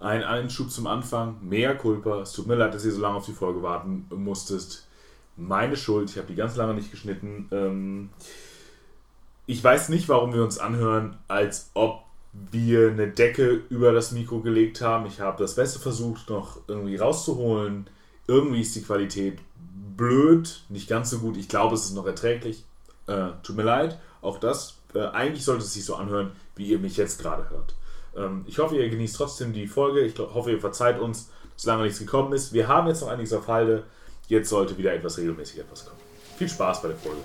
[0.00, 2.22] Ein Einschub zum Anfang, mehr Culpa.
[2.22, 4.88] Es tut mir leid, dass ihr so lange auf die Folge warten musstest.
[5.36, 7.48] Meine Schuld, ich habe die ganz lange nicht geschnitten.
[7.52, 8.08] Ähm,
[9.46, 14.40] ich weiß nicht, warum wir uns anhören, als ob wir eine Decke über das Mikro
[14.40, 15.04] gelegt haben.
[15.04, 17.86] Ich habe das Beste versucht, noch irgendwie rauszuholen.
[18.26, 19.38] Irgendwie ist die Qualität
[19.96, 21.36] blöd, nicht ganz so gut.
[21.36, 22.64] Ich glaube, es ist noch erträglich.
[23.06, 24.78] Äh, tut mir leid, auch das.
[24.94, 27.74] Äh, eigentlich sollte es sich so anhören, wie ihr mich jetzt gerade hört.
[28.16, 30.00] Ähm, ich hoffe, ihr genießt trotzdem die Folge.
[30.00, 32.52] Ich hoffe, ihr verzeiht uns, dass lange nichts gekommen ist.
[32.52, 33.84] Wir haben jetzt noch einiges auf Halde.
[34.28, 36.00] Jetzt sollte wieder etwas regelmäßig etwas kommen.
[36.36, 37.20] Viel Spaß bei der Folge.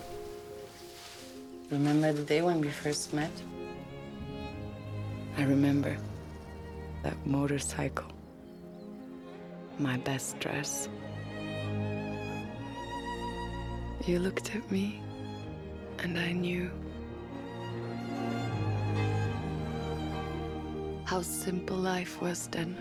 [1.71, 3.31] Remember the day when we first met?
[5.37, 5.97] I remember
[7.03, 8.05] that motorcycle,
[9.79, 10.87] my best dress.
[14.05, 15.01] You looked at me,
[16.03, 16.69] and I knew
[21.05, 22.75] how simple life was then.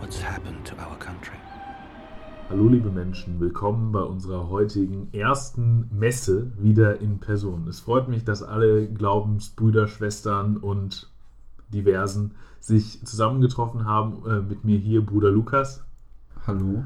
[0.00, 1.36] What's happened to our country?
[2.50, 7.68] Hallo liebe Menschen, willkommen bei unserer heutigen ersten Messe wieder in Person.
[7.68, 11.08] Es freut mich, dass alle Glaubensbrüder, Schwestern und
[11.72, 14.22] diversen sich zusammengetroffen haben.
[14.26, 15.84] Äh, mit mir hier Bruder Lukas.
[16.44, 16.84] Hallo.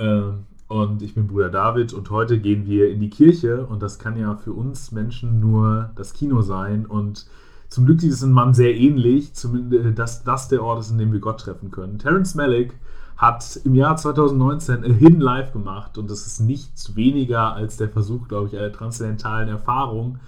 [0.00, 0.22] Äh,
[0.68, 4.16] und ich bin Bruder David und heute gehen wir in die Kirche und das kann
[4.16, 7.26] ja für uns Menschen nur das Kino sein und
[7.68, 10.98] zum Glück ist es ein Mann sehr ähnlich, zumindest dass das der Ort ist, in
[10.98, 11.98] dem wir Gott treffen können.
[11.98, 12.74] Terence Malick
[13.16, 17.88] hat im Jahr 2019 A Hidden Life gemacht und das ist nichts weniger als der
[17.88, 20.20] Versuch, glaube ich, einer transzendentalen Erfahrung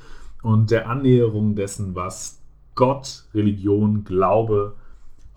[0.42, 2.40] und der Annäherung dessen, was
[2.74, 4.74] Gott, Religion, Glaube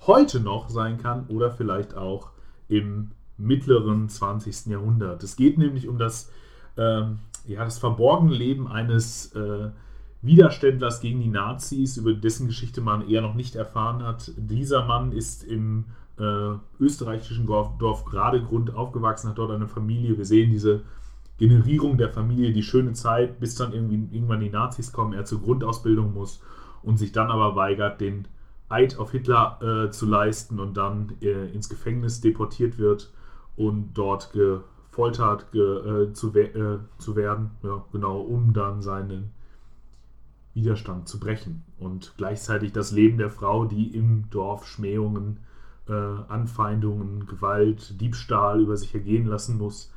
[0.08, 2.32] heute noch sein kann oder vielleicht auch
[2.68, 4.68] im mittleren 20.
[4.68, 5.24] Jahrhundert.
[5.24, 6.32] Es geht nämlich um das,
[6.78, 9.70] ähm, ja, das verborgene Leben eines äh,
[10.22, 14.32] Widerständlers gegen die Nazis, über dessen Geschichte man eher noch nicht erfahren hat.
[14.38, 15.86] Dieser Mann ist im
[16.18, 20.18] äh, österreichischen Dorf, Dorf Gradegrund aufgewachsen, hat dort eine Familie.
[20.18, 20.82] Wir sehen diese
[21.38, 25.42] Generierung der Familie, die schöne Zeit, bis dann irgendwie, irgendwann die Nazis kommen, er zur
[25.42, 26.42] Grundausbildung muss
[26.82, 28.28] und sich dann aber weigert, den
[28.70, 33.12] Eid auf Hitler äh, zu leisten und dann äh, ins Gefängnis deportiert wird
[33.56, 39.32] und dort gefoltert ge, äh, zu, we äh, zu werden, ja, genau, um dann seinen
[40.54, 41.64] Widerstand zu brechen.
[41.78, 45.40] Und gleichzeitig das Leben der Frau, die im Dorf Schmähungen,
[45.88, 49.92] äh, Anfeindungen, Gewalt, Diebstahl über sich ergehen lassen muss.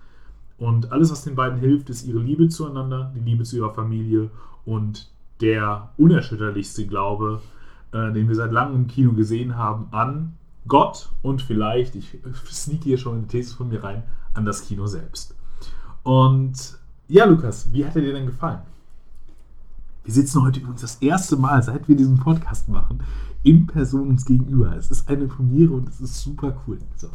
[0.59, 4.31] Und alles, was den beiden hilft, ist ihre Liebe zueinander, die Liebe zu ihrer Familie
[4.65, 7.41] und der unerschütterlichste Glaube,
[7.93, 10.38] äh, den wir seit langem im Kino gesehen haben, an
[10.69, 12.19] Gott und vielleicht, ich
[12.51, 14.03] sneak hier schon eine These von mir rein,
[14.35, 15.35] an das Kino selbst.
[16.03, 18.61] Und ja, Lukas, wie hat er dir denn gefallen?
[20.05, 23.03] Wir sitzen heute übrigens das erste Mal, seit wir diesen Podcast machen,
[23.43, 24.75] in Person uns gegenüber.
[24.77, 26.79] Es ist eine Premiere und es ist super cool.
[26.97, 27.09] So.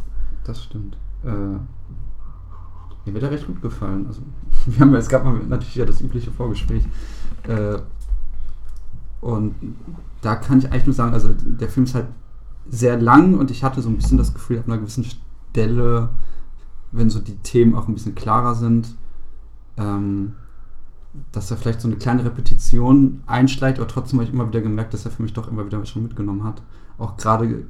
[0.43, 0.97] Das stimmt.
[1.23, 1.27] Äh,
[3.05, 4.05] mir wird er recht gut gefallen.
[4.07, 4.21] Also,
[4.65, 6.83] wir haben, es gab natürlich ja das übliche Vorgespräch.
[7.47, 7.79] Äh,
[9.21, 9.55] und
[10.21, 12.07] da kann ich eigentlich nur sagen, also der Film ist halt
[12.69, 15.05] sehr lang und ich hatte so ein bisschen das Gefühl, ab einer gewissen
[15.51, 16.09] Stelle,
[16.91, 18.95] wenn so die Themen auch ein bisschen klarer sind,
[19.77, 20.33] ähm,
[21.31, 24.93] dass er vielleicht so eine kleine Repetition einschleicht, aber trotzdem habe ich immer wieder gemerkt,
[24.93, 26.61] dass er für mich doch immer wieder schon mitgenommen hat.
[26.97, 27.65] Auch gerade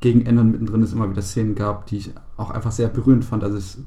[0.00, 3.44] gegen Ende mittendrin es immer wieder Szenen gab, die ich auch einfach sehr berührend fand.
[3.44, 3.78] Also es,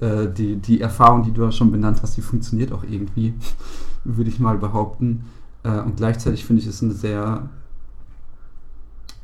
[0.00, 3.34] äh, die, die Erfahrung, die du schon benannt hast, die funktioniert auch irgendwie,
[4.04, 5.24] würde ich mal behaupten.
[5.64, 7.48] Äh, und gleichzeitig finde ich es eine sehr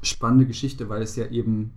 [0.03, 1.73] spannende Geschichte, weil es ja eben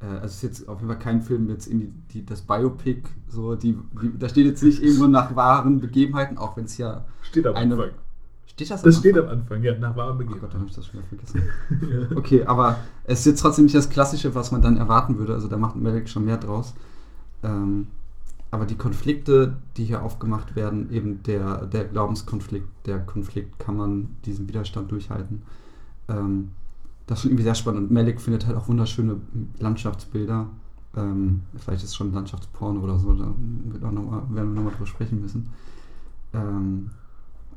[0.00, 3.02] äh, also es ist jetzt auf jeden Fall kein Film jetzt irgendwie die, das Biopic,
[3.28, 7.04] so die, die, da steht jetzt nicht irgendwo nach wahren Begebenheiten, auch wenn es ja
[7.22, 7.90] Steht am eine, Anfang.
[8.46, 8.82] Steht das?
[8.82, 9.30] Das am steht Anfang?
[9.32, 10.40] am Anfang, ja, nach wahren Oh Begebenheiten.
[10.40, 11.42] Gott, dann habe ich das schon wieder vergessen.
[12.16, 15.34] Okay, aber es ist jetzt trotzdem nicht das Klassische, was man dann erwarten würde.
[15.34, 16.74] Also da macht Merrick schon mehr draus.
[17.42, 17.88] Ähm,
[18.50, 24.16] aber die Konflikte, die hier aufgemacht werden, eben der, der Glaubenskonflikt, der Konflikt, kann man
[24.24, 25.42] diesen Widerstand durchhalten.
[26.08, 26.52] Ähm,
[27.08, 27.80] das ist schon irgendwie sehr spannend.
[27.80, 29.16] Und Malik findet halt auch wunderschöne
[29.58, 30.46] Landschaftsbilder.
[30.96, 33.32] Ähm, vielleicht ist es schon Landschaftsporno oder so, da
[33.64, 35.50] wird auch noch mal, werden wir nochmal drüber sprechen müssen.
[36.32, 36.90] Ähm,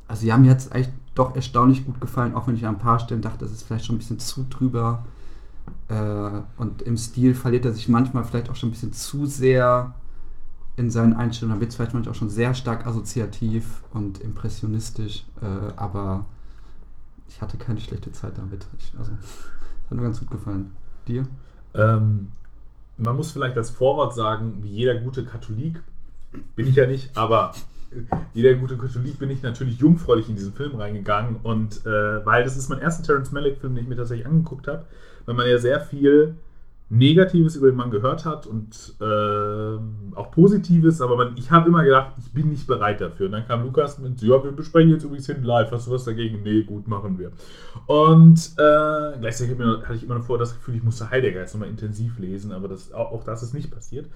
[0.08, 2.80] also ja, mir hat es eigentlich doch erstaunlich gut gefallen, auch wenn ich an ein
[2.80, 5.06] paar Stellen dachte, das ist vielleicht schon ein bisschen zu drüber.
[5.90, 9.94] Äh, und im Stil verliert er sich manchmal vielleicht auch schon ein bisschen zu sehr
[10.78, 11.58] in seinen Einstellungen.
[11.58, 16.26] Da wird es vielleicht manchmal auch schon sehr stark assoziativ und impressionistisch, äh, aber
[17.34, 18.66] ich hatte keine schlechte Zeit damit.
[18.78, 20.76] Ich, also, hat mir ganz gut gefallen.
[21.08, 21.26] Dir?
[21.74, 22.32] Ähm,
[22.98, 25.82] man muss vielleicht als Vorwort sagen, wie jeder gute Katholik
[26.56, 27.54] bin ich ja nicht, aber
[28.34, 32.44] wie der gute Katholik bin ich natürlich jungfräulich in diesen Film reingegangen und äh, weil
[32.44, 34.86] das ist mein erster Terrence Malick-Film, den ich mir tatsächlich angeguckt habe,
[35.26, 36.36] weil man ja sehr viel
[36.94, 41.86] Negatives über den Mann gehört hat und äh, auch Positives, aber man, ich habe immer
[41.86, 43.28] gedacht, ich bin nicht bereit dafür.
[43.28, 46.04] Und dann kam Lukas mit, ja, wir besprechen jetzt übrigens hin live, hast du was
[46.04, 46.44] dagegen?
[46.44, 47.32] Nee, gut, machen wir.
[47.86, 51.70] Und äh, gleichzeitig hatte ich immer noch vor das Gefühl, ich musste Heidegger jetzt nochmal
[51.70, 54.08] intensiv lesen, aber das, auch, auch das ist nicht passiert.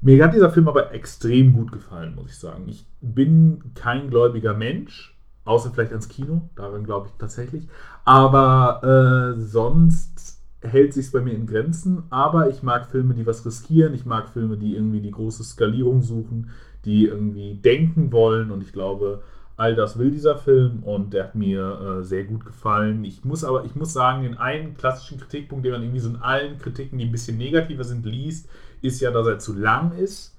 [0.00, 2.64] Mir hat dieser Film aber extrem gut gefallen, muss ich sagen.
[2.66, 5.14] Ich bin kein gläubiger Mensch,
[5.44, 7.68] außer vielleicht ans Kino, daran glaube ich tatsächlich.
[8.06, 10.29] Aber äh, sonst
[10.62, 14.28] hält sich bei mir in Grenzen, aber ich mag Filme, die was riskieren, ich mag
[14.28, 16.50] Filme, die irgendwie die große Skalierung suchen,
[16.84, 19.22] die irgendwie denken wollen und ich glaube,
[19.56, 23.04] all das will dieser Film und der hat mir äh, sehr gut gefallen.
[23.04, 26.16] Ich muss aber, ich muss sagen, den einen klassischen Kritikpunkt, den man irgendwie so in
[26.16, 28.48] allen Kritiken, die ein bisschen negativer sind, liest,
[28.80, 30.34] ist ja, dass er zu lang ist.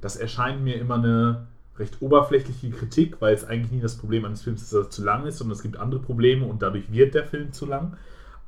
[0.00, 1.46] Das erscheint mir immer eine
[1.78, 5.04] recht oberflächliche Kritik, weil es eigentlich nie das Problem eines Films ist, dass er zu
[5.04, 7.96] lang ist, sondern es gibt andere Probleme und dadurch wird der Film zu lang.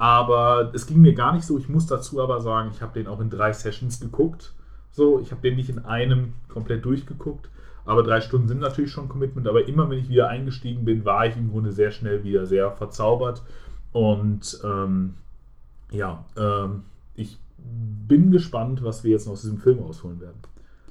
[0.00, 1.58] Aber es ging mir gar nicht so.
[1.58, 4.54] Ich muss dazu aber sagen, ich habe den auch in drei Sessions geguckt.
[4.92, 7.50] So, ich habe den nicht in einem komplett durchgeguckt.
[7.84, 9.46] Aber drei Stunden sind natürlich schon Commitment.
[9.46, 12.70] Aber immer wenn ich wieder eingestiegen bin, war ich im Grunde sehr schnell wieder sehr
[12.70, 13.42] verzaubert.
[13.92, 15.16] Und ähm,
[15.90, 20.38] ja, ähm, ich bin gespannt, was wir jetzt noch aus diesem Film ausholen werden.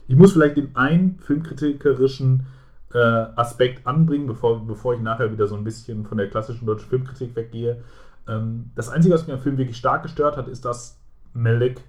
[0.08, 2.46] Ich muss vielleicht den einen filmkritikerischen
[2.94, 6.90] äh, Aspekt anbringen, bevor, bevor ich nachher wieder so ein bisschen von der klassischen deutschen
[6.90, 7.82] Filmkritik weggehe.
[8.30, 10.98] Ähm, das Einzige, was mich am Film wirklich stark gestört hat, ist, dass
[11.34, 11.82] Malik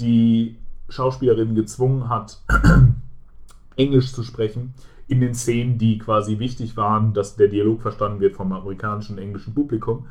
[0.00, 0.58] die
[0.88, 2.40] Schauspielerin gezwungen hat,
[3.76, 4.74] Englisch zu sprechen
[5.06, 9.54] in den Szenen, die quasi wichtig waren, dass der Dialog verstanden wird vom amerikanischen englischen
[9.54, 10.06] Publikum.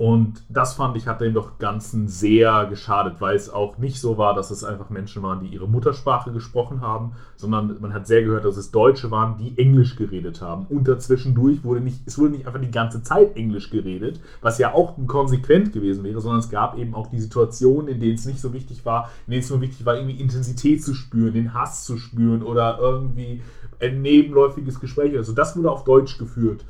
[0.00, 4.16] Und das fand ich, hat dem doch Ganzen sehr geschadet, weil es auch nicht so
[4.16, 8.22] war, dass es einfach Menschen waren, die ihre Muttersprache gesprochen haben, sondern man hat sehr
[8.22, 10.64] gehört, dass es Deutsche waren, die Englisch geredet haben.
[10.70, 14.72] Und dazwischendurch wurde nicht, es wurde nicht einfach die ganze Zeit Englisch geredet, was ja
[14.72, 18.40] auch konsequent gewesen wäre, sondern es gab eben auch die Situationen, in denen es nicht
[18.40, 21.84] so wichtig war, in denen es nur wichtig war, irgendwie Intensität zu spüren, den Hass
[21.84, 23.42] zu spüren oder irgendwie
[23.80, 25.14] ein nebenläufiges Gespräch.
[25.14, 26.64] Also das wurde auf Deutsch geführt.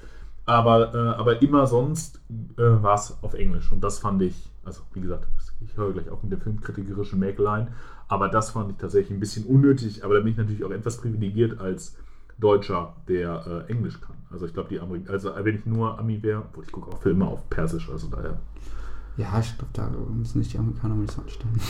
[0.51, 2.21] Aber, äh, aber immer sonst
[2.57, 3.71] äh, war es auf Englisch.
[3.71, 5.29] Und das fand ich, also wie gesagt,
[5.61, 7.69] ich höre gleich auch mit der filmkritikerischen Mäkeleien,
[8.09, 10.05] aber das fand ich tatsächlich ein bisschen unnötig.
[10.05, 11.97] Aber da bin ich natürlich auch etwas privilegiert als
[12.39, 14.17] Deutscher, der äh, Englisch kann.
[14.33, 17.01] Also ich glaube, die Amerikaner, also wenn ich nur Ami wäre, obwohl ich gucke auch
[17.01, 18.39] Filme auf Persisch, also daher.
[19.17, 21.61] Ja, ich glaube, da müssen nicht die Amerikaner mal so anstellen.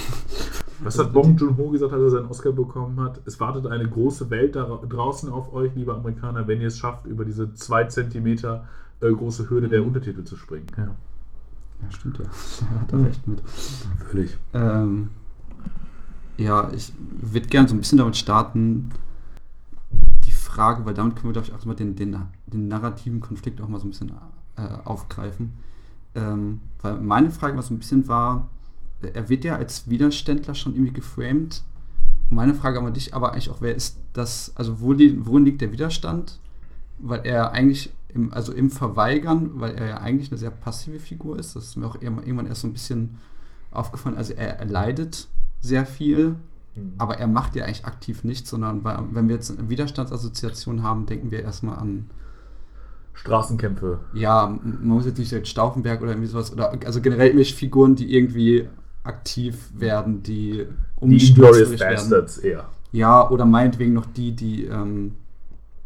[0.83, 3.21] Was hat Bong Joon-ho gesagt, als er seinen Oscar bekommen hat?
[3.27, 7.07] Es wartet eine große Welt da draußen auf euch, liebe Amerikaner, wenn ihr es schafft,
[7.07, 8.65] über diese zwei Zentimeter
[9.01, 10.67] äh, große Hürde der Untertitel zu springen.
[10.77, 12.25] Ja, ja stimmt ja.
[12.75, 13.43] Er hat da recht mit.
[14.11, 14.39] Völlig.
[14.55, 15.11] Ähm,
[16.39, 18.91] ja, ich würde gerne so ein bisschen damit starten,
[20.25, 22.17] die Frage, weil damit können wir, glaube ich, auch mal den, den,
[22.47, 24.13] den narrativen Konflikt auch mal so ein bisschen
[24.57, 25.53] äh, aufgreifen.
[26.15, 28.49] Ähm, weil meine Frage was so ein bisschen war,
[29.03, 31.63] er wird ja als Widerständler schon irgendwie geframed.
[32.29, 35.61] Meine Frage an dich aber eigentlich auch, wer ist das, also wo li worin liegt
[35.61, 36.39] der Widerstand?
[36.99, 41.39] Weil er eigentlich, im, also im Verweigern, weil er ja eigentlich eine sehr passive Figur
[41.39, 43.19] ist, das ist mir auch irgendwann erst so ein bisschen
[43.71, 45.29] aufgefallen, also er, er leidet
[45.61, 46.37] sehr viel,
[46.75, 46.95] mhm.
[46.99, 51.07] aber er macht ja eigentlich aktiv nichts, sondern bei, wenn wir jetzt eine Widerstandsassoziation haben,
[51.07, 52.11] denken wir erstmal an
[53.15, 54.01] Straßenkämpfe.
[54.13, 58.15] Ja, man muss jetzt nicht Stauffenberg oder irgendwie sowas, oder also generell irgendwelche Figuren, die
[58.15, 58.69] irgendwie
[59.03, 60.67] aktiv werden, die
[60.97, 62.27] umstürzlich werden.
[62.43, 62.69] eher.
[62.93, 65.15] Ja, oder meinetwegen noch die, die, ähm,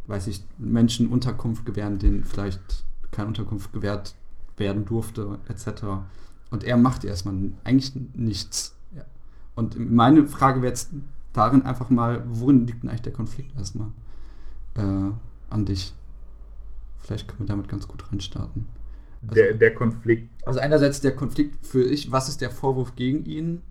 [0.06, 4.14] weiß ich, Menschen Unterkunft gewähren, denen vielleicht keine Unterkunft gewährt
[4.56, 5.84] werden durfte, etc.
[6.50, 8.74] Und er macht erstmal eigentlich nichts.
[8.94, 9.04] Ja.
[9.54, 10.90] Und meine Frage wäre jetzt
[11.32, 13.88] darin einfach mal, worin liegt denn eigentlich der Konflikt erstmal
[14.74, 15.10] äh,
[15.50, 15.92] an dich?
[17.00, 18.66] Vielleicht können wir damit ganz gut reinstarten.
[18.66, 18.83] Also,
[19.32, 20.30] der, der Konflikt.
[20.46, 23.62] Also einerseits der Konflikt für ich, was ist der Vorwurf gegen ihn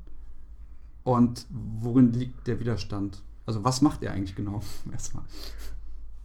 [1.03, 3.21] und worin liegt der Widerstand?
[3.45, 4.61] Also was macht er eigentlich genau?
[4.91, 5.23] Erstmal.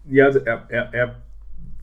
[0.07, 1.15] Ja, also er, er, er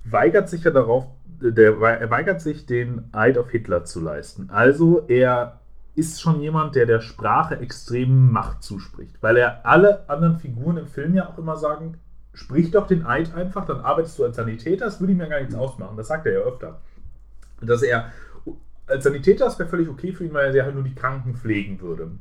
[0.06, 1.06] weigert sich ja darauf,
[1.42, 4.50] der, er weigert sich, den Eid auf Hitler zu leisten.
[4.50, 5.60] Also er
[5.96, 10.88] ist schon jemand, der der Sprache extrem Macht zuspricht, weil er alle anderen Figuren im
[10.88, 11.98] Film ja auch immer sagen,
[12.34, 15.40] sprich doch den Eid einfach, dann arbeitest du als Sanitäter, das würde ihm ja gar
[15.40, 16.82] nichts ausmachen, das sagt er ja öfter
[17.62, 18.12] dass er
[18.88, 21.82] als Sanitäter, das wäre völlig okay für ihn, weil er halt nur die Kranken pflegen
[21.82, 22.12] würde.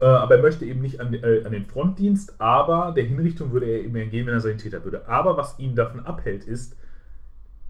[0.00, 3.66] Äh, aber er möchte eben nicht an, äh, an, den Frontdienst, aber der Hinrichtung würde
[3.66, 5.06] er eben gehen, wenn er Sanitäter würde.
[5.08, 6.76] Aber was ihn davon abhält, ist,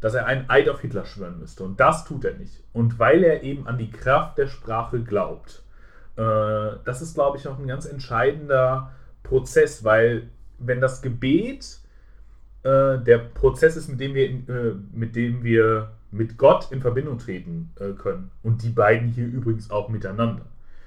[0.00, 1.65] dass er einen Eid auf Hitler schwören müsste.
[1.65, 2.62] Und das tut er nicht.
[2.73, 5.62] Und weil er eben an die Kraft der Sprache glaubt.
[6.17, 6.23] Äh,
[6.85, 11.81] das ist, glaube ich, auch ein ganz entscheidender Prozess, weil wenn das Gebet
[12.62, 17.19] äh, der Prozess ist, mit dem wir, äh, mit dem wir mit Gott in Verbindung
[17.19, 18.31] treten äh, können.
[18.43, 20.47] Und die beiden hier übrigens auch miteinander.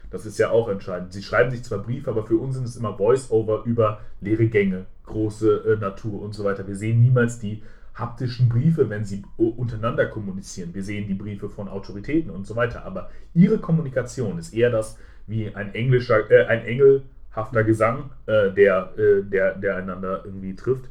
[0.10, 1.14] Das ist ja auch entscheidend.
[1.14, 4.86] Sie schreiben sich zwar Briefe, aber für uns sind es immer Voice-Over über leere Gänge,
[5.06, 6.68] große äh, Natur und so weiter.
[6.68, 7.64] Wir sehen niemals die
[7.94, 10.74] haptischen Briefe, wenn sie untereinander kommunizieren.
[10.74, 12.86] Wir sehen die Briefe von Autoritäten und so weiter.
[12.86, 14.98] Aber ihre Kommunikation ist eher das
[15.28, 20.86] wie ein englischer, äh, ein engelhafter Gesang, äh, der, äh, der, der einander irgendwie trifft.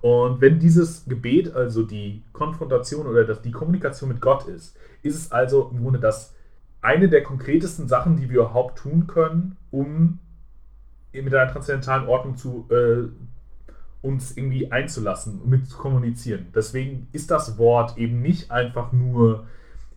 [0.00, 5.16] Und wenn dieses Gebet also die Konfrontation oder das, die Kommunikation mit Gott ist, ist
[5.16, 6.34] es also im Grunde das
[6.80, 10.20] eine der konkretesten Sachen, die wir überhaupt tun können, um
[11.12, 13.08] mit einer transzendentalen Ordnung zu äh,
[14.00, 16.46] uns irgendwie einzulassen, mit zu kommunizieren.
[16.54, 19.46] Deswegen ist das Wort eben nicht einfach nur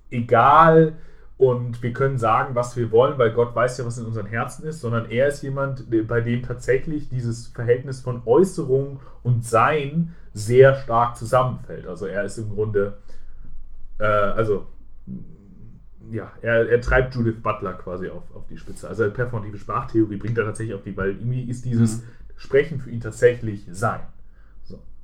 [0.09, 0.93] egal
[1.41, 4.63] und wir können sagen, was wir wollen, weil Gott weiß ja, was in unseren Herzen
[4.63, 10.75] ist, sondern er ist jemand, bei dem tatsächlich dieses Verhältnis von Äußerung und Sein sehr
[10.75, 11.87] stark zusammenfällt.
[11.87, 12.99] Also er ist im Grunde,
[13.97, 14.67] äh, also
[16.11, 18.87] ja, er, er, treibt Judith Butler quasi auf, auf die Spitze.
[18.87, 22.07] Also performative Sprachtheorie bringt er tatsächlich auf die, weil irgendwie ist dieses mhm.
[22.37, 24.01] Sprechen für ihn tatsächlich Sein.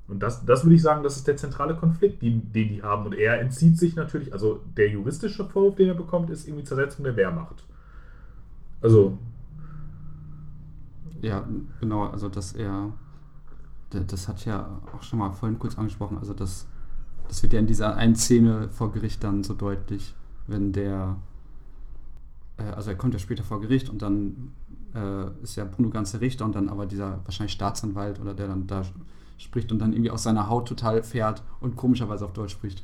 [0.08, 3.06] Und das, das würde ich sagen, das ist der zentrale Konflikt, den, den die haben.
[3.06, 7.04] Und er entzieht sich natürlich, also der juristische Vorwurf, den er bekommt, ist irgendwie Zersetzung
[7.04, 7.66] der Wehrmacht.
[8.82, 9.18] Also.
[11.22, 11.46] Ja,
[11.82, 12.94] genau, also dass er,
[13.90, 16.68] das hat ja auch schon mal vorhin kurz angesprochen, also das,
[17.28, 20.14] das wird ja in dieser einen Szene vor Gericht dann so deutlich,
[20.46, 21.18] wenn der,
[22.58, 24.54] äh, also er kommt ja später vor Gericht und dann
[24.94, 28.48] äh, ist ja Bruno ganz der Richter und dann aber dieser wahrscheinlich Staatsanwalt oder der
[28.48, 28.84] dann da
[29.38, 32.84] spricht und dann irgendwie aus seiner Haut total fährt und komischerweise auf Deutsch spricht.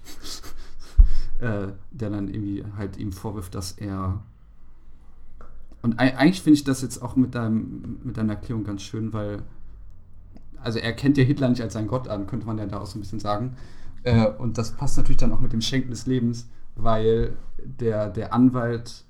[1.39, 4.23] äh, der dann irgendwie halt ihm vorwirft, dass er
[5.81, 9.43] und eigentlich finde ich das jetzt auch mit, deinem, mit deiner Erklärung ganz schön, weil
[10.61, 12.85] also er kennt ja Hitler nicht als seinen Gott an, könnte man ja da auch
[12.85, 13.57] so ein bisschen sagen.
[14.03, 18.33] Äh, und das passt natürlich dann auch mit dem Schenken des Lebens, weil der, der
[18.33, 19.03] Anwalt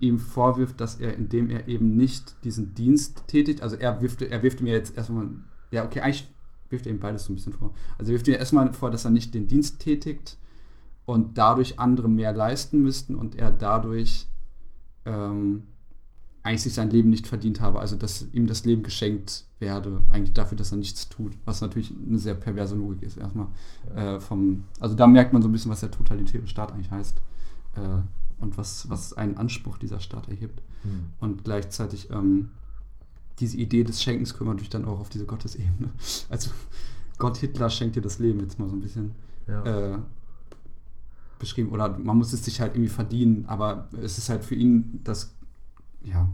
[0.00, 4.42] ihm vorwirft, dass er, indem er eben nicht diesen Dienst tätigt, also er wirft, er
[4.42, 5.28] wirft mir jetzt erstmal,
[5.70, 6.33] ja, okay, eigentlich
[6.70, 7.74] wirft er ihm beides so ein bisschen vor.
[7.98, 10.36] Also er wirft ihm erstmal vor, dass er nicht den Dienst tätigt
[11.06, 14.26] und dadurch andere mehr leisten müssten und er dadurch
[15.04, 15.64] ähm,
[16.42, 20.34] eigentlich sich sein Leben nicht verdient habe, also dass ihm das Leben geschenkt werde, eigentlich
[20.34, 23.46] dafür, dass er nichts tut, was natürlich eine sehr perverse Logik ist erstmal.
[23.96, 24.16] Ja.
[24.16, 27.18] Äh, vom, also da merkt man so ein bisschen, was der totalitäre Staat eigentlich heißt
[27.76, 30.62] äh, und was, was einen Anspruch dieser Staat erhebt.
[30.84, 31.06] Mhm.
[31.18, 32.50] Und gleichzeitig ähm,
[33.40, 35.90] diese Idee des Schenkens können wir natürlich dann auch auf diese Gottesebene.
[36.30, 36.50] Also
[37.18, 39.12] Gott Hitler schenkt dir das Leben jetzt mal so ein bisschen.
[39.46, 39.94] Ja.
[39.94, 39.98] Äh,
[41.38, 41.70] beschrieben.
[41.70, 45.34] Oder man muss es sich halt irgendwie verdienen, aber es ist halt für ihn das
[46.04, 46.28] ja,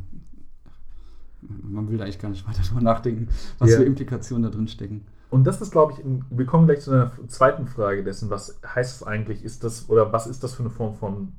[1.42, 3.28] man will da eigentlich gar nicht weiter drüber nachdenken,
[3.58, 3.78] was ja.
[3.78, 5.06] für Implikationen da drin stecken.
[5.30, 8.96] Und das ist, glaube ich, wir kommen gleich zu einer zweiten Frage dessen, was heißt
[8.96, 11.32] es eigentlich, ist das, oder was ist das für eine Form von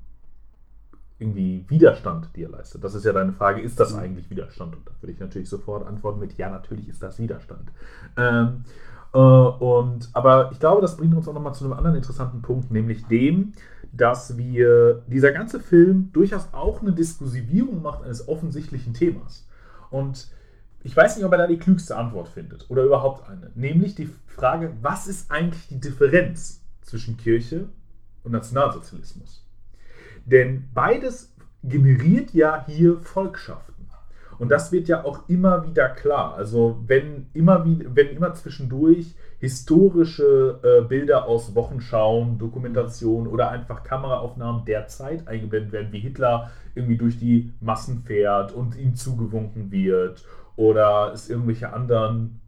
[1.21, 2.83] irgendwie Widerstand, die er leistet?
[2.83, 4.75] Das ist ja deine Frage, ist das eigentlich Widerstand?
[4.75, 7.71] Und da würde ich natürlich sofort antworten mit, ja, natürlich ist das Widerstand.
[8.17, 8.63] Ähm,
[9.13, 12.71] äh, und, aber ich glaube, das bringt uns auch nochmal zu einem anderen interessanten Punkt,
[12.71, 13.53] nämlich dem,
[13.91, 19.47] dass wir dieser ganze Film durchaus auch eine Diskursivierung macht eines offensichtlichen Themas.
[19.89, 20.29] Und
[20.83, 23.51] ich weiß nicht, ob er da die klügste Antwort findet oder überhaupt eine.
[23.53, 27.65] Nämlich die Frage, was ist eigentlich die Differenz zwischen Kirche
[28.23, 29.45] und Nationalsozialismus?
[30.25, 33.71] Denn beides generiert ja hier Volkschaften.
[34.41, 36.33] Und das wird ja auch immer wieder klar.
[36.33, 44.65] Also wenn immer, wenn immer zwischendurch historische äh, Bilder aus Wochenschauen, Dokumentationen oder einfach Kameraaufnahmen
[44.65, 50.25] der Zeit eingeblendet werden, wie Hitler irgendwie durch die Massen fährt und ihm zugewunken wird
[50.55, 52.41] oder es irgendwelche anderen,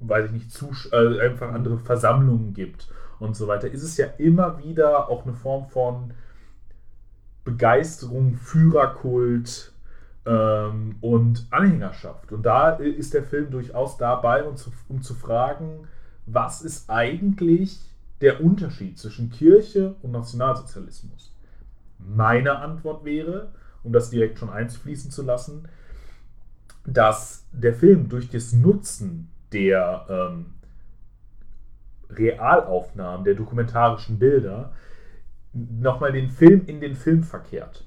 [0.00, 2.88] weiß ich nicht, Zus äh, einfach andere Versammlungen gibt
[3.20, 6.12] und so weiter, ist es ja immer wieder auch eine Form von
[7.44, 9.74] Begeisterung, Führerkult,
[10.26, 12.32] ähm, und Anhängerschaft.
[12.32, 15.88] Und da ist der Film durchaus dabei, um zu, um zu fragen,
[16.26, 17.80] was ist eigentlich
[18.20, 21.34] der Unterschied zwischen Kirche und Nationalsozialismus?
[21.98, 25.68] Meine Antwort wäre, um das direkt schon einfließen zu lassen,
[26.86, 30.46] dass der Film durch das Nutzen der ähm,
[32.10, 34.72] Realaufnahmen, der dokumentarischen Bilder,
[35.54, 37.84] nochmal den Film in den Film verkehrt.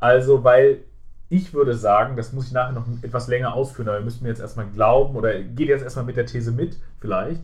[0.00, 0.84] Also, weil
[1.28, 4.40] ich würde sagen, das muss ich nachher noch etwas länger ausführen, aber wir müssen jetzt
[4.40, 7.42] erstmal glauben, oder geht jetzt erstmal mit der These mit, vielleicht,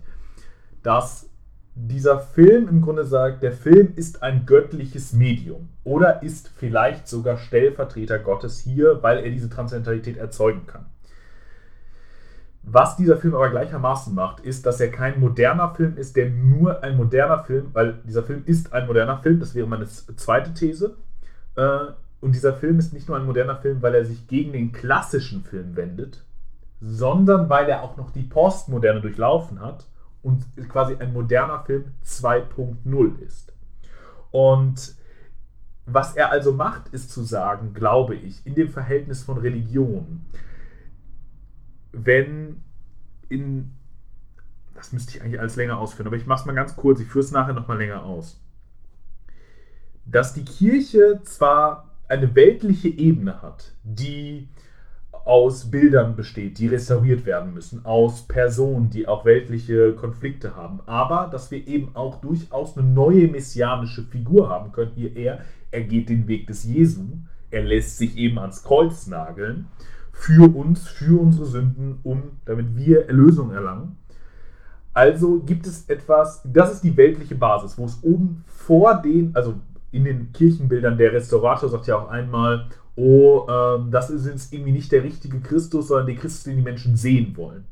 [0.82, 1.28] dass
[1.74, 7.36] dieser Film im Grunde sagt, der Film ist ein göttliches Medium oder ist vielleicht sogar
[7.36, 10.86] Stellvertreter Gottes hier, weil er diese Transzendentalität erzeugen kann.
[12.66, 16.82] Was dieser Film aber gleichermaßen macht, ist, dass er kein moderner Film ist, der nur
[16.82, 20.96] ein moderner Film, weil dieser Film ist ein moderner Film, das wäre meine zweite These.
[21.56, 21.78] Äh,
[22.20, 25.44] und dieser Film ist nicht nur ein moderner Film, weil er sich gegen den klassischen
[25.44, 26.24] Film wendet,
[26.80, 29.86] sondern weil er auch noch die Postmoderne durchlaufen hat
[30.22, 33.52] und quasi ein moderner Film 2.0 ist.
[34.30, 34.94] Und
[35.86, 40.24] was er also macht, ist zu sagen, glaube ich, in dem Verhältnis von Religion,
[41.94, 42.62] wenn
[43.28, 43.72] in,
[44.74, 47.08] das müsste ich eigentlich alles länger ausführen, aber ich mache es mal ganz kurz, ich
[47.08, 48.40] führe es nachher nochmal länger aus,
[50.06, 54.48] dass die Kirche zwar eine weltliche Ebene hat, die
[55.24, 61.28] aus Bildern besteht, die restauriert werden müssen, aus Personen, die auch weltliche Konflikte haben, aber
[61.32, 64.92] dass wir eben auch durchaus eine neue messianische Figur haben können.
[64.94, 67.04] Hier er, er geht den Weg des Jesu,
[67.50, 69.66] er lässt sich eben ans Kreuz nageln
[70.14, 73.98] für uns, für unsere Sünden, um damit wir Erlösung erlangen.
[74.94, 79.54] Also gibt es etwas, das ist die weltliche Basis, wo es oben vor den, also
[79.90, 84.72] in den Kirchenbildern, der Restaurator sagt ja auch einmal, oh, ähm, das ist jetzt irgendwie
[84.72, 87.64] nicht der richtige Christus, sondern der Christus, den die Menschen sehen wollen.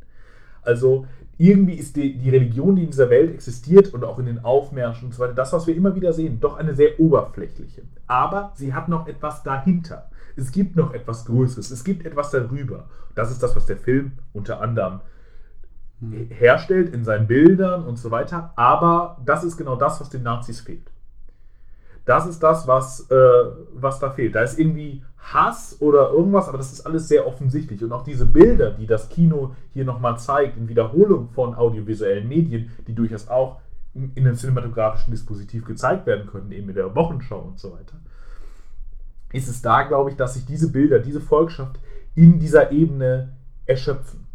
[0.63, 1.07] Also
[1.39, 5.07] irgendwie ist die, die Religion, die in dieser Welt existiert und auch in den Aufmärschen
[5.07, 7.83] und so weiter, das, was wir immer wieder sehen, doch eine sehr oberflächliche.
[8.07, 10.11] Aber sie hat noch etwas dahinter.
[10.37, 12.89] Es gibt noch etwas Größeres, es gibt etwas darüber.
[13.15, 15.01] Das ist das, was der Film unter anderem
[16.01, 16.29] hm.
[16.31, 18.53] herstellt in seinen Bildern und so weiter.
[18.57, 20.91] Aber das ist genau das, was den Nazis fehlt.
[22.05, 23.15] Das ist das, was, äh,
[23.75, 24.35] was da fehlt.
[24.35, 27.83] Da ist irgendwie Hass oder irgendwas, aber das ist alles sehr offensichtlich.
[27.85, 32.71] Und auch diese Bilder, die das Kino hier nochmal zeigt, in Wiederholung von audiovisuellen Medien,
[32.89, 33.61] die durchaus auch
[33.95, 37.99] in einem cinematografischen Dispositiv gezeigt werden können, eben in der Wochenschau und so weiter,
[39.33, 41.79] ist es da, glaube ich, dass sich diese Bilder, diese Volkschaft
[42.15, 43.37] in dieser Ebene
[43.67, 44.27] erschöpfen.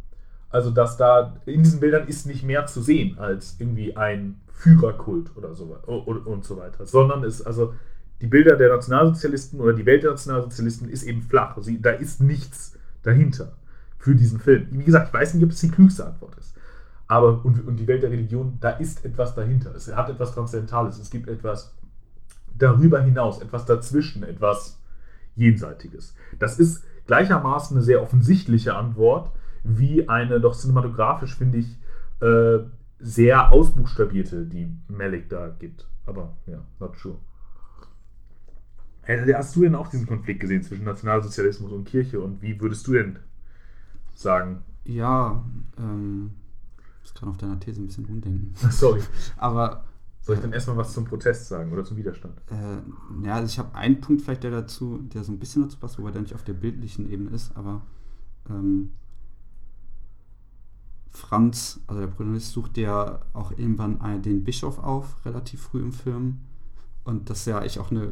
[0.50, 5.36] Also, dass da in diesen Bildern ist nicht mehr zu sehen als irgendwie ein Führerkult
[5.36, 7.74] oder so und, und so weiter, sondern es also
[8.22, 11.56] die Bilder der Nationalsozialisten oder die Welt der Nationalsozialisten ist eben flach.
[11.56, 13.54] Also da ist nichts dahinter
[14.00, 14.68] für diesen Film.
[14.72, 16.56] Wie gesagt, ich weiß nicht, ob es die klügste Antwort ist.
[17.08, 19.76] Aber und, und die Welt der Religion, da ist etwas dahinter.
[19.76, 20.98] Es hat etwas Transzendentales.
[21.00, 21.74] Es gibt etwas
[22.58, 24.80] darüber hinaus, etwas dazwischen, etwas
[25.38, 26.16] Jenseitiges.
[26.40, 29.32] Das ist gleichermaßen eine sehr offensichtliche Antwort,
[29.64, 31.78] wie eine doch cinematografisch, finde ich,
[32.22, 32.60] äh,
[33.00, 35.88] sehr ausbuchstabierte, die Malik da gibt.
[36.06, 37.18] Aber ja, not sure.
[39.04, 42.94] Hast du denn auch diesen Konflikt gesehen zwischen Nationalsozialismus und Kirche und wie würdest du
[42.94, 43.20] denn
[44.14, 44.64] sagen?
[44.84, 45.44] Ja,
[45.78, 46.32] ähm,
[47.04, 48.54] ich kann auf deiner These ein bisschen umdenken.
[48.72, 49.02] Sorry.
[49.38, 49.86] Aber.
[50.28, 52.38] Soll ich dann erstmal was zum Protest sagen oder zum Widerstand?
[52.52, 55.78] Äh, ja, also ich habe einen Punkt vielleicht, der dazu, der so ein bisschen dazu
[55.78, 57.82] passt, wobei der nicht auf der bildlichen Ebene ist, aber
[58.50, 58.92] ähm,
[61.12, 65.94] Franz, also der Protagonist, sucht ja auch irgendwann einen, den Bischof auf, relativ früh im
[65.94, 66.40] Film.
[67.06, 68.12] Und das ist ja eigentlich auch eine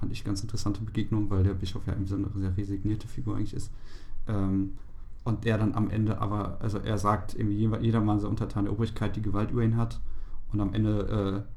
[0.00, 3.54] fand ich ganz interessante Begegnung, weil der Bischof ja so eine sehr resignierte Figur eigentlich
[3.54, 3.70] ist.
[4.26, 4.72] Ähm,
[5.22, 8.72] und er dann am Ende aber, also er sagt irgendwie jeder mal so untertan der
[8.72, 10.00] Obrigkeit die Gewalt über ihn hat
[10.54, 11.50] und am Ende äh,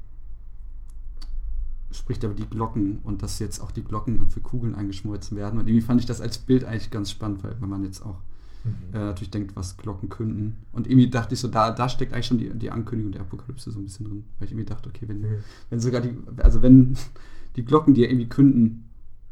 [1.93, 5.67] spricht aber die Glocken und dass jetzt auch die Glocken für Kugeln eingeschmolzen werden und
[5.67, 8.19] irgendwie fand ich das als Bild eigentlich ganz spannend, weil wenn man jetzt auch
[8.63, 8.93] mhm.
[8.93, 12.27] äh, natürlich denkt, was Glocken künden und irgendwie dachte ich so, da, da steckt eigentlich
[12.27, 15.07] schon die, die Ankündigung der Apokalypse so ein bisschen drin, weil ich irgendwie dachte, okay,
[15.07, 15.43] wenn, mhm.
[15.69, 16.97] wenn sogar die, also wenn
[17.55, 18.89] die Glocken, die ja irgendwie künden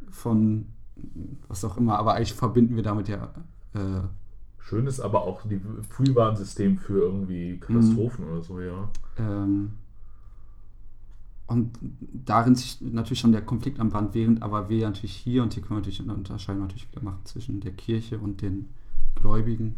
[0.10, 0.68] von
[1.48, 3.34] was auch immer, aber eigentlich verbinden wir damit ja.
[3.74, 4.02] Äh,
[4.68, 8.90] Schön ist aber auch die Frühwarnsystem für irgendwie Katastrophen oder so, ja.
[9.20, 9.74] Ähm,
[11.46, 11.78] und
[12.26, 15.62] darin sich natürlich schon der Konflikt am Band während, aber wir natürlich hier, und hier
[15.62, 18.70] können wir natürlich eine Unterscheidung natürlich wieder machen zwischen der Kirche und den
[19.14, 19.76] Gläubigen,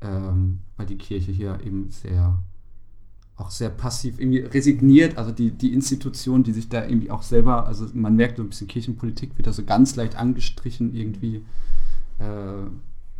[0.00, 2.38] ähm, weil die Kirche hier eben sehr
[3.36, 7.66] auch sehr passiv irgendwie resigniert, also die, die Institution, die sich da irgendwie auch selber,
[7.66, 11.44] also man merkt so ein bisschen Kirchenpolitik wird da so ganz leicht angestrichen irgendwie,
[12.18, 12.64] äh,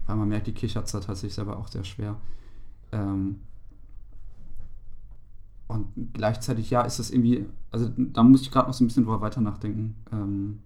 [0.07, 2.17] weil man merkt, die Kirche hat es da tatsächlich selber auch sehr schwer.
[2.93, 3.41] Ähm,
[5.69, 9.05] und gleichzeitig, ja, ist das irgendwie, also da muss ich gerade noch so ein bisschen
[9.05, 10.61] drüber weiter nachdenken, ähm,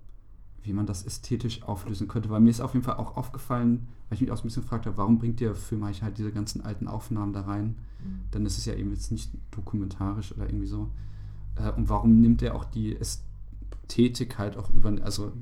[0.62, 4.16] wie man das ästhetisch auflösen könnte, weil mir ist auf jeden Fall auch aufgefallen, weil
[4.16, 6.33] ich mich auch so ein bisschen gefragt habe, warum bringt der Film eigentlich halt diese
[6.33, 7.76] ganzen alten Aufnahmen da rein?
[8.05, 8.20] Mhm.
[8.31, 10.90] Dann ist es ja eben jetzt nicht dokumentarisch oder irgendwie so.
[11.57, 15.33] Äh, und warum nimmt er auch die Ästhetik halt auch über, also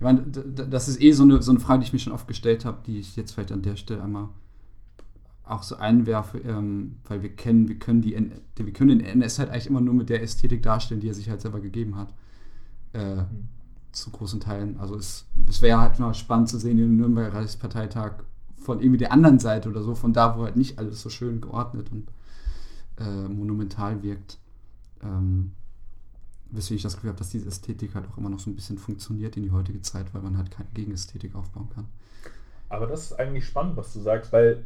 [0.00, 2.26] ich meine, das ist eh so eine, so eine Frage, die ich mir schon oft
[2.26, 4.30] gestellt habe, die ich jetzt vielleicht an der Stelle einmal
[5.44, 8.16] auch so einwerfe, ähm, weil wir kennen, wir können die,
[8.56, 11.28] wir können den NS halt eigentlich immer nur mit der Ästhetik darstellen, die er sich
[11.28, 12.14] halt selber gegeben hat.
[12.92, 13.48] Äh, mhm
[13.92, 14.78] zu großen Teilen.
[14.78, 18.24] Also es, es wäre halt mal spannend zu sehen, den Nürnberger Reichsparteitag
[18.58, 21.40] von irgendwie der anderen Seite oder so, von da, wo halt nicht alles so schön
[21.40, 22.08] geordnet und
[22.98, 24.38] äh, monumental wirkt.
[25.02, 25.52] Ähm,
[26.52, 28.78] weswegen ich das Gefühl habe, dass diese Ästhetik halt auch immer noch so ein bisschen
[28.78, 31.86] funktioniert in die heutige Zeit, weil man halt keine Gegenästhetik aufbauen kann.
[32.68, 34.64] Aber das ist eigentlich spannend, was du sagst, weil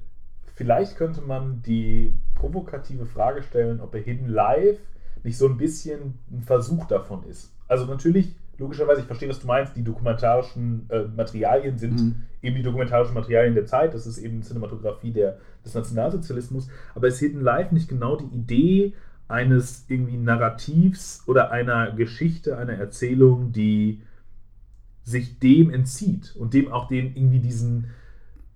[0.55, 4.79] vielleicht könnte man die provokative Frage stellen, ob er Hidden Live
[5.23, 7.53] nicht so ein bisschen ein Versuch davon ist.
[7.66, 12.23] Also natürlich, logischerweise, ich verstehe, was du meinst, die dokumentarischen äh, Materialien sind mhm.
[12.42, 17.18] eben die dokumentarischen Materialien der Zeit, das ist eben Cinematografie der, des Nationalsozialismus, aber ist
[17.20, 18.94] Hidden Live nicht genau die Idee
[19.29, 24.03] eines irgendwie Narrativs oder einer Geschichte, einer Erzählung, die
[25.03, 27.89] sich dem entzieht und dem auch den irgendwie diesen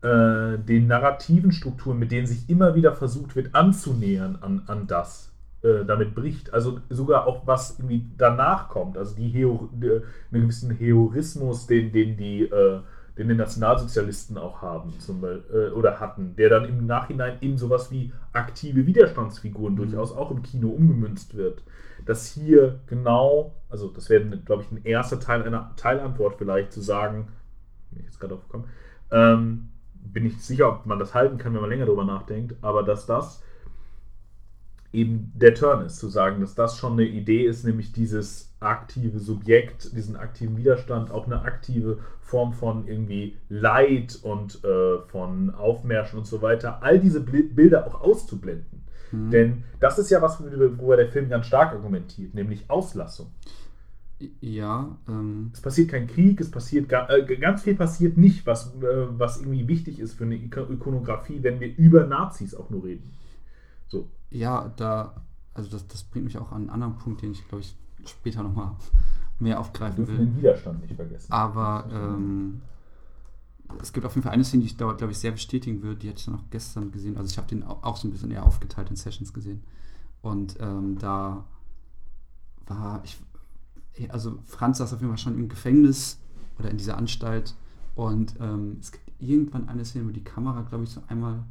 [0.03, 5.33] äh, den narrativen Strukturen, mit denen sich immer wieder versucht wird anzunähern an, an das,
[5.63, 6.55] äh, damit bricht.
[6.55, 11.91] Also sogar auch was irgendwie danach kommt, also die Heo, die, einen gewissen Heroismus, den,
[11.93, 12.81] den die äh,
[13.19, 17.59] den die Nationalsozialisten auch haben zum Beispiel, äh, oder hatten, der dann im Nachhinein in
[17.59, 19.79] sowas wie aktive Widerstandsfiguren mhm.
[19.79, 21.63] durchaus auch im Kino umgemünzt wird.
[22.07, 26.81] Dass hier genau, also das wäre, glaube ich, ein erster Teil einer Teilantwort vielleicht zu
[26.81, 27.27] sagen,
[27.91, 28.69] bin ich jetzt gerade aufgekommen,
[29.11, 32.85] ähm, bin ich sicher, ob man das halten kann, wenn man länger darüber nachdenkt, aber
[32.85, 33.43] dass das
[34.93, 39.18] eben der Turn ist, zu sagen, dass das schon eine Idee ist, nämlich dieses aktive
[39.18, 46.18] Subjekt, diesen aktiven Widerstand, auch eine aktive Form von irgendwie Leid und äh, von Aufmärschen
[46.18, 48.83] und so weiter, all diese Bilder auch auszublenden.
[49.12, 49.31] Mhm.
[49.31, 53.33] Denn das ist ja was, worüber der Film ganz stark argumentiert, nämlich Auslassung.
[54.40, 54.99] Ja.
[55.09, 59.38] Ähm es passiert kein Krieg, es passiert äh, ganz viel passiert nicht, was, äh, was
[59.40, 63.12] irgendwie wichtig ist für eine Ikonografie, wenn wir über Nazis auch nur reden.
[63.87, 64.11] So.
[64.31, 65.14] Ja, da,
[65.55, 67.77] also das, das bringt mich auch an einen anderen Punkt, den ich glaube ich
[68.09, 68.73] später nochmal
[69.38, 70.18] mehr aufgreifen will.
[70.18, 71.33] den Widerstand nicht vergessen.
[71.33, 72.61] Aber ähm,
[73.81, 76.01] es gibt auf jeden Fall eine Szene, die ich glaube ich, sehr bestätigen würde.
[76.01, 77.16] Die hatte ich dann auch gestern gesehen.
[77.16, 79.62] Also ich habe den auch so ein bisschen eher aufgeteilt in Sessions gesehen.
[80.23, 81.44] Und ähm, da
[82.66, 83.18] war ich,
[84.09, 86.18] also Franz saß auf jeden Fall schon im Gefängnis
[86.59, 87.55] oder in dieser Anstalt.
[87.94, 91.44] Und ähm, es gibt irgendwann eine Szene, wo die Kamera, glaube ich, so einmal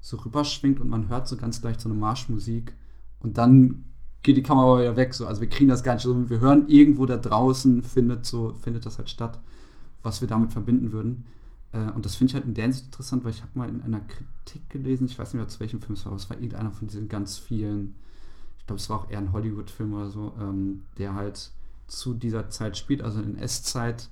[0.00, 2.74] so rüberschwingt und man hört so ganz leicht so eine Marschmusik.
[3.20, 3.84] Und dann
[4.22, 5.14] geht die Kamera wieder weg.
[5.14, 5.26] So.
[5.26, 6.28] Also wir kriegen das gar nicht so.
[6.30, 9.38] Wir hören irgendwo da draußen, findet, so, findet das halt statt,
[10.02, 11.24] was wir damit verbinden würden.
[11.72, 14.00] Äh, und das finde ich halt in Hinsicht interessant, weil ich habe mal in einer
[14.00, 16.70] Kritik gelesen, ich weiß nicht mehr zu welchem Film es war, aber es war irgendeiner
[16.70, 17.94] von diesen ganz vielen,
[18.58, 21.50] ich glaube, es war auch eher ein Hollywood-Film oder so, ähm, der halt
[21.88, 24.08] zu dieser Zeit spielt, also in S-Zeit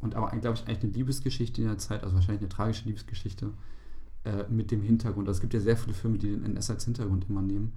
[0.00, 3.50] und aber, glaube ich, eigentlich eine Liebesgeschichte in der Zeit, also wahrscheinlich eine tragische Liebesgeschichte
[4.24, 5.26] äh, mit dem Hintergrund.
[5.28, 7.72] Also es gibt ja sehr viele Filme, die den NS als Hintergrund immer nehmen.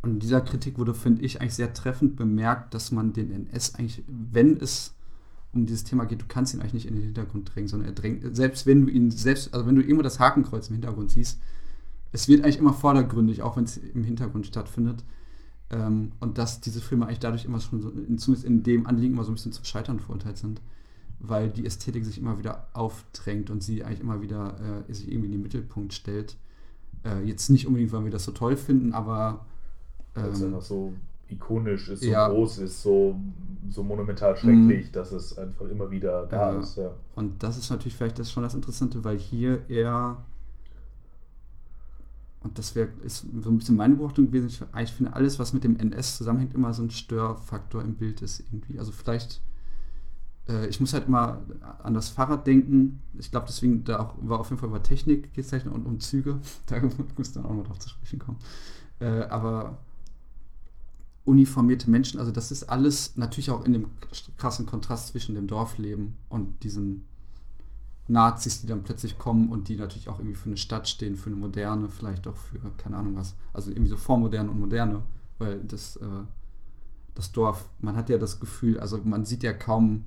[0.00, 3.74] Und in dieser Kritik wurde, finde ich, eigentlich sehr treffend bemerkt, dass man den NS
[3.74, 4.94] eigentlich, wenn es
[5.52, 7.94] um dieses Thema geht, du kannst ihn eigentlich nicht in den Hintergrund drängen, sondern er
[7.94, 11.40] drängt, selbst wenn du ihn, selbst, also wenn du irgendwo das Hakenkreuz im Hintergrund siehst,
[12.12, 15.04] es wird eigentlich immer vordergründig, auch wenn es im Hintergrund stattfindet.
[15.70, 19.24] Ähm, und dass diese Filme eigentlich dadurch immer schon, so, zumindest in dem Anliegen, immer
[19.24, 20.60] so ein bisschen zum Scheitern verurteilt sind,
[21.18, 25.26] weil die Ästhetik sich immer wieder aufdrängt und sie eigentlich immer wieder äh, sich irgendwie
[25.26, 26.36] in den Mittelpunkt stellt.
[27.04, 29.44] Äh, jetzt nicht unbedingt, weil wir das so toll finden, aber
[30.14, 30.92] weil es ähm, einfach so
[31.28, 32.28] ikonisch ist, so ja.
[32.28, 33.16] groß ist, so,
[33.68, 34.92] so monumental schrecklich, mhm.
[34.92, 36.60] dass es einfach immer wieder da ja.
[36.60, 36.76] ist.
[36.76, 36.90] Ja.
[37.14, 40.16] Und das ist natürlich vielleicht das schon das Interessante, weil hier eher,
[42.42, 45.52] und das wäre ist so ein bisschen meine Beobachtung gewesen, ich, ich finde alles, was
[45.52, 48.78] mit dem NS zusammenhängt, immer so ein Störfaktor im Bild ist irgendwie.
[48.78, 49.42] Also vielleicht
[50.48, 51.42] äh, ich muss halt immer
[51.82, 53.02] an das Fahrrad denken.
[53.18, 56.38] Ich glaube, deswegen da auch, war auf jeden Fall über Technik gezeichnet und um Züge.
[56.66, 56.80] Da
[57.16, 58.38] muss dann auch noch drauf zu sprechen kommen.
[59.00, 59.78] Äh, aber
[61.28, 62.18] uniformierte Menschen.
[62.18, 63.86] Also das ist alles natürlich auch in dem
[64.38, 67.04] krassen Kontrast zwischen dem Dorfleben und diesen
[68.08, 71.28] Nazis, die dann plötzlich kommen und die natürlich auch irgendwie für eine Stadt stehen, für
[71.28, 73.34] eine moderne, vielleicht auch für keine Ahnung was.
[73.52, 75.02] Also irgendwie so vormoderne und moderne,
[75.36, 76.06] weil das, äh,
[77.14, 80.04] das Dorf, man hat ja das Gefühl, also man sieht ja kaum,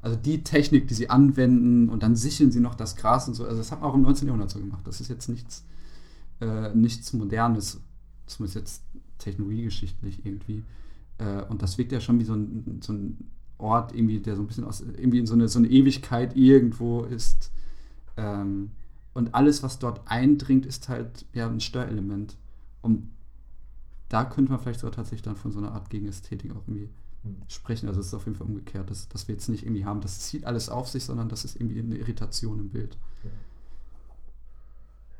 [0.00, 3.44] also die Technik, die sie anwenden und dann sichern sie noch das Gras und so,
[3.44, 4.28] also das hat man auch im 19.
[4.28, 4.86] Jahrhundert so gemacht.
[4.86, 5.64] Das ist jetzt nichts,
[6.40, 7.80] äh, nichts Modernes,
[8.26, 8.82] zumindest jetzt
[9.24, 10.62] technologiegeschichtlich irgendwie.
[11.18, 14.42] Äh, und das wirkt ja schon wie so ein, so ein Ort, irgendwie, der so
[14.42, 17.52] ein bisschen aus, irgendwie in so eine, so eine Ewigkeit irgendwo ist.
[18.16, 18.70] Ähm,
[19.14, 22.36] und alles, was dort eindringt, ist halt ja ein Störelement.
[22.82, 23.10] Und
[24.08, 26.88] da könnte man vielleicht sogar tatsächlich dann von so einer Art Gegenästhetik auch irgendwie
[27.22, 27.36] hm.
[27.48, 27.88] sprechen.
[27.88, 30.20] Also es ist auf jeden Fall umgekehrt, dass, dass wir jetzt nicht irgendwie haben, das
[30.20, 32.98] zieht alles auf sich, sondern das ist irgendwie eine Irritation im Bild.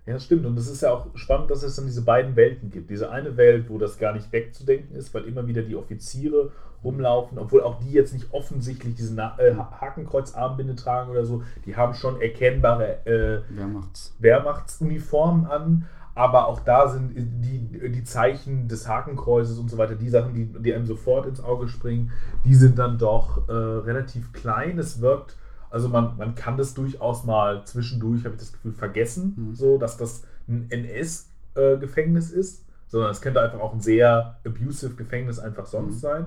[0.06, 0.44] Ja, das stimmt.
[0.44, 2.90] Und es ist ja auch spannend, dass es dann diese beiden Welten gibt.
[2.90, 6.52] Diese eine Welt, wo das gar nicht wegzudenken ist, weil immer wieder die Offiziere
[6.84, 11.42] rumlaufen, obwohl auch die jetzt nicht offensichtlich diese Na äh, Hakenkreuzarmbinde tragen oder so.
[11.64, 14.14] Die haben schon erkennbare äh, Wehrmachts.
[14.18, 20.10] Wehrmachtsuniformen an, aber auch da sind die, die Zeichen des Hakenkreuzes und so weiter, die
[20.10, 22.12] Sachen, die, die einem sofort ins Auge springen,
[22.44, 24.78] die sind dann doch äh, relativ klein.
[24.78, 25.36] Es wirkt,
[25.74, 29.54] also man, man kann das durchaus mal zwischendurch, habe ich das Gefühl, vergessen, Mhm.
[29.54, 35.38] so dass das ein NS-Gefängnis ist, sondern es könnte einfach auch ein sehr abusive Gefängnis
[35.38, 36.00] einfach sonst Mhm.
[36.00, 36.26] sein.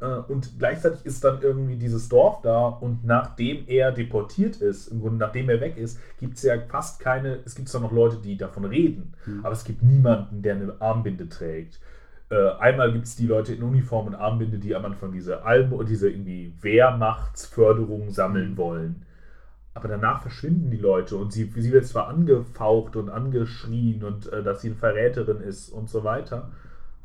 [0.00, 5.00] Äh, Und gleichzeitig ist dann irgendwie dieses Dorf da und nachdem er deportiert ist, im
[5.00, 8.16] Grunde nachdem er weg ist, gibt es ja fast keine, es gibt zwar noch Leute,
[8.16, 9.40] die davon reden, Mhm.
[9.44, 11.78] aber es gibt niemanden, der eine Armbinde trägt.
[12.32, 15.84] Äh, einmal gibt es die Leute in Uniform und Armbinde, die am Anfang diese Alben
[15.86, 19.04] diese irgendwie Wehrmachtsförderung sammeln wollen.
[19.74, 24.42] Aber danach verschwinden die Leute und sie, sie wird zwar angefaucht und angeschrien und äh,
[24.42, 26.50] dass sie eine Verräterin ist und so weiter,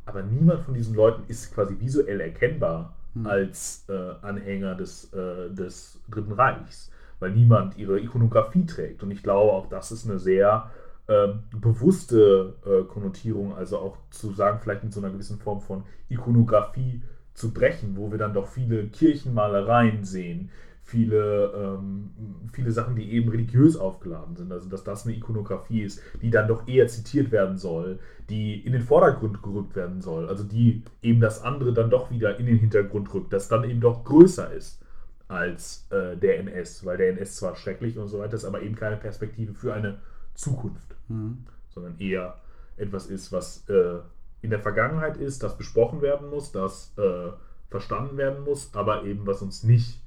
[0.06, 3.26] aber niemand von diesen Leuten ist quasi visuell erkennbar Hm.
[3.26, 9.02] als äh, Anhänger des, äh, des Dritten Reichs, weil niemand ihre Ikonografie trägt.
[9.02, 10.70] Und ich glaube, auch das ist eine sehr
[11.08, 15.84] ähm, bewusste äh, Konnotierung, also auch zu sagen, vielleicht mit so einer gewissen Form von
[16.08, 17.02] Ikonografie
[17.34, 20.50] zu brechen, wo wir dann doch viele Kirchenmalereien sehen,
[20.82, 22.10] viele, ähm,
[22.52, 24.50] viele Sachen, die eben religiös aufgeladen sind.
[24.52, 28.72] Also dass das eine Ikonografie ist, die dann doch eher zitiert werden soll, die in
[28.72, 30.28] den Vordergrund gerückt werden soll.
[30.28, 33.80] Also die eben das andere dann doch wieder in den Hintergrund rückt, das dann eben
[33.80, 34.82] doch größer ist
[35.28, 38.74] als äh, der NS, weil der NS zwar schrecklich und so weiter ist, aber eben
[38.74, 39.98] keine Perspektive für eine
[40.34, 41.38] Zukunft, Mhm.
[41.70, 42.38] sondern eher
[42.76, 44.00] etwas ist, was äh,
[44.40, 47.30] in der Vergangenheit ist, das besprochen werden muss, das äh,
[47.70, 50.00] verstanden werden muss, aber eben was uns nicht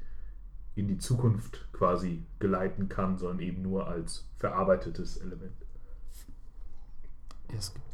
[0.75, 5.51] in die Zukunft quasi geleiten kann, sondern eben nur als verarbeitetes Element.
[7.57, 7.85] Es gibt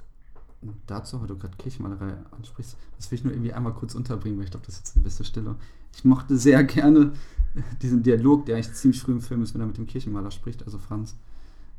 [0.86, 4.46] dazu, weil du gerade Kirchenmalerei ansprichst, das will ich nur irgendwie einmal kurz unterbringen, weil
[4.46, 5.56] ich glaube, das ist jetzt die beste Stelle.
[5.96, 7.14] Ich mochte sehr gerne
[7.82, 10.64] diesen Dialog, der eigentlich ziemlich früh im Film ist, wenn er mit dem Kirchenmaler spricht,
[10.64, 11.16] also Franz.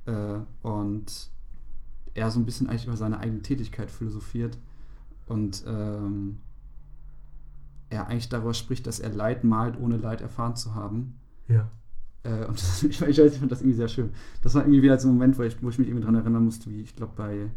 [0.08, 1.30] Äh, und
[2.14, 4.58] er so ein bisschen eigentlich über seine eigene Tätigkeit philosophiert
[5.26, 6.38] und ähm,
[7.90, 11.18] er eigentlich darüber spricht, dass er Leid malt, ohne Leid erfahren zu haben.
[11.46, 11.70] Ja.
[12.22, 14.10] Äh, und das, ich, weiß, ich fand das irgendwie sehr schön.
[14.42, 16.44] Das war irgendwie wieder so ein Moment, wo ich, wo ich mich irgendwie daran erinnern
[16.44, 17.50] musste, wie ich glaube bei,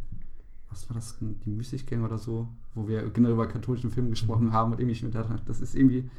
[0.70, 4.74] was war das, die Müßiggänge oder so, wo wir generell über katholischen Film gesprochen haben
[4.74, 6.10] und irgendwie ich mir dachte, das ist irgendwie,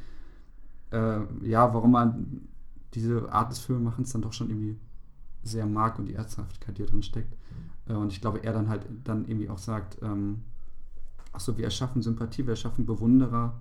[0.91, 2.41] äh, ja, warum man
[2.93, 4.77] diese Art des Filmemachens dann doch schon irgendwie
[5.43, 7.35] sehr mag und die Ernsthaftigkeit, die da drin steckt.
[7.87, 10.43] Äh, und ich glaube, er dann halt dann irgendwie auch sagt, ähm,
[11.31, 13.59] achso, wir erschaffen Sympathie, wir erschaffen Bewunderer,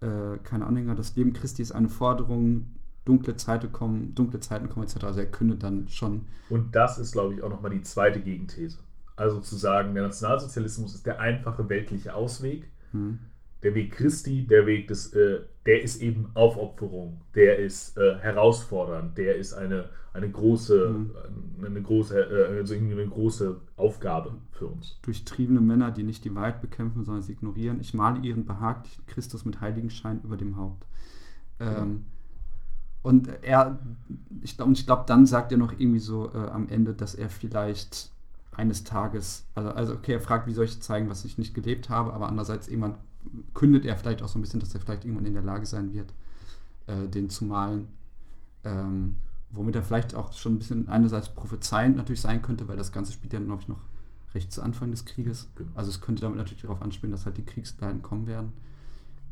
[0.00, 2.66] äh, keine Anhänger, das Leben Christi ist eine Forderung,
[3.04, 5.04] dunkle Zeiten kommen, dunkle Zeiten kommen etc.
[5.04, 6.26] Also er kündet dann schon.
[6.50, 8.78] Und das ist, glaube ich, auch nochmal die zweite Gegenthese.
[9.16, 12.70] Also zu sagen, der Nationalsozialismus ist der einfache weltliche Ausweg.
[12.92, 13.18] Hm,
[13.62, 19.18] Der Weg Christi, der Weg des, äh, der ist eben Aufopferung, der ist äh, herausfordernd,
[19.18, 21.14] der ist eine, eine große, Mhm.
[21.64, 24.98] eine große, äh, also irgendwie eine große Aufgabe für uns.
[25.02, 27.80] durchtriebene Männer, die nicht die Wahrheit bekämpfen, sondern sie ignorieren.
[27.80, 30.86] Ich male ihren behaglichen Christus mit Heiligenschein über dem Haupt.
[31.60, 32.06] Ähm,
[33.02, 33.78] und er,
[34.42, 38.10] ich glaube, glaub, dann sagt er noch irgendwie so äh, am Ende, dass er vielleicht
[38.52, 41.88] eines Tages, also, also okay, er fragt, wie soll ich zeigen, was ich nicht gelebt
[41.90, 42.96] habe, aber andererseits irgendwann
[43.54, 45.92] kündet er vielleicht auch so ein bisschen, dass er vielleicht irgendwann in der Lage sein
[45.92, 46.12] wird,
[46.86, 47.88] äh, den zu malen.
[48.64, 49.16] Ähm,
[49.50, 53.12] womit er vielleicht auch schon ein bisschen einerseits prophezeiend natürlich sein könnte, weil das Ganze
[53.12, 53.80] spielt ja, glaube ich, noch
[54.34, 55.48] recht zu Anfang des Krieges.
[55.56, 55.70] Genau.
[55.74, 58.52] Also es könnte damit natürlich darauf anspielen, dass halt die Kriegsleiden kommen werden.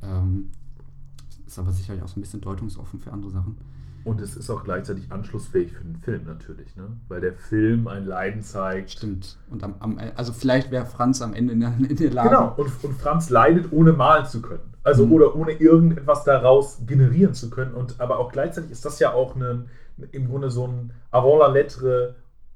[0.02, 0.50] Ähm,
[1.46, 3.56] ist aber sicherlich auch so ein bisschen deutungsoffen für andere Sachen.
[4.06, 6.84] Und es ist auch gleichzeitig anschlussfähig für den Film natürlich, ne?
[7.08, 8.92] weil der Film ein Leiden zeigt.
[8.92, 9.36] Stimmt.
[9.50, 12.28] Und am, am, also vielleicht wäre Franz am Ende in der, in der Lage.
[12.28, 14.74] Genau, und, und Franz leidet, ohne malen zu können.
[14.84, 15.12] Also Mhm.
[15.12, 17.74] oder ohne irgendetwas daraus generieren zu können.
[17.74, 19.68] Und aber auch gleichzeitig ist das ja auch ein,
[20.12, 22.14] im Grunde so ein avant la lettre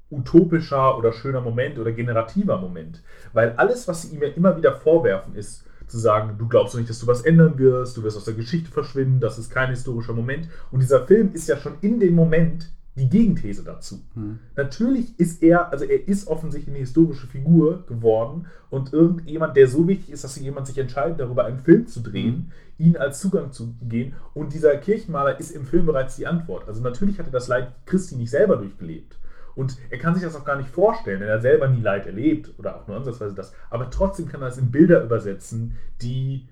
[0.09, 3.03] utopischer oder schöner Moment oder generativer Moment.
[3.33, 6.79] Weil alles, was sie ihm ja immer wieder vorwerfen, ist zu sagen, du glaubst doch
[6.79, 9.69] nicht, dass du was ändern wirst, du wirst aus der Geschichte verschwinden, das ist kein
[9.69, 10.47] historischer Moment.
[10.71, 14.01] Und dieser Film ist ja schon in dem Moment die Gegenthese dazu.
[14.15, 14.39] Hm.
[14.55, 19.87] Natürlich ist er, also er ist offensichtlich eine historische Figur geworden und irgendjemand, der so
[19.87, 23.75] wichtig ist, dass jemand sich entscheidet, darüber einen Film zu drehen, ihn als Zugang zu
[23.81, 24.13] gehen.
[24.33, 26.67] Und dieser Kirchenmaler ist im Film bereits die Antwort.
[26.67, 29.17] Also natürlich hat er das Leid Christi nicht selber durchgelebt.
[29.55, 32.05] Und er kann sich das auch gar nicht vorstellen, denn er hat selber nie Leid
[32.05, 33.53] erlebt oder auch nur ansatzweise das.
[33.69, 36.47] Aber trotzdem kann er es in Bilder übersetzen, die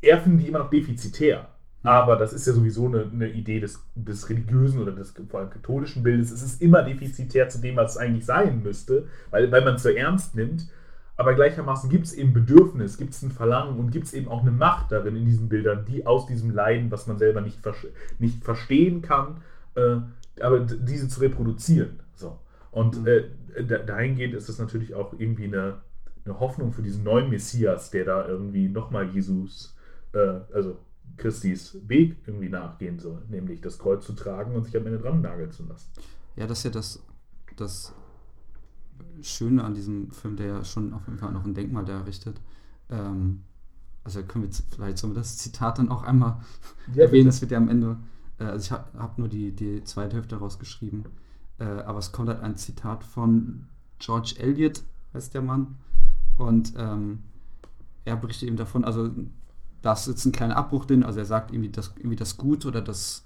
[0.00, 1.48] er findet die immer noch defizitär.
[1.82, 5.50] Aber das ist ja sowieso eine, eine Idee des, des religiösen oder des vor allem
[5.50, 6.30] katholischen Bildes.
[6.30, 9.82] Es ist immer defizitär zu dem, was es eigentlich sein müsste, weil, weil man es
[9.82, 10.68] so ernst nimmt.
[11.16, 14.42] Aber gleichermaßen gibt es eben Bedürfnis, gibt es ein Verlangen und gibt es eben auch
[14.42, 17.58] eine Macht darin in diesen Bildern, die aus diesem Leiden, was man selber nicht,
[18.18, 19.38] nicht verstehen kann,
[19.74, 19.96] äh,
[20.42, 22.00] aber diese zu reproduzieren.
[22.14, 22.38] So.
[22.70, 23.06] Und mhm.
[23.06, 25.80] äh, dahingehend ist es natürlich auch irgendwie eine,
[26.24, 29.76] eine Hoffnung für diesen neuen Messias, der da irgendwie nochmal Jesus,
[30.12, 30.78] äh, also
[31.16, 35.20] Christis Weg irgendwie nachgehen soll, nämlich das Kreuz zu tragen und sich am Ende dran
[35.20, 35.90] nageln zu lassen.
[36.36, 37.02] Ja, das ist ja das,
[37.56, 37.94] das
[39.22, 42.40] Schöne an diesem Film, der ja schon auf jeden Fall noch ein Denkmal da errichtet.
[42.90, 43.42] Ähm,
[44.04, 46.40] also können wir vielleicht so das Zitat dann auch einmal
[46.94, 47.98] ja, erwähnen, das wird ja am Ende,
[48.44, 51.04] also ich habe hab nur die, die zweite Hälfte rausgeschrieben,
[51.58, 53.66] äh, aber es kommt halt ein Zitat von
[53.98, 54.82] George Eliot,
[55.14, 55.76] heißt der Mann,
[56.36, 57.20] und ähm,
[58.04, 59.10] er berichtet eben davon, also
[59.82, 62.80] das ist ein kleiner Abbruch drin, also er sagt irgendwie das, irgendwie das Gut oder
[62.80, 63.24] das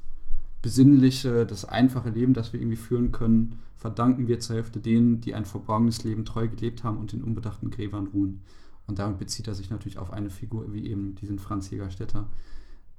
[0.62, 5.34] besinnliche, das einfache Leben, das wir irgendwie führen können, verdanken wir zur Hälfte denen, die
[5.34, 8.42] ein verborgenes Leben treu gelebt haben und in unbedachten Gräbern ruhen.
[8.86, 12.28] Und damit bezieht er sich natürlich auf eine Figur wie eben diesen Franz Jägerstätter.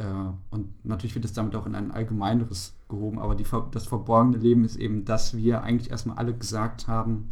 [0.04, 4.38] Äh, und natürlich wird es damit auch in ein allgemeineres gehoben, aber die, das verborgene
[4.38, 7.32] Leben ist eben, dass wir eigentlich erstmal alle gesagt haben,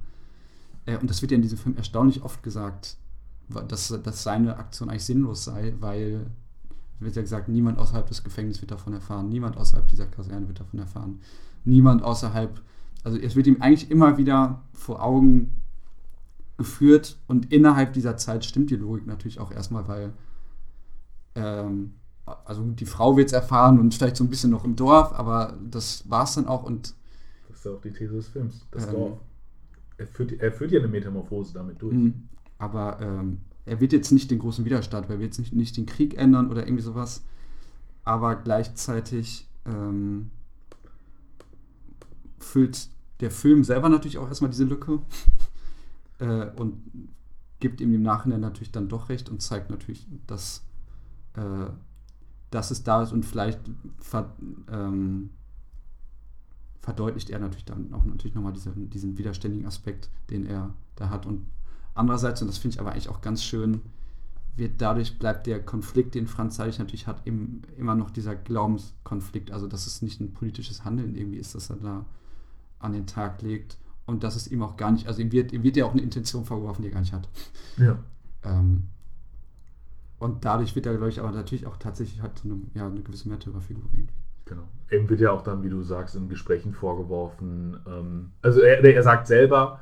[0.86, 2.97] äh, und das wird ja in diesem Film erstaunlich oft gesagt,
[3.67, 6.27] dass, dass seine Aktion eigentlich sinnlos sei, weil
[6.99, 10.60] wird ja gesagt, niemand außerhalb des Gefängnisses wird davon erfahren, niemand außerhalb dieser Kaserne wird
[10.60, 11.19] davon erfahren,
[11.65, 12.62] niemand außerhalb,
[13.03, 15.62] also es wird ihm eigentlich immer wieder vor Augen
[16.57, 20.13] geführt und innerhalb dieser Zeit stimmt die Logik natürlich auch erstmal, weil
[21.34, 21.95] ähm,
[22.46, 25.58] also die Frau wird es erfahren und vielleicht so ein bisschen noch im Dorf, aber
[25.70, 26.94] das war es dann auch und
[27.48, 29.20] das ist ja auch die These des Films, das ähm, Dorf.
[29.98, 31.94] Er führt, er führt ja eine Metamorphose damit durch.
[31.94, 32.30] Mhm.
[32.58, 35.86] Aber ähm, er wird jetzt nicht den großen Widerstand, er wird jetzt nicht, nicht den
[35.86, 37.24] Krieg ändern oder irgendwie sowas.
[38.04, 40.32] Aber gleichzeitig ähm,
[42.39, 42.89] füllt
[43.20, 45.00] der Film selber natürlich auch erstmal diese Lücke
[46.20, 46.82] äh, und
[47.60, 50.65] gibt ihm im Nachhinein natürlich dann doch recht und zeigt natürlich, dass,
[51.36, 51.67] äh,
[52.51, 53.59] dass es da ist und vielleicht
[53.99, 54.35] ver,
[54.71, 55.31] ähm,
[56.81, 61.25] verdeutlicht er natürlich dann auch natürlich nochmal diesen, diesen widerständigen Aspekt, den er da hat
[61.25, 61.47] und
[61.93, 63.81] Andererseits, und das finde ich aber eigentlich auch ganz schön,
[64.55, 69.51] wird dadurch bleibt der Konflikt, den Franz Seidig natürlich hat, im, immer noch dieser Glaubenskonflikt.
[69.51, 72.05] Also, dass es nicht ein politisches Handeln irgendwie ist, das er da
[72.79, 73.77] an den Tag legt.
[74.05, 76.01] Und dass es ihm auch gar nicht, also ihm wird, ihm wird ja auch eine
[76.01, 77.29] Intention vorgeworfen, die er gar nicht hat.
[77.77, 77.97] Ja.
[78.43, 78.87] Ähm,
[80.21, 83.01] und dadurch wird er, glaube ich, aber natürlich auch tatsächlich halt so eine, ja, eine
[83.01, 84.07] gewisse Märtyrerfigur irgendwie.
[84.45, 84.62] Genau.
[84.91, 87.79] Ihm wird ja auch dann, wie du sagst, in Gesprächen vorgeworfen.
[87.88, 89.79] Ähm, also er, er sagt selber,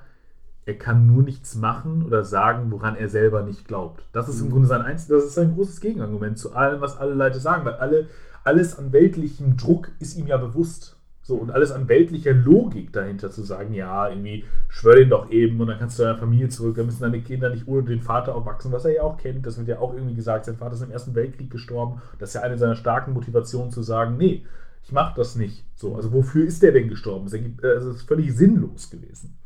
[0.66, 4.06] er kann nur nichts machen oder sagen, woran er selber nicht glaubt.
[4.14, 4.52] Das ist im mhm.
[4.52, 7.74] Grunde sein einziges, das ist sein großes Gegenargument zu allem, was alle Leute sagen, weil
[7.74, 8.08] alle,
[8.46, 10.96] alles an weltlichem Druck ist ihm ja bewusst.
[11.30, 15.62] So, und alles an weltlicher Logik dahinter zu sagen, ja, irgendwie schwör den doch eben
[15.62, 18.34] und dann kannst du deiner Familie zurück, dann müssen deine Kinder nicht ohne den Vater
[18.34, 19.46] aufwachsen, was er ja auch kennt.
[19.46, 22.02] Das wird ja auch irgendwie gesagt, sein Vater ist im Ersten Weltkrieg gestorben.
[22.18, 24.44] Das ist ja eine seiner starken Motivationen zu sagen, nee,
[24.82, 25.64] ich mach das nicht.
[25.76, 27.28] So, also wofür ist der denn gestorben?
[27.28, 29.38] Es also ist völlig sinnlos gewesen.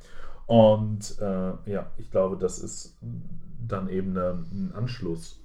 [0.45, 2.97] Und äh, ja, ich glaube, das ist
[3.67, 5.41] dann eben eine, ein Anschluss.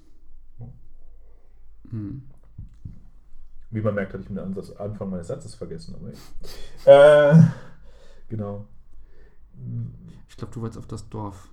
[1.89, 2.21] Hm.
[3.71, 5.95] Wie man merkt, hatte ich mit dem Anfang meines Satzes vergessen.
[5.95, 7.41] Aber äh,
[8.27, 8.65] genau.
[10.27, 11.49] Ich glaube, du wolltest auf das Dorf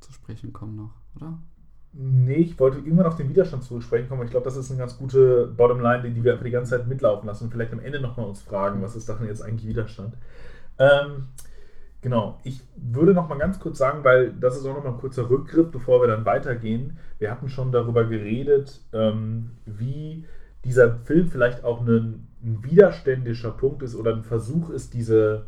[0.00, 1.38] zu sprechen kommen noch, oder?
[1.92, 4.24] Nee, ich wollte irgendwann auf den Widerstand zu sprechen kommen.
[4.24, 7.26] Ich glaube, das ist eine ganz gute Bottomline, die wir einfach die ganze Zeit mitlaufen
[7.26, 10.16] lassen und vielleicht am Ende nochmal uns fragen, was ist darin jetzt eigentlich Widerstand.
[10.78, 11.28] Ähm,
[12.04, 14.98] Genau, ich würde noch mal ganz kurz sagen, weil das ist auch noch mal ein
[14.98, 16.98] kurzer Rückgriff, bevor wir dann weitergehen.
[17.18, 20.26] Wir hatten schon darüber geredet, ähm, wie
[20.64, 25.46] dieser Film vielleicht auch ein, ein, widerständischer Punkt ist oder ein Versuch ist, diese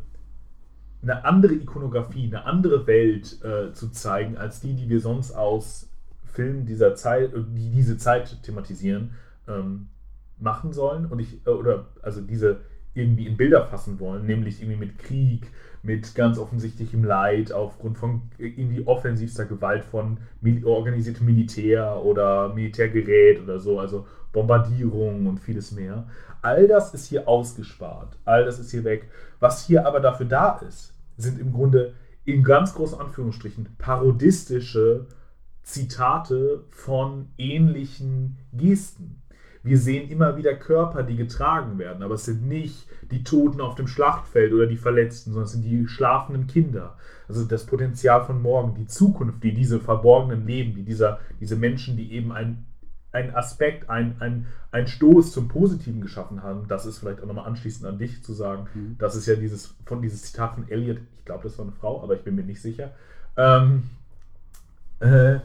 [1.03, 5.89] eine andere Ikonografie, eine andere Welt äh, zu zeigen, als die, die wir sonst aus
[6.25, 9.13] Filmen dieser Zeit, die diese Zeit thematisieren,
[9.49, 9.89] ähm,
[10.39, 11.07] machen sollen.
[11.07, 12.61] Und ich, äh, oder also diese
[12.95, 15.51] irgendwie in Bilder fassen wollen, nämlich irgendwie mit Krieg,
[15.83, 20.19] mit ganz offensichtlichem Leid aufgrund von irgendwie offensivster Gewalt von
[20.65, 26.07] organisiertem Militär oder Militärgerät oder so, also Bombardierungen und vieles mehr.
[26.43, 29.09] All das ist hier ausgespart, all das ist hier weg.
[29.41, 31.95] Was hier aber dafür da ist, sind im Grunde
[32.27, 35.07] in ganz großen Anführungsstrichen parodistische
[35.63, 39.23] Zitate von ähnlichen Gesten.
[39.63, 43.75] Wir sehen immer wieder Körper, die getragen werden, aber es sind nicht die Toten auf
[43.75, 46.99] dem Schlachtfeld oder die Verletzten, sondern es sind die schlafenden Kinder.
[47.27, 51.97] Also das Potenzial von morgen, die Zukunft, die diese verborgenen Leben, die dieser, diese Menschen,
[51.97, 52.67] die eben ein
[53.17, 57.47] einen Aspekt, ein, ein, ein Stoß zum Positiven geschaffen haben, das ist vielleicht auch nochmal
[57.47, 58.97] anschließend an dich zu sagen, Mhm.
[58.99, 62.03] das ist ja dieses, von dieses Zitat von Elliot, ich glaube, das war eine Frau,
[62.03, 62.91] aber ich bin mir nicht sicher.
[63.37, 63.85] Ähm,
[65.01, 65.41] äh, äh,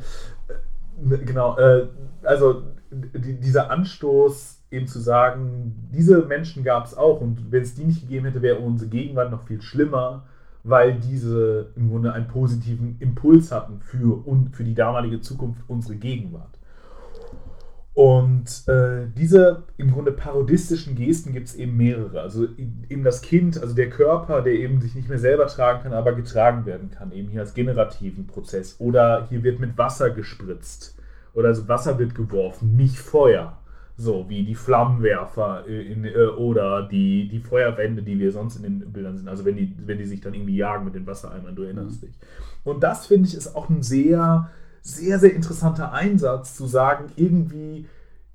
[1.26, 1.88] genau, äh,
[2.24, 7.76] also die, dieser Anstoß eben zu sagen, diese Menschen gab es auch und wenn es
[7.76, 10.24] die nicht gegeben hätte, wäre unsere Gegenwart noch viel schlimmer,
[10.64, 15.96] weil diese im Grunde einen positiven Impuls hatten für, und für die damalige Zukunft unsere
[15.96, 16.61] Gegenwart.
[17.94, 22.22] Und äh, diese im Grunde parodistischen Gesten gibt es eben mehrere.
[22.22, 22.48] Also
[22.90, 26.14] eben das Kind, also der Körper, der eben sich nicht mehr selber tragen kann, aber
[26.14, 28.78] getragen werden kann, eben hier als generativen Prozess.
[28.80, 30.98] Oder hier wird mit Wasser gespritzt.
[31.34, 33.58] Oder also Wasser wird geworfen, nicht Feuer.
[33.98, 38.64] So wie die Flammenwerfer äh, in, äh, oder die, die Feuerwände, die wir sonst in
[38.64, 39.28] den Bildern sind.
[39.28, 42.18] Also wenn die, wenn die sich dann irgendwie jagen mit den Wassereimern, du erinnerst dich.
[42.64, 44.50] Und das finde ich ist auch ein sehr,
[44.82, 47.88] sehr, sehr interessanter Einsatz, zu sagen, irgendwie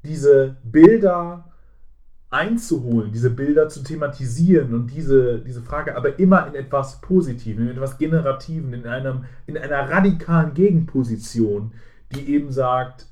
[0.03, 1.45] diese Bilder
[2.31, 7.73] einzuholen, diese Bilder zu thematisieren und diese, diese Frage aber immer in etwas Positiven, in
[7.77, 11.73] etwas Generativen, in, einem, in einer radikalen Gegenposition,
[12.13, 13.07] die eben sagt,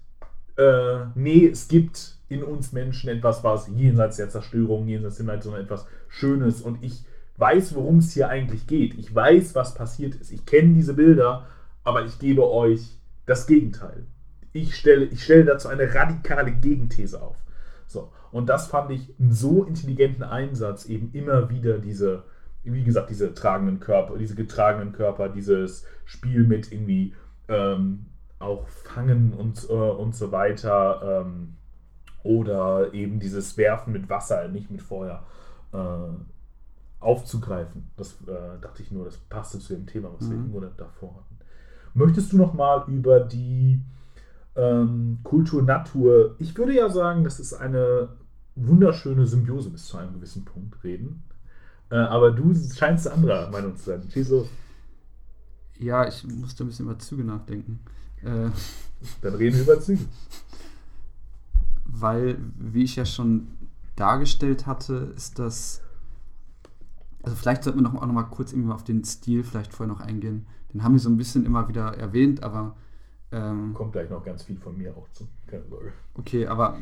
[0.57, 5.43] äh, nee, es gibt in uns Menschen etwas, was jenseits der Zerstörung, jenseits der Leid,
[5.43, 7.05] sondern etwas Schönes und ich
[7.37, 8.99] weiß, worum es hier eigentlich geht.
[8.99, 10.31] Ich weiß, was passiert ist.
[10.33, 11.47] Ich kenne diese Bilder,
[11.83, 12.97] aber ich gebe euch
[13.27, 14.07] das Gegenteil.
[14.53, 17.37] Ich stelle, ich stelle dazu eine radikale Gegenthese auf.
[17.87, 18.13] So.
[18.31, 22.25] Und das fand ich einen so intelligenten Einsatz, eben immer wieder diese,
[22.63, 27.15] wie gesagt, diese tragenden Körper, diese getragenen Körper, dieses Spiel mit irgendwie
[27.49, 28.07] ähm,
[28.39, 31.25] auch Fangen und, äh, und so weiter.
[31.27, 31.57] Ähm,
[32.25, 35.25] oder eben dieses Werfen mit Wasser, nicht mit Feuer,
[35.73, 35.79] äh,
[37.01, 37.91] aufzugreifen.
[37.97, 40.51] Das äh, dachte ich nur, das passte zu dem Thema, was wir Mhm.
[40.51, 41.34] Grunde davor hatten.
[41.95, 43.81] Möchtest du noch mal über die
[44.57, 48.09] ähm, Kultur Natur, ich würde ja sagen, das ist eine
[48.57, 51.23] wunderschöne Symbiose bis zu einem gewissen Punkt reden.
[51.91, 54.03] Äh, aber du scheinst anderer Meinung zu sein.
[54.11, 54.49] Schieß los.
[55.79, 57.81] Ja, ich musste ein bisschen über Züge nachdenken.
[58.23, 58.51] Äh,
[59.23, 60.05] Dann reden wir über Züge.
[61.87, 63.49] weil, wie ich ja schon
[63.97, 65.81] dargestellt hatte, ist das.
[67.25, 69.93] Also vielleicht sollten wir noch, auch noch mal kurz irgendwie auf den Stil vielleicht vorher
[69.93, 70.47] noch eingehen.
[70.73, 72.77] Den haben wir so ein bisschen immer wieder erwähnt, aber
[73.33, 75.27] ähm, Kommt gleich noch ganz viel von mir auch zu.
[75.47, 75.93] Keine Sorge.
[76.15, 76.79] okay, aber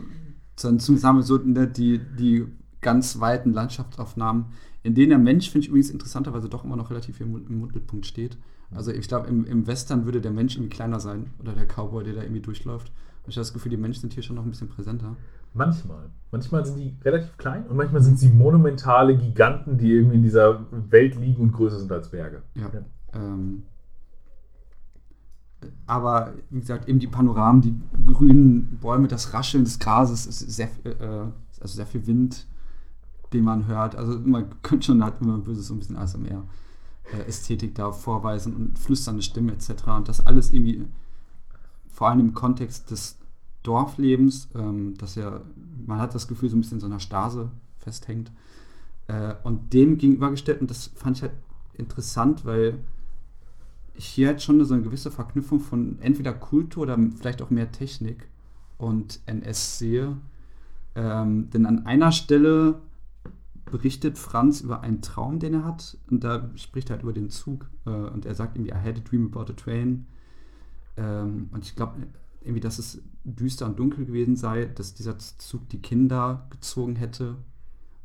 [0.60, 2.46] dann zusammen so ne, die, die
[2.80, 4.46] ganz weiten Landschaftsaufnahmen,
[4.82, 8.06] in denen der Mensch, finde ich übrigens interessanterweise doch immer noch relativ im, im Mittelpunkt
[8.06, 8.36] steht.
[8.74, 12.04] Also ich glaube, im, im Western würde der Mensch irgendwie kleiner sein oder der Cowboy,
[12.04, 12.90] der da irgendwie durchläuft.
[13.24, 15.16] Und ich habe das Gefühl, die Menschen sind hier schon noch ein bisschen präsenter.
[15.54, 16.10] Manchmal.
[16.30, 20.64] Manchmal sind die relativ klein und manchmal sind sie monumentale Giganten, die irgendwie in dieser
[20.90, 22.42] Welt liegen und größer sind als Berge.
[22.54, 22.70] Ja.
[23.12, 23.64] Ähm,
[25.86, 30.68] aber wie gesagt, eben die Panoramen, die grünen Bäume, das Rascheln des Grases, ist sehr,
[30.84, 31.26] äh,
[31.60, 32.46] also sehr viel Wind,
[33.32, 33.94] den man hört.
[33.94, 36.44] Also man könnte schon wenn man böse ist, so ein bisschen ASMR
[37.12, 39.86] äh, Ästhetik da vorweisen und flüsternde Stimme etc.
[39.88, 40.86] Und das alles irgendwie
[41.88, 43.18] vor allem im Kontext des
[43.62, 45.40] Dorflebens, ähm, das ja,
[45.86, 48.32] man hat das Gefühl, so ein bisschen in so einer Stase festhängt.
[49.08, 51.34] Äh, und dem gegenübergestellt, und das fand ich halt
[51.74, 52.78] interessant, weil
[53.94, 57.70] ich hier halt schon so eine gewisse Verknüpfung von entweder Kultur oder vielleicht auch mehr
[57.72, 58.28] Technik
[58.78, 60.16] und NS sehe.
[60.94, 62.80] Ähm, denn an einer Stelle
[63.72, 65.96] berichtet Franz über einen Traum, den er hat.
[66.10, 67.68] Und da spricht er halt über den Zug.
[67.86, 70.06] Äh, und er sagt irgendwie, I had a dream about a train.
[70.96, 71.94] Ähm, und ich glaube,
[72.44, 77.36] irgendwie, dass es düster und dunkel gewesen sei, dass dieser Zug die Kinder gezogen hätte.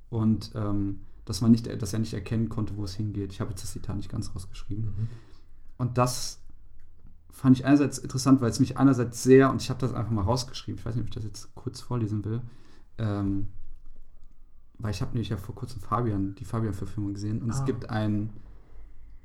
[0.10, 3.34] Und ähm, dass man nicht, dass er nicht erkennen konnte, wo es hingeht.
[3.34, 4.86] Ich habe jetzt das Zitat nicht ganz rausgeschrieben.
[4.86, 5.08] Mhm.
[5.78, 6.40] Und das
[7.30, 10.22] fand ich einerseits interessant, weil es mich einerseits sehr, und ich habe das einfach mal
[10.24, 12.42] rausgeschrieben, ich weiß nicht, ob ich das jetzt kurz vorlesen will,
[12.98, 13.48] ähm,
[14.80, 17.54] weil ich habe nämlich ja vor kurzem Fabian, die Fabian-Verfilmung gesehen und Ah.
[17.60, 18.30] es gibt ein, äh,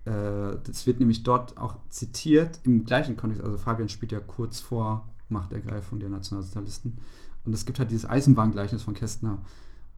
[0.05, 5.07] das wird nämlich dort auch zitiert im gleichen Kontext, also Fabian spielt ja kurz vor
[5.29, 6.99] Machtergreifung der Nationalsozialisten.
[7.45, 9.39] Und es gibt halt dieses Eisenbahngleichnis von Kästner.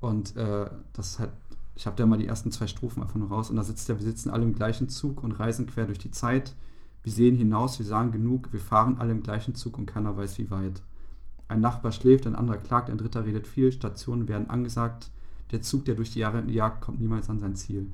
[0.00, 1.30] Und äh, das halt,
[1.74, 3.50] ich habe da mal die ersten zwei Strophen einfach nur raus.
[3.50, 6.10] Und da sitzt ja, wir sitzen alle im gleichen Zug und reisen quer durch die
[6.10, 6.54] Zeit,
[7.02, 10.38] wir sehen hinaus, wir sagen genug, wir fahren alle im gleichen Zug und keiner weiß
[10.38, 10.80] wie weit.
[11.48, 15.10] Ein Nachbar schläft, ein anderer klagt, ein dritter redet viel, Stationen werden angesagt,
[15.50, 17.90] der Zug, der durch die Jahre jagt, kommt niemals an sein Ziel.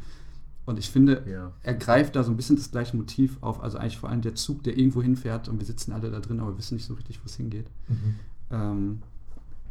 [0.70, 1.52] Und ich finde, Ja.
[1.62, 4.34] er greift da so ein bisschen das gleiche Motiv auf, also eigentlich vor allem der
[4.36, 7.20] Zug, der irgendwo hinfährt und wir sitzen alle da drin, aber wissen nicht so richtig,
[7.20, 7.66] wo es hingeht.
[7.88, 8.14] Mhm.
[8.50, 8.98] Ähm,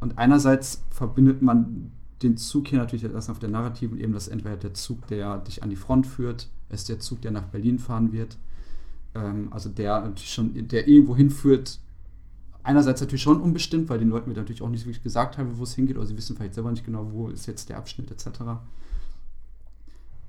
[0.01, 1.91] und einerseits verbindet man
[2.21, 5.63] den Zug hier natürlich erst auf der narrativen Ebene, dass entweder der Zug, der dich
[5.63, 8.37] an die Front führt, ist der Zug, der nach Berlin fahren wird.
[9.15, 11.79] Ähm, also der natürlich schon, der irgendwo hinführt,
[12.63, 15.63] einerseits natürlich schon unbestimmt, weil den Leuten wir natürlich auch nicht wirklich gesagt haben, wo
[15.63, 18.41] es hingeht, oder sie wissen vielleicht selber nicht genau, wo ist jetzt der Abschnitt etc.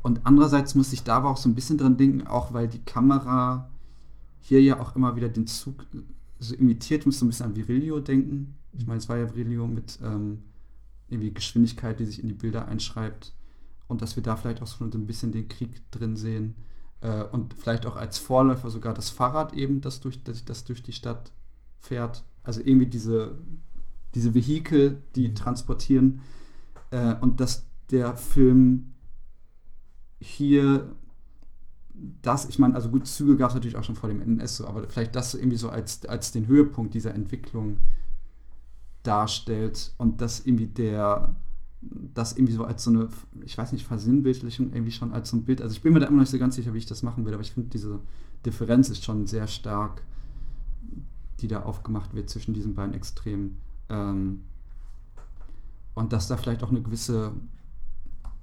[0.03, 2.83] Und andererseits muss ich da aber auch so ein bisschen dran denken, auch weil die
[2.83, 3.71] Kamera
[4.41, 5.87] hier ja auch immer wieder den Zug
[6.39, 8.57] so imitiert, muss so ein bisschen an Virilio denken.
[8.73, 10.43] Ich meine, es war ja Virilio mit ähm,
[11.09, 13.35] irgendwie Geschwindigkeit, die sich in die Bilder einschreibt.
[13.89, 16.55] Und dass wir da vielleicht auch so ein bisschen den Krieg drin sehen.
[17.01, 20.83] Äh, und vielleicht auch als Vorläufer sogar das Fahrrad eben, das durch, das, das durch
[20.83, 21.33] die Stadt
[21.79, 22.25] fährt.
[22.43, 23.37] Also irgendwie diese,
[24.15, 26.23] diese Vehikel, die transportieren.
[26.91, 28.93] Äh, und dass der Film
[30.21, 30.91] hier
[32.23, 34.67] das, ich meine, also gut, Züge gab es natürlich auch schon vor dem NS so,
[34.67, 37.79] aber vielleicht das irgendwie so als, als den Höhepunkt dieser Entwicklung
[39.03, 41.35] darstellt und das irgendwie der,
[41.83, 43.09] das irgendwie so als so eine,
[43.45, 45.61] ich weiß nicht, Versinnbildlichung irgendwie schon als so ein Bild.
[45.61, 47.25] Also ich bin mir da immer noch nicht so ganz sicher, wie ich das machen
[47.25, 48.01] will, aber ich finde, diese
[48.45, 50.03] Differenz ist schon sehr stark,
[51.41, 53.59] die da aufgemacht wird zwischen diesen beiden Extremen.
[53.89, 54.45] Ähm,
[55.95, 57.33] und dass da vielleicht auch eine gewisse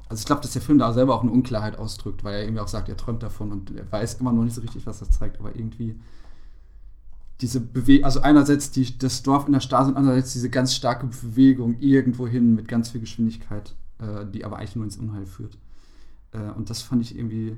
[0.09, 2.61] also ich glaube, dass der Film da selber auch eine Unklarheit ausdrückt, weil er irgendwie
[2.61, 5.11] auch sagt, er träumt davon und er weiß immer noch nicht so richtig, was das
[5.11, 5.99] zeigt, aber irgendwie
[7.41, 11.07] diese Bewegung, also einerseits die, das Dorf in der Stasi und andererseits diese ganz starke
[11.07, 15.57] Bewegung irgendwo hin mit ganz viel Geschwindigkeit, äh, die aber eigentlich nur ins Unheil führt.
[16.31, 17.57] Äh, und das fand ich irgendwie,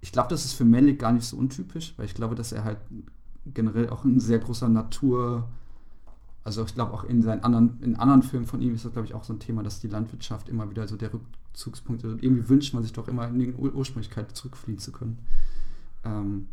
[0.00, 2.64] ich glaube, das ist für Malik gar nicht so untypisch, weil ich glaube, dass er
[2.64, 2.78] halt
[3.46, 5.48] generell auch ein sehr großer Natur-
[6.42, 9.06] also ich glaube auch in seinen anderen, in anderen Filmen von ihm ist das, glaube
[9.06, 12.12] ich, auch so ein Thema, dass die Landwirtschaft immer wieder so der Rückzugspunkt ist.
[12.12, 15.18] Und irgendwie wünscht man sich doch immer in die Ur Ursprünglichkeit zurückfliehen zu können.
[16.04, 16.48] Ähm,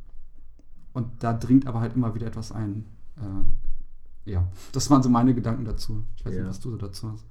[0.94, 2.86] und da dringt aber halt immer wieder etwas ein.
[3.18, 6.04] Äh, ja, das waren so meine Gedanken dazu.
[6.18, 6.42] Ich weiß ja.
[6.42, 7.26] nicht, was du so dazu hast.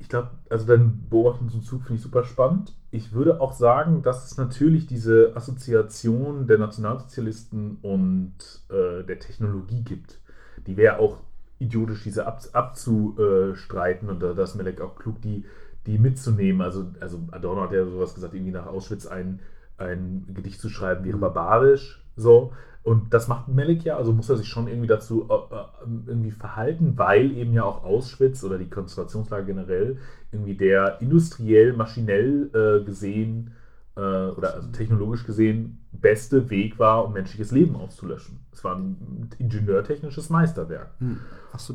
[0.00, 2.74] Ich glaube, also dein Beobachten zum Zug finde ich super spannend.
[2.90, 8.34] Ich würde auch sagen, dass es natürlich diese Assoziation der Nationalsozialisten und
[8.68, 10.20] äh, der Technologie gibt.
[10.66, 11.18] Die wäre auch
[11.58, 15.44] idiotisch, diese ab, abzustreiten und da ist Melek auch klug, die,
[15.86, 16.62] die mitzunehmen.
[16.62, 19.40] Also, also Adorno hat ja sowas gesagt, irgendwie nach Auschwitz ein,
[19.76, 21.22] ein Gedicht zu schreiben wäre mhm.
[21.22, 22.04] barbarisch.
[22.16, 22.52] So.
[22.82, 25.64] Und das macht Melek ja, also muss er sich schon irgendwie dazu äh, äh,
[26.06, 29.98] irgendwie verhalten, weil eben ja auch Auschwitz oder die Konzentrationslage generell
[30.32, 33.52] irgendwie der industriell, maschinell äh, gesehen
[33.98, 38.38] äh, oder also technologisch gesehen beste Weg war, um menschliches Leben auszulöschen.
[38.52, 40.92] Es war ein ingenieurtechnisches Meisterwerk.
[40.98, 41.18] Hm.
[41.52, 41.74] Achso,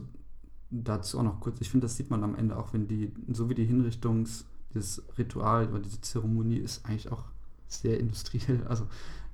[0.71, 1.59] dazu auch noch kurz.
[1.59, 5.03] Ich finde, das sieht man am Ende auch, wenn die, so wie die Hinrichtungs, dieses
[5.17, 7.25] Ritual oder diese Zeremonie ist eigentlich auch
[7.67, 8.61] sehr industriell.
[8.69, 8.87] Also,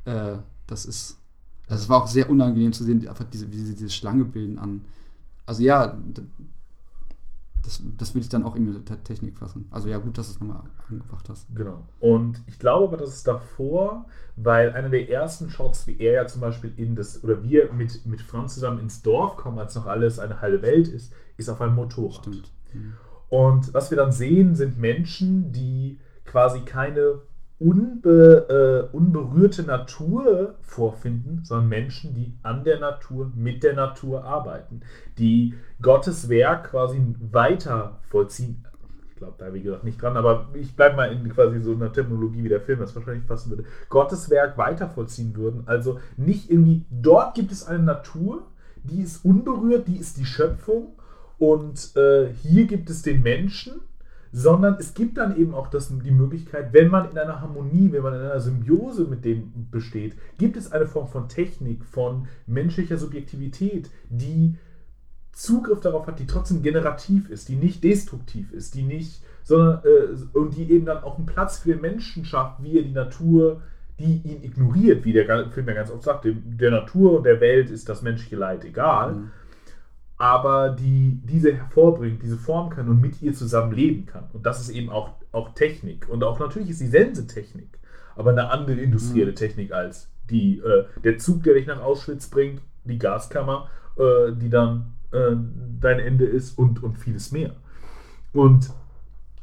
[0.06, 1.20] äh, das ist,
[1.68, 4.58] also es war auch sehr unangenehm zu sehen, einfach diese, wie sie diese Schlange bilden
[4.58, 4.82] an.
[5.46, 5.98] Also ja,
[7.64, 9.68] das, das will ich dann auch in der Technik fassen.
[9.72, 11.48] Also ja, gut, dass du es nochmal angebracht hast.
[11.54, 11.88] Genau.
[12.00, 14.06] Und ich glaube aber, dass es davor,
[14.36, 18.06] weil einer der ersten Shots, wie er ja zum Beispiel in das, oder wir mit,
[18.06, 21.62] mit Franz zusammen ins Dorf kommen, als noch alles eine heile Welt ist, ist auf
[21.62, 22.22] einem Motorrad.
[22.22, 22.52] Stimmt.
[22.74, 22.94] Mhm.
[23.30, 27.22] Und was wir dann sehen, sind Menschen, die quasi keine
[27.60, 34.82] unbe, äh, unberührte Natur vorfinden, sondern Menschen, die an der Natur, mit der Natur arbeiten,
[35.18, 37.02] die Gottes Werk quasi
[37.32, 38.66] weiter vollziehen.
[39.10, 41.92] Ich glaube da, wie gesagt, nicht dran, aber ich bleibe mal in quasi so einer
[41.92, 43.66] Terminologie, wie der Film das wahrscheinlich passen würde.
[43.90, 45.64] Gottes Werk weiter vollziehen würden.
[45.66, 48.44] Also nicht irgendwie, dort gibt es eine Natur,
[48.86, 50.94] die ist unberührt, die ist die Schöpfung
[51.38, 53.82] und äh, hier gibt es den Menschen
[54.32, 58.04] sondern es gibt dann eben auch das, die Möglichkeit, wenn man in einer Harmonie, wenn
[58.04, 62.98] man in einer Symbiose mit dem besteht, gibt es eine Form von Technik, von menschlicher
[62.98, 64.56] Subjektivität, die
[65.32, 70.38] Zugriff darauf hat, die trotzdem generativ ist, die nicht destruktiv ist, die nicht, sondern äh,
[70.38, 73.62] und die eben dann auch einen Platz für den Menschen schafft, wie er die Natur,
[74.00, 77.70] die ihn ignoriert, wie der Film ja ganz oft sagt, der Natur und der Welt
[77.70, 79.16] ist das menschliche Leid egal.
[79.16, 79.32] Mhm
[80.20, 84.26] aber die diese hervorbringt, diese formen kann und mit ihr zusammen leben kann.
[84.34, 86.08] Und das ist eben auch, auch Technik.
[86.10, 87.80] Und auch natürlich ist die Sense-Technik,
[88.18, 89.36] aber eine andere industrielle mhm.
[89.36, 94.50] Technik als die, äh, der Zug, der dich nach Auschwitz bringt, die Gaskammer, äh, die
[94.50, 95.36] dann äh,
[95.80, 97.56] dein Ende ist und, und vieles mehr.
[98.34, 98.72] Und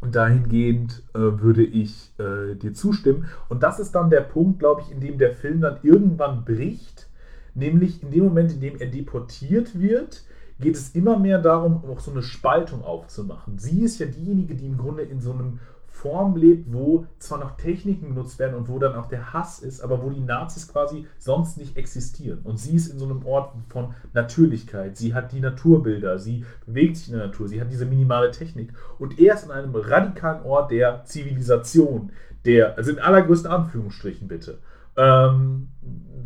[0.03, 3.29] dahingehend äh, würde ich äh, dir zustimmen.
[3.49, 7.09] Und das ist dann der Punkt, glaube ich, in dem der Film dann irgendwann bricht,
[7.55, 10.27] nämlich in dem Moment, in dem er deportiert wird,
[10.59, 13.59] geht es immer mehr darum, auch so eine Spaltung aufzumachen.
[13.59, 15.61] Sie ist ja diejenige, die im Grunde in so einem
[15.97, 19.81] Form lebt, wo zwar noch Techniken genutzt werden und wo dann auch der Hass ist,
[19.81, 22.41] aber wo die Nazis quasi sonst nicht existieren.
[22.45, 24.97] Und sie ist in so einem Ort von Natürlichkeit.
[24.97, 28.75] Sie hat die Naturbilder, sie bewegt sich in der Natur, sie hat diese minimale Technik.
[28.99, 32.13] Und er ist in einem radikalen Ort der Zivilisation,
[32.45, 34.59] der, also in allergrößten Anführungsstrichen bitte,
[34.97, 35.69] ähm,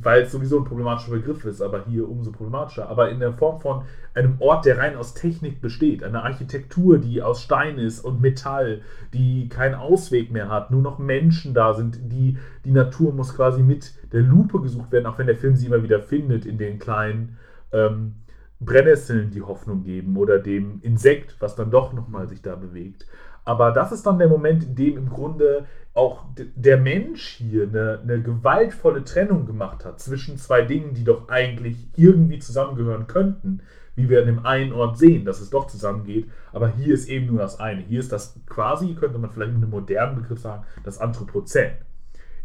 [0.02, 3.60] weil es sowieso ein problematischer Begriff ist, aber hier umso problematischer, aber in der Form
[3.60, 3.82] von
[4.14, 8.82] einem Ort, der rein aus Technik besteht, eine Architektur, die aus Stein ist und Metall,
[9.12, 13.62] die keinen Ausweg mehr hat, nur noch Menschen da sind, die, die Natur muss quasi
[13.62, 16.78] mit der Lupe gesucht werden, auch wenn der Film sie immer wieder findet in den
[16.78, 17.38] kleinen
[17.72, 18.14] ähm,
[18.60, 23.06] Brennnesseln, die Hoffnung geben oder dem Insekt, was dann doch nochmal sich da bewegt.
[23.44, 28.00] Aber das ist dann der Moment, in dem im Grunde auch der Mensch hier eine,
[28.02, 33.62] eine, gewaltvolle Trennung gemacht hat zwischen zwei Dingen, die doch eigentlich irgendwie zusammengehören könnten,
[33.96, 36.30] wie wir an dem einen Ort sehen, dass es doch zusammengeht.
[36.52, 37.82] Aber hier ist eben nur das eine.
[37.82, 41.72] Hier ist das quasi, könnte man vielleicht mit einem modernen Begriff sagen, das Anthropozän.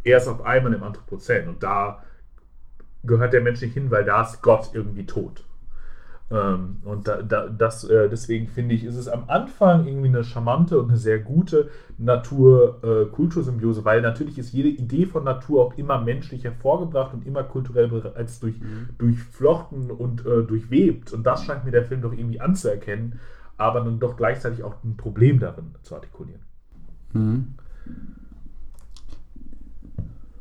[0.04, 2.04] Er ist auf einmal im Anthropozän und da
[3.04, 5.45] gehört der Mensch nicht hin, weil da ist Gott irgendwie tot.
[6.32, 10.24] Ähm, und da, da, das, äh, deswegen finde ich, ist es am Anfang irgendwie eine
[10.24, 11.70] charmante und eine sehr gute
[12.00, 17.44] Natur-Kultursymbiose, äh, weil natürlich ist jede Idee von Natur auch immer menschlich hervorgebracht und immer
[17.44, 18.90] kulturell als durch, mhm.
[18.98, 21.14] durchflochten und äh, durchwebt.
[21.14, 23.20] Und das scheint mir der Film doch irgendwie anzuerkennen,
[23.58, 26.42] aber dann doch gleichzeitig auch ein Problem darin zu artikulieren.
[27.14, 27.54] Mhm.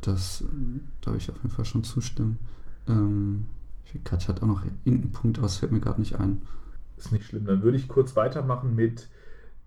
[0.01, 0.45] Das
[1.03, 2.39] darf ich auf jeden Fall schon zustimmen.
[2.89, 3.47] Ähm
[4.01, 6.43] Katja hat auch noch irgendeinen Punkt, aber es fällt mir gerade nicht ein.
[6.97, 7.45] Ist nicht schlimm.
[7.45, 9.09] Dann würde ich kurz weitermachen mit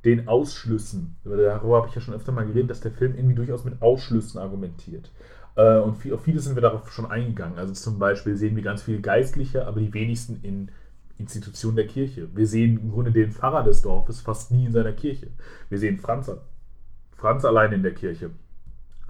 [0.05, 1.15] den Ausschlüssen.
[1.23, 4.39] Darüber habe ich ja schon öfter mal geredet, dass der Film irgendwie durchaus mit Ausschlüssen
[4.39, 5.11] argumentiert.
[5.55, 7.57] Äh, und auf viele sind wir darauf schon eingegangen.
[7.57, 10.71] Also zum Beispiel sehen wir ganz viele Geistliche, aber die wenigsten in
[11.17, 12.30] Institutionen der Kirche.
[12.36, 15.28] Wir sehen im Grunde den Pfarrer des Dorfes fast nie in seiner Kirche.
[15.69, 16.32] Wir sehen Franz,
[17.15, 18.30] Franz allein in der Kirche,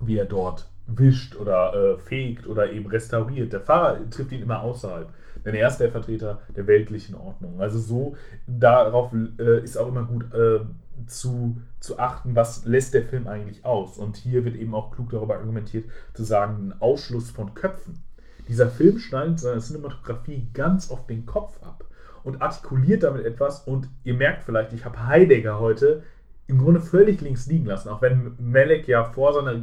[0.01, 3.54] wie er dort wischt oder äh, fegt oder eben restauriert.
[3.54, 5.10] Der Pfarrer trifft ihn immer außerhalb,
[5.46, 7.60] denn er ist der Vertreter der weltlichen Ordnung.
[7.60, 8.16] Also so
[8.48, 10.60] darauf äh, ist auch immer gut äh,
[11.06, 13.98] zu, zu achten, was lässt der Film eigentlich aus.
[13.98, 18.04] Und hier wird eben auch klug darüber argumentiert, zu sagen, ein Ausschluss von Köpfen.
[18.48, 21.84] Dieser Film schneidet seine Cinematografie ganz auf den Kopf ab
[22.24, 23.62] und artikuliert damit etwas.
[23.62, 26.04] Und ihr merkt vielleicht, ich habe Heidegger heute
[26.48, 29.62] im Grunde völlig links liegen lassen, auch wenn Melek ja vor seiner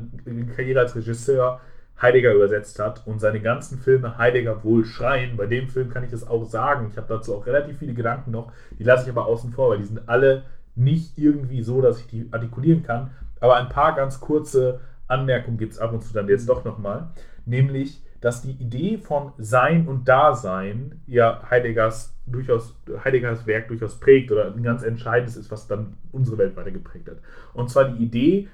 [0.55, 1.61] Karriere als Regisseur
[2.01, 5.37] Heidegger übersetzt hat und seine ganzen Filme Heidegger wohl schreien.
[5.37, 6.89] Bei dem Film kann ich das auch sagen.
[6.91, 9.78] Ich habe dazu auch relativ viele Gedanken noch, die lasse ich aber außen vor, weil
[9.78, 10.43] die sind alle
[10.74, 13.11] nicht irgendwie so, dass ich die artikulieren kann.
[13.41, 17.11] Aber ein paar ganz kurze Anmerkungen gibt es ab und zu dann jetzt doch nochmal.
[17.47, 24.33] Nämlich, dass die Idee von Sein und Dasein ja Heideggers durchaus Heideggers Werk durchaus prägt
[24.33, 27.18] oder ein ganz entscheidendes ist, was dann unsere Welt weiter geprägt hat.
[27.53, 28.49] Und zwar die Idee,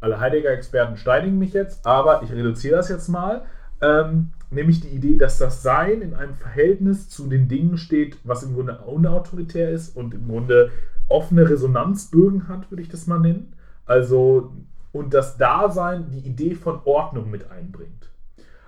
[0.00, 3.42] alle Heidegger-Experten steinigen mich jetzt, aber ich reduziere das jetzt mal,
[3.80, 8.44] ähm, nämlich die Idee, dass das Sein in einem Verhältnis zu den Dingen steht, was
[8.44, 10.70] im Grunde unautoritär ist und im Grunde
[11.08, 13.52] offene Resonanzbögen hat, würde ich das mal nennen.
[13.84, 14.52] Also,
[14.92, 18.11] und das Dasein die Idee von Ordnung mit einbringt.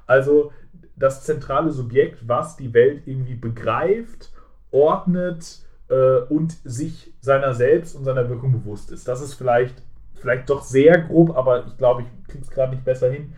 [0.07, 0.53] Also
[0.97, 4.33] das zentrale Subjekt, was die Welt irgendwie begreift,
[4.71, 9.09] ordnet äh, und sich seiner selbst und seiner Wirkung bewusst ist.
[9.09, 9.83] Das ist vielleicht,
[10.15, 13.33] vielleicht doch sehr grob, aber ich glaube, ich kriege es gerade nicht besser hin,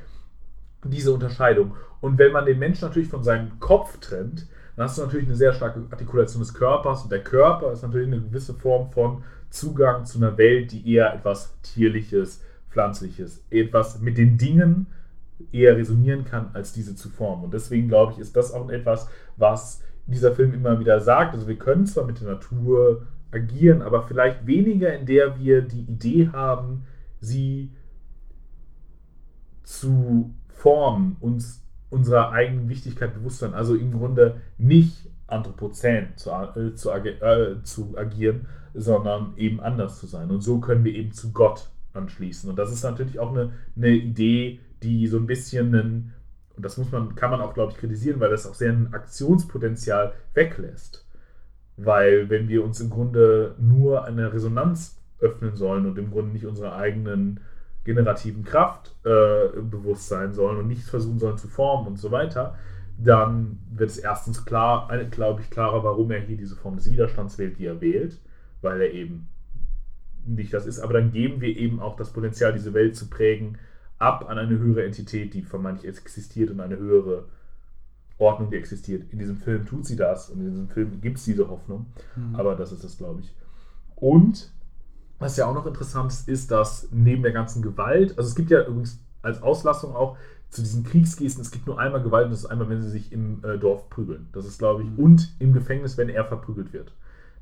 [0.85, 1.75] diese Unterscheidung.
[2.01, 4.47] Und wenn man den Menschen natürlich von seinem Kopf trennt,
[4.77, 8.09] dann hast du natürlich eine sehr starke Artikulation des Körpers und der Körper ist natürlich
[8.09, 14.19] eine gewisse Form von Zugang zu einer Welt, die eher etwas Tierliches, Pflanzliches, etwas mit
[14.19, 14.87] den Dingen
[15.53, 17.45] eher resonieren kann, als diese zu formen.
[17.45, 21.35] Und deswegen glaube ich, ist das auch etwas, was dieser Film immer wieder sagt.
[21.35, 25.83] Also wir können zwar mit der Natur agieren, aber vielleicht weniger, in der wir die
[25.83, 26.85] Idee haben,
[27.21, 27.73] sie
[29.63, 33.55] zu formen, uns unserer eigenen Wichtigkeit bewusst sein.
[33.55, 40.07] Also im Grunde nicht Anthropozän zu, äh, zu, äh, zu agieren, sondern eben anders zu
[40.07, 40.31] sein.
[40.31, 42.49] Und so können wir eben zu Gott anschließen.
[42.49, 46.15] Und das ist natürlich auch eine, eine Idee, die so ein bisschen einen,
[46.57, 48.95] und das muss man, kann man auch, glaube ich, kritisieren, weil das auch sehr ein
[48.95, 51.05] Aktionspotenzial weglässt.
[51.77, 56.47] Weil wenn wir uns im Grunde nur eine Resonanz öffnen sollen und im Grunde nicht
[56.47, 57.41] unserer eigenen
[57.85, 62.57] generativen Kraft äh, bewusst sein sollen und nichts versuchen sollen zu formen und so weiter,
[62.99, 67.39] dann wird es erstens klar, glaube ich, klarer, warum er hier diese Form des Widerstands
[67.39, 68.21] wählt, die er wählt,
[68.63, 69.29] weil er eben
[70.25, 70.81] nicht das ist.
[70.81, 73.59] Aber dann geben wir eben auch das Potenzial, diese Welt zu prägen,
[73.99, 77.25] ab an eine höhere Entität, die vermeintlich existiert und eine höhere
[78.19, 79.13] Ordnung, die existiert.
[79.13, 81.87] In diesem Film tut sie das und in diesem Film gibt es diese Hoffnung.
[82.15, 82.37] Mhm.
[82.37, 83.35] Aber das ist das, glaube ich.
[83.95, 84.51] Und
[85.19, 88.51] was ja auch noch interessant ist, ist, dass neben der ganzen Gewalt, also es gibt
[88.51, 90.17] ja übrigens als Auslassung auch
[90.51, 93.13] zu diesen Kriegsgesten, es gibt nur einmal Gewalt und das ist einmal, wenn sie sich
[93.13, 94.29] im äh, Dorf prügeln.
[94.33, 94.99] Das ist, glaube ich, mhm.
[94.99, 96.93] und im Gefängnis, wenn er verprügelt wird.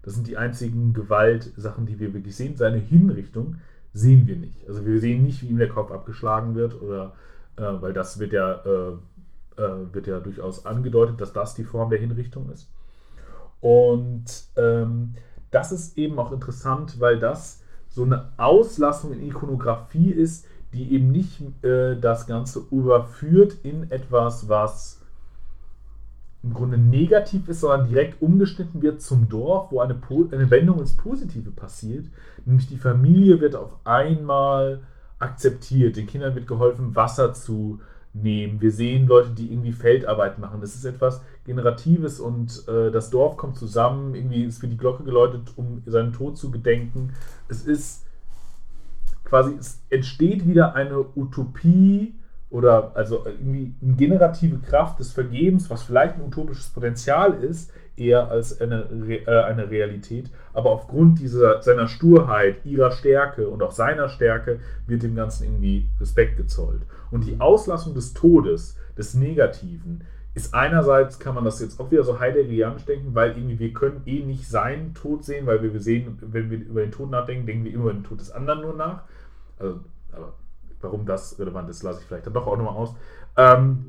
[0.03, 2.57] Das sind die einzigen Gewaltsachen, die wir wirklich sehen.
[2.57, 3.57] Seine Hinrichtung
[3.95, 4.69] sehen wir nicht.
[4.69, 7.13] Also wir sehen nicht, wie ihm der Kopf abgeschlagen wird oder
[7.57, 11.89] äh, weil das wird ja, äh, äh, wird ja durchaus angedeutet, dass das die Form
[11.89, 12.69] der Hinrichtung ist.
[13.61, 14.25] Und
[14.57, 15.15] ähm,
[15.51, 21.13] das ist eben auch interessant, weil das so eine Auslassung in Ikonografie ist, die eben
[21.13, 25.01] nicht äh, das Ganze überführt in etwas, was
[26.45, 29.99] im Grunde negativ ist, sondern direkt umgeschnitten wird zum Dorf, wo eine,
[30.31, 32.05] eine Wendung ins Positive passiert.
[32.45, 34.83] Nämlich die Familie wird auf einmal
[35.19, 35.97] akzeptiert.
[35.97, 37.81] Den Kindern wird geholfen, Wasser zu
[38.13, 38.61] nehmen.
[38.61, 40.61] Wir sehen Leute, die irgendwie Feldarbeit machen.
[40.61, 44.15] Das ist etwas Generatives und äh, das Dorf kommt zusammen.
[44.15, 47.15] Irgendwie ist für die Glocke geläutet, um seinen Tod zu gedenken.
[47.49, 48.05] Es ist
[49.25, 52.15] quasi, es entsteht wieder eine Utopie
[52.55, 58.31] oder also irgendwie eine generative Kraft des Vergebens, was vielleicht ein utopisches Potenzial ist, eher
[58.31, 58.85] als eine,
[59.27, 60.31] äh, eine Realität.
[60.53, 65.89] Aber aufgrund dieser, seiner Sturheit, ihrer Stärke und auch seiner Stärke wird dem Ganzen irgendwie
[65.99, 66.83] Respekt gezollt.
[67.11, 72.05] Und die Auslassung des Todes, des Negativen, ist einerseits, kann man das jetzt auch wieder
[72.05, 76.19] so heideggerianisch denken, weil irgendwie wir können eh nicht seinen Tod sehen, weil wir sehen,
[76.21, 78.75] wenn wir über den Tod nachdenken, denken wir immer über den Tod des anderen nur
[78.75, 79.03] nach.
[79.59, 79.81] Also,
[80.13, 80.35] aber
[80.85, 82.95] warum das relevant ist, lasse ich vielleicht dann doch auch nochmal aus.
[83.37, 83.87] Ähm,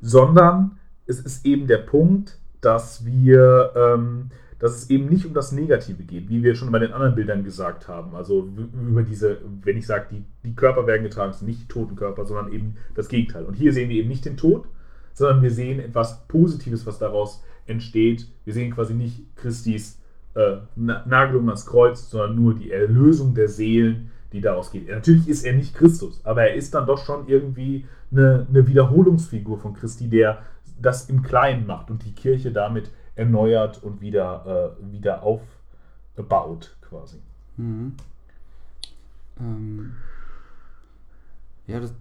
[0.00, 5.52] sondern es ist eben der Punkt, dass wir, ähm, dass es eben nicht um das
[5.52, 8.14] Negative geht, wie wir schon bei den anderen Bildern gesagt haben.
[8.14, 8.48] Also
[8.88, 12.24] über diese, wenn ich sage, die, die Körper werden getragen, sind nicht die toten Körper,
[12.26, 13.44] sondern eben das Gegenteil.
[13.44, 14.66] Und hier sehen wir eben nicht den Tod,
[15.14, 18.26] sondern wir sehen etwas Positives, was daraus entsteht.
[18.44, 19.98] Wir sehen quasi nicht Christis
[20.34, 24.88] äh, Nagelung ans Kreuz, sondern nur die Erlösung der Seelen, die daraus geht.
[24.88, 29.58] Natürlich ist er nicht Christus, aber er ist dann doch schon irgendwie eine, eine Wiederholungsfigur
[29.58, 30.42] von Christi, der
[30.80, 37.18] das im Kleinen macht und die Kirche damit erneuert und wieder, äh, wieder aufbaut, quasi.
[37.56, 37.94] Mhm.
[39.38, 39.92] Ähm,
[41.66, 41.92] ja, das,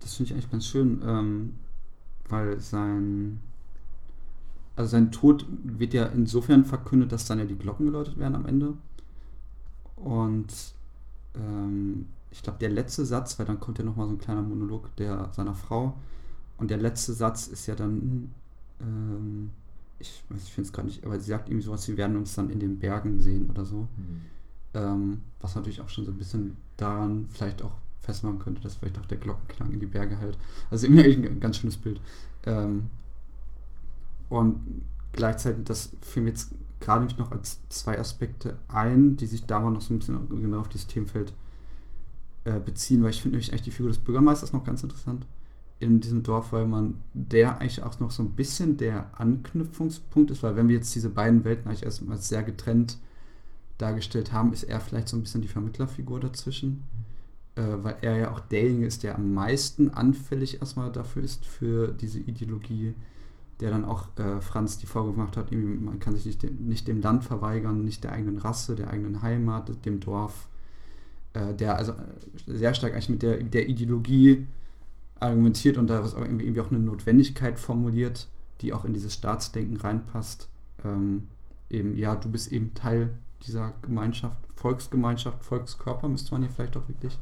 [0.00, 1.54] das finde ich eigentlich ganz schön, ähm,
[2.28, 3.40] weil sein,
[4.76, 8.46] also sein Tod wird ja insofern verkündet, dass dann ja die Glocken geläutet werden am
[8.46, 8.74] Ende.
[9.96, 10.52] Und
[11.34, 14.94] ähm, ich glaube, der letzte Satz, weil dann kommt ja nochmal so ein kleiner Monolog
[14.96, 15.94] der seiner Frau,
[16.62, 18.30] und der letzte Satz ist ja dann,
[18.80, 19.50] ähm,
[19.98, 22.50] ich, ich finde es gerade nicht, aber sie sagt irgendwie sowas, wir werden uns dann
[22.50, 23.88] in den Bergen sehen oder so.
[23.96, 24.20] Mhm.
[24.74, 28.98] Ähm, was natürlich auch schon so ein bisschen daran vielleicht auch festmachen könnte, dass vielleicht
[28.98, 30.38] auch der Glockenklang in die Berge hält.
[30.70, 32.00] Also irgendwie ein ganz schönes Bild.
[32.46, 32.90] Ähm,
[34.28, 36.52] und gleichzeitig, das fiel mir jetzt
[36.82, 40.28] gerade nicht noch als zwei Aspekte ein, die sich da mal noch so ein bisschen
[40.28, 41.32] genau auf dieses Themenfeld
[42.44, 45.26] äh, beziehen, weil ich finde nämlich eigentlich die Figur des Bürgermeisters noch ganz interessant
[45.78, 50.42] in diesem Dorf, weil man der eigentlich auch noch so ein bisschen der Anknüpfungspunkt ist,
[50.42, 52.98] weil wenn wir jetzt diese beiden Welten eigentlich erstmal sehr getrennt
[53.78, 56.84] dargestellt haben, ist er vielleicht so ein bisschen die Vermittlerfigur dazwischen,
[57.56, 61.88] äh, weil er ja auch derjenige ist, der am meisten anfällig erstmal dafür ist, für
[61.88, 62.94] diese Ideologie,
[63.62, 66.88] der dann auch äh, Franz die Vorwurf gemacht hat, man kann sich nicht dem, nicht
[66.88, 70.48] dem Land verweigern, nicht der eigenen Rasse, der eigenen Heimat, dem Dorf,
[71.32, 71.94] äh, der also
[72.46, 74.46] sehr stark eigentlich mit der, der Ideologie
[75.20, 78.28] argumentiert und da ist auch irgendwie, irgendwie auch eine Notwendigkeit formuliert,
[78.60, 80.48] die auch in dieses Staatsdenken reinpasst.
[80.84, 81.28] Ähm,
[81.70, 83.10] eben, ja, du bist eben Teil
[83.46, 87.16] dieser Gemeinschaft, Volksgemeinschaft, Volkskörper müsste man hier vielleicht auch wirklich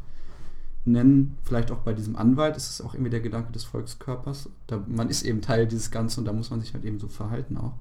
[0.85, 1.37] nennen.
[1.45, 4.49] Vielleicht auch bei diesem Anwalt ist es auch irgendwie der Gedanke des Volkskörpers.
[4.67, 7.09] Da, man ist eben Teil dieses Ganzen und da muss man sich halt eben so
[7.09, 7.75] verhalten auch.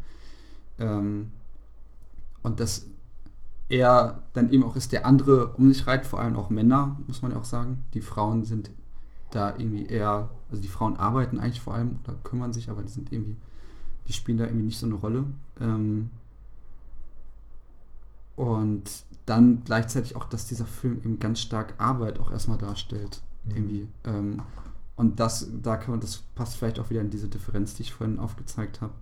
[0.79, 1.31] Ähm,
[2.43, 2.85] und dass
[3.69, 7.21] er dann eben auch ist, der andere um sich reiht, vor allem auch Männer, muss
[7.21, 7.83] man ja auch sagen.
[7.93, 8.71] Die Frauen sind
[9.31, 12.89] da irgendwie eher, also die Frauen arbeiten eigentlich vor allem oder kümmern sich, aber die
[12.89, 13.35] sind irgendwie,
[14.07, 15.25] die spielen da irgendwie nicht so eine Rolle.
[15.61, 16.09] Ähm,
[18.35, 18.89] und
[19.29, 23.21] dann gleichzeitig auch, dass dieser Film eben ganz stark Arbeit auch erstmal darstellt.
[23.45, 23.55] Mhm.
[23.55, 23.87] Irgendwie.
[24.05, 24.41] Ähm,
[24.95, 27.93] und das, da kann man, das passt vielleicht auch wieder in diese Differenz, die ich
[27.93, 28.93] vorhin aufgezeigt habe.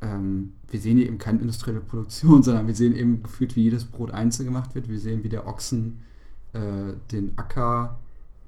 [0.00, 3.84] Ähm, wir sehen hier eben keine industrielle Produktion, sondern wir sehen eben gefühlt, wie jedes
[3.84, 4.88] Brot einzeln gemacht wird.
[4.88, 6.02] Wir sehen, wie der Ochsen
[6.52, 7.98] äh, den Acker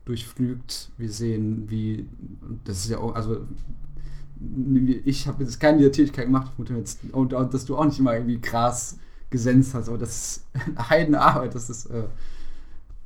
[0.05, 0.91] durchflügt.
[0.99, 2.07] Wir sehen, wie,
[2.65, 3.47] das ist ja auch, also
[5.05, 8.41] ich habe jetzt keine Tätigkeit gemacht, jetzt, und, und, dass du auch nicht immer irgendwie
[8.41, 8.99] Gras
[9.35, 10.47] gesenzt hast, aber das ist
[10.89, 12.07] Heidenarbeit, das ist äh,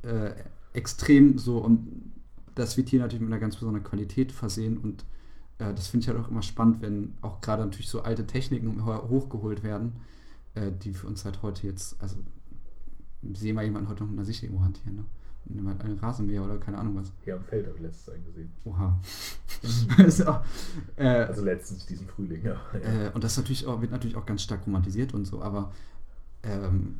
[0.03, 0.31] äh,
[0.73, 2.13] extrem so und
[2.53, 5.05] das wird hier natürlich mit einer ganz besonderen Qualität versehen und
[5.57, 8.85] äh, das finde ich halt auch immer spannend, wenn auch gerade natürlich so alte Techniken
[8.85, 9.93] hochgeholt werden,
[10.53, 12.17] äh, die für uns halt heute jetzt, also
[13.33, 15.05] sehen wir jemanden heute noch in der Sicht irgendwo hantieren, ne?
[15.45, 17.11] Nimm halt einen Rasenmäher oder keine Ahnung was.
[17.25, 18.51] Ja, am Feld habe ich letztens einen gesehen.
[18.65, 18.99] Oha.
[20.27, 20.43] auch,
[20.95, 22.61] äh, also letztens diesen Frühling, ja.
[22.73, 25.71] Äh, und das natürlich auch, wird natürlich auch ganz stark romantisiert und so, aber
[26.43, 26.99] ähm,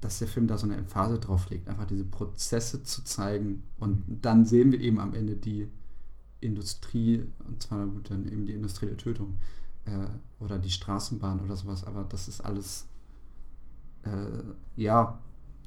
[0.00, 4.04] dass der Film da so eine Emphase drauf legt, einfach diese Prozesse zu zeigen und
[4.22, 5.68] dann sehen wir eben am Ende die
[6.40, 9.38] Industrie, und zwar dann eben die industrielle Tötung
[9.86, 10.06] äh,
[10.38, 12.86] oder die Straßenbahn oder sowas, aber das ist alles,
[14.04, 14.42] äh,
[14.76, 15.18] ja,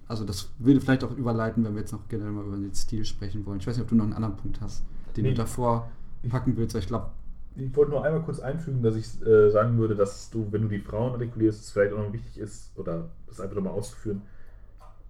[0.08, 3.04] also das würde vielleicht auch überleiten, wenn wir jetzt noch generell mal über den Stil
[3.06, 3.60] sprechen wollen.
[3.60, 4.84] Ich weiß nicht, ob du noch einen anderen Punkt hast,
[5.16, 5.30] den Nee.
[5.32, 5.90] du davor
[6.30, 7.12] packen willst, weil ich glaube,
[7.56, 10.68] Ich wollte nur einmal kurz einfügen, dass ich äh, sagen würde, dass du, wenn du
[10.68, 14.22] die Frauen artikulierst, es vielleicht auch noch wichtig ist, oder das einfach nochmal auszuführen,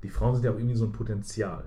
[0.03, 1.63] die Frauen sind ja auch irgendwie so ein Potenzial.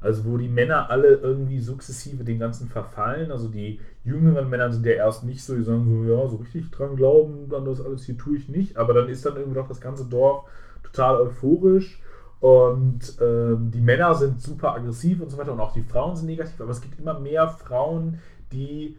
[0.00, 4.86] Also wo die Männer alle irgendwie sukzessive dem Ganzen verfallen, also die jüngeren Männer sind
[4.86, 8.04] ja erst nicht so, die sagen so, ja, so richtig dran glauben, an das alles
[8.04, 10.44] hier tue ich nicht, aber dann ist dann irgendwie doch das ganze Dorf
[10.84, 12.00] total euphorisch
[12.38, 16.26] und ähm, die Männer sind super aggressiv und so weiter und auch die Frauen sind
[16.26, 18.20] negativ, aber es gibt immer mehr Frauen,
[18.52, 18.96] die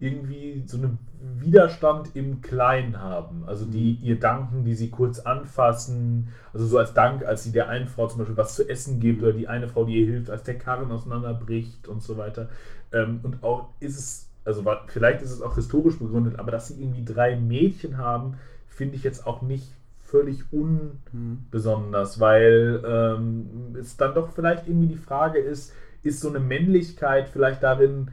[0.00, 0.98] irgendwie so einen
[1.40, 3.44] Widerstand im Kleinen haben.
[3.46, 6.28] Also die ihr danken, die sie kurz anfassen.
[6.52, 9.22] Also so als Dank, als sie der einen Frau zum Beispiel was zu essen gibt
[9.22, 12.48] oder die eine Frau, die ihr hilft, als der Karren auseinanderbricht und so weiter.
[12.92, 16.80] Ähm, und auch ist es, also vielleicht ist es auch historisch begründet, aber dass sie
[16.80, 18.36] irgendwie drei Mädchen haben,
[18.68, 19.72] finde ich jetzt auch nicht
[20.04, 26.40] völlig unbesonders, weil ähm, es dann doch vielleicht irgendwie die Frage ist, ist so eine
[26.40, 28.10] Männlichkeit vielleicht darin,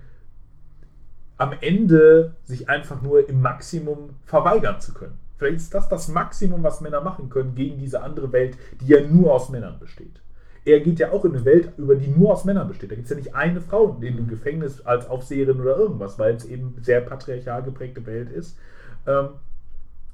[1.37, 5.17] am Ende sich einfach nur im Maximum verweigern zu können.
[5.37, 9.01] Vielleicht ist das das Maximum, was Männer machen können gegen diese andere Welt, die ja
[9.01, 10.21] nur aus Männern besteht.
[10.63, 12.91] Er geht ja auch in eine Welt, über die nur aus Männern besteht.
[12.91, 16.35] Da gibt es ja nicht eine Frau in dem Gefängnis als Aufseherin oder irgendwas, weil
[16.35, 18.57] es eben sehr patriarchal geprägte Welt ist.
[19.05, 19.29] Ähm,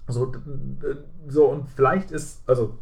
[0.07, 0.31] so,
[1.27, 2.77] so, und vielleicht ist, also,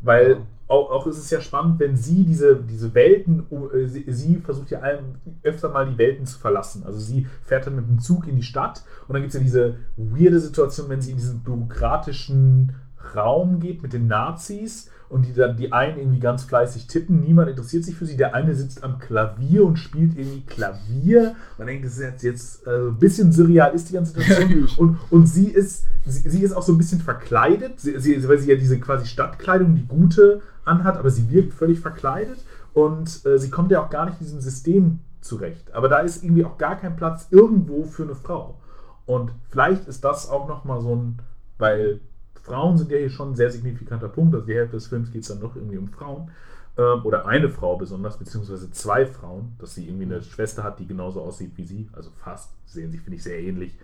[0.00, 0.38] weil.
[0.70, 4.70] Auch, auch ist es ja spannend, wenn sie diese, diese Welten, äh, sie, sie versucht
[4.70, 6.84] ja allem öfter mal die Welten zu verlassen.
[6.86, 9.44] Also sie fährt dann mit dem Zug in die Stadt und dann gibt es ja
[9.44, 12.72] diese weirde Situation, wenn sie in diesen bürokratischen
[13.16, 17.50] Raum geht mit den Nazis und die dann die einen irgendwie ganz fleißig tippen, niemand
[17.50, 21.34] interessiert sich für sie, der eine sitzt am Klavier und spielt irgendwie Klavier.
[21.58, 24.68] Man denkt, das ist jetzt, jetzt äh, ein bisschen surreal ist die ganze Situation.
[24.76, 28.38] und, und sie ist, sie, sie ist auch so ein bisschen verkleidet, sie, sie, weil
[28.38, 32.38] sie ja diese quasi Stadtkleidung, die gute anhat, aber sie wirkt völlig verkleidet
[32.72, 35.72] und äh, sie kommt ja auch gar nicht in diesem System zurecht.
[35.74, 38.58] Aber da ist irgendwie auch gar kein Platz irgendwo für eine Frau.
[39.06, 41.18] Und vielleicht ist das auch nochmal so ein,
[41.58, 42.00] weil
[42.42, 45.22] Frauen sind ja hier schon ein sehr signifikanter Punkt, also die Hälfte des Films geht
[45.22, 46.30] es dann noch irgendwie um Frauen.
[46.78, 50.86] Ähm, oder eine Frau besonders, beziehungsweise zwei Frauen, dass sie irgendwie eine Schwester hat, die
[50.86, 53.78] genauso aussieht wie sie, also fast, sehen sich, finde ich, sehr ähnlich.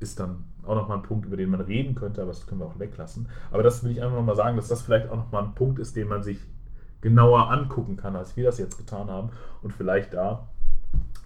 [0.00, 2.66] Ist dann auch nochmal ein Punkt, über den man reden könnte, aber das können wir
[2.66, 3.28] auch weglassen.
[3.50, 5.96] Aber das will ich einfach nochmal sagen, dass das vielleicht auch nochmal ein Punkt ist,
[5.96, 6.38] den man sich
[7.00, 9.30] genauer angucken kann, als wir das jetzt getan haben
[9.62, 10.48] und vielleicht da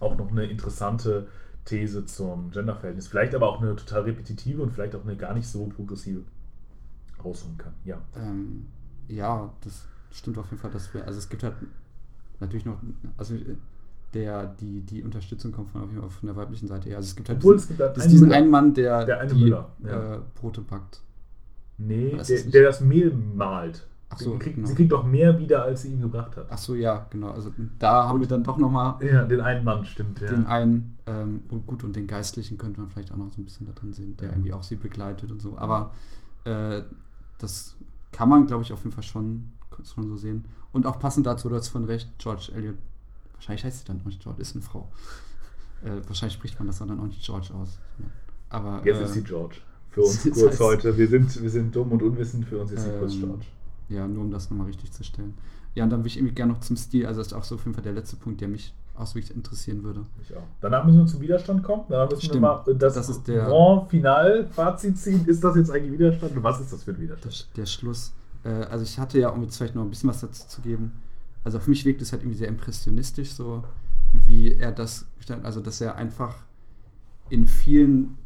[0.01, 1.29] auch noch eine interessante
[1.65, 5.47] These zum Genderverhältnis, vielleicht aber auch eine total repetitive und vielleicht auch eine gar nicht
[5.47, 6.23] so progressive
[7.23, 7.75] rausholen kann.
[7.85, 7.99] Ja.
[8.17, 8.67] Ähm,
[9.07, 11.55] ja, das stimmt auf jeden Fall, dass wir, also es gibt halt
[12.41, 12.79] natürlich noch,
[13.17, 13.57] also äh,
[14.15, 16.97] der, die, die Unterstützung kommt von, von der weiblichen Seite her.
[16.97, 18.39] Also es gibt halt Obwohl diesen, es gibt halt einen diesen Müller.
[18.39, 20.15] einen Mann, der, Der eine die Müller, ja.
[20.15, 21.01] äh, Brote backt.
[21.77, 23.87] Nee, der, der das Mehl malt.
[24.11, 24.67] Ach so, sie, kriegt, genau.
[24.69, 26.47] sie kriegt doch mehr wieder, als sie ihm gebracht hat.
[26.49, 27.31] Ach so, ja, genau.
[27.31, 30.21] Also da haben wir dann doch nochmal Ja, den einen Mann, stimmt.
[30.23, 30.29] Ja.
[30.29, 33.45] den einen, ähm, und gut, und den Geistlichen könnte man vielleicht auch noch so ein
[33.45, 34.33] bisschen da drin sehen, der Ja.
[34.35, 35.59] irgendwie auch sie begleitet und so.
[35.59, 35.93] Aber
[36.45, 36.81] äh,
[37.39, 37.77] das
[38.11, 39.53] kann man, glaube ich, auf jeden Fall schon,
[39.85, 40.47] schon so sehen.
[40.73, 42.77] Und auch passend dazu, du hast von recht, George Eliot,
[43.39, 44.89] wahrscheinlich heißt sie dann auch nicht George, ist eine Frau.
[45.85, 47.79] Äh, wahrscheinlich spricht man das dann auch nicht George aus.
[48.49, 49.59] Aber, Jetzt äh, ist sie George.
[49.91, 50.99] Für uns das kurz heißt- heute.
[50.99, 53.45] Wir sind, wir sind dumm und unwissend, für uns ist sie kurz Ähm, George.
[53.89, 55.35] Ja, nur um das nochmal richtig zu stellen.
[55.77, 57.55] Ja, und dann würde ich irgendwie gerne noch zum Stil, also das ist auch so
[57.55, 60.05] auf jeden Fall der letzte Punkt, der mich wirklich interessieren würde.
[60.21, 60.43] Ich auch.
[60.61, 61.85] Danach müssen wir zum Widerstand kommen.
[61.89, 62.35] Danach müssen Stimmt.
[62.43, 65.25] wir mal das, Das ist der- Grand Final-Fazit ziehen.
[65.27, 66.35] Ist das jetzt eigentlich Widerstand?
[66.37, 67.47] Und was ist das für ein Widerstand?
[67.57, 68.13] Der, der Schluss.
[68.43, 70.91] Äh, also ich hatte ja, um jetzt vielleicht noch ein bisschen was dazu zu geben,
[71.49, 73.65] also auf mich wirkt es halt irgendwie sehr impressionistisch, so
[74.13, 75.07] wie er das
[75.43, 76.37] also dass er einfach
[77.31, 78.19] in vielen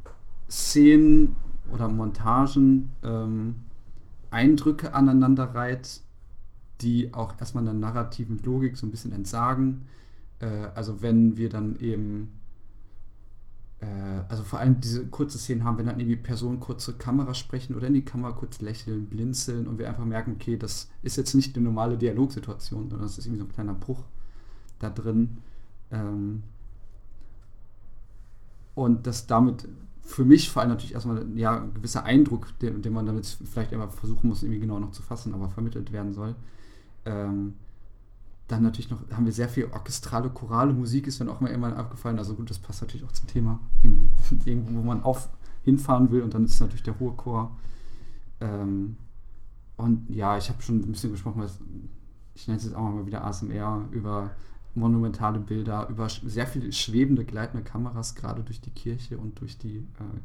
[0.51, 1.37] Szenen
[1.73, 3.55] oder Montagen ähm,
[4.33, 6.01] Eindrücke aneinander reiht,
[6.81, 9.83] die auch erstmal einer narrativen Logik so ein bisschen entsagen.
[10.41, 12.33] Äh, also wenn wir dann eben
[14.29, 17.75] also vor allem diese kurze Szenen haben, wenn dann irgendwie Personen kurz zur Kamera sprechen
[17.75, 21.35] oder in die Kamera kurz lächeln, blinzeln und wir einfach merken, okay, das ist jetzt
[21.35, 24.05] nicht eine normale Dialogsituation, sondern das ist irgendwie so ein kleiner Bruch
[24.79, 25.39] da drin.
[25.91, 26.45] Ähm,
[28.75, 29.69] und das damit
[30.03, 33.73] für mich vor allem natürlich erstmal ja, ein gewisser Eindruck, den, den man damit vielleicht
[33.73, 36.35] immer versuchen muss, irgendwie genau noch zu fassen, aber vermittelt werden soll.
[37.05, 37.55] Ähm,
[38.49, 41.75] dann natürlich noch, haben wir sehr viel orchestrale, chorale Musik, ist dann auch mal irgendwann
[41.75, 42.19] abgefallen.
[42.19, 43.61] Also gut, das passt natürlich auch zum Thema.
[44.45, 45.29] Irgendwo, wo man auf
[45.65, 47.57] hinfahren will und dann ist natürlich der hohe Chor.
[48.41, 48.97] Ähm,
[49.77, 51.45] und ja, ich habe schon ein bisschen gesprochen,
[52.35, 54.31] ich nenne es jetzt auch mal wieder ASMR, über
[54.75, 59.79] monumentale Bilder, über sehr viele schwebende, gleitende Kameras, gerade durch die Kirche und durch die,
[59.79, 60.21] äh,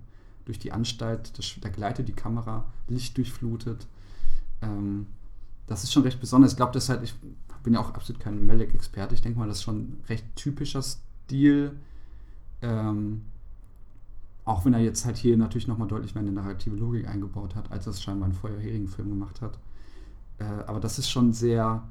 [0.46, 1.38] durch die Anstalt.
[1.38, 3.88] Das, da gleitet die Kamera, Licht durchflutet.
[4.62, 5.08] Ähm,
[5.68, 6.52] das ist schon recht besonders.
[6.52, 7.14] Ich glaube, das halt, ich
[7.64, 9.16] bin ja auch absolut kein Melek-Experte.
[9.16, 11.78] Ich denke mal, das ist schon ein recht typischer Stil.
[12.62, 13.24] Ähm,
[14.46, 17.72] auch wenn er jetzt halt hier natürlich nochmal deutlich mehr eine narrative Logik eingebaut hat,
[17.72, 19.60] als er es scheinbar in vorherigen Film gemacht hat.
[20.40, 21.84] Äh, aber das ist schon sehr.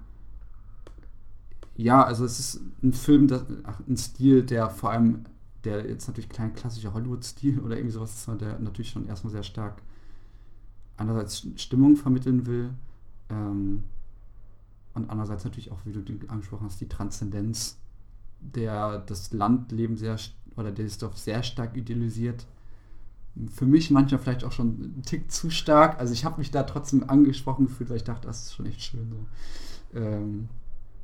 [1.77, 5.27] Ja, also es ist ein Film, das, ach, ein Stil, der vor allem,
[5.65, 9.43] der jetzt natürlich kein klassischer Hollywood-Stil oder irgendwie sowas ist, der natürlich schon erstmal sehr
[9.43, 9.83] stark
[10.97, 12.71] einerseits Stimmung vermitteln will
[13.29, 13.85] ähm,
[14.97, 17.79] und andererseits natürlich auch, wie du angesprochen hast, die Transzendenz,
[18.41, 20.17] der das Landleben sehr
[20.57, 22.47] oder der ist doch sehr stark idealisiert.
[23.53, 26.01] Für mich manchmal vielleicht auch schon ein Tick zu stark.
[26.01, 28.81] Also ich habe mich da trotzdem angesprochen gefühlt, weil ich dachte, das ist schon echt
[28.81, 29.99] schön so.
[29.99, 30.49] Ähm,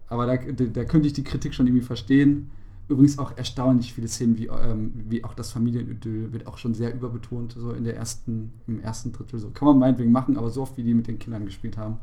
[0.09, 2.51] aber da, da, da, könnte ich die Kritik schon irgendwie verstehen.
[2.89, 6.95] Übrigens auch erstaunlich viele Szenen, wie, ähm, wie auch das Familienidyll wird auch schon sehr
[6.95, 9.39] überbetont, so in der ersten, im ersten Drittel.
[9.39, 11.99] So kann man meinetwegen machen, aber so oft wie die mit den Kindern gespielt haben.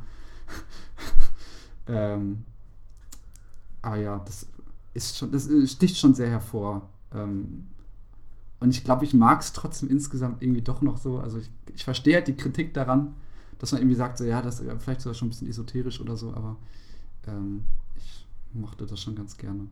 [1.90, 2.46] Ähm,
[3.82, 4.46] aber ja, das
[4.94, 6.88] ist schon, das sticht schon sehr hervor.
[7.14, 7.68] Ähm,
[8.60, 11.20] und ich glaube, ich mag es trotzdem insgesamt irgendwie doch noch so.
[11.20, 13.16] Also ich, ich verstehe halt die Kritik daran,
[13.58, 16.16] dass man irgendwie sagt, so, ja, das ist vielleicht sogar schon ein bisschen esoterisch oder
[16.16, 16.58] so, aber
[17.28, 17.64] ähm,
[17.98, 19.68] ich mochte das schon ganz gerne.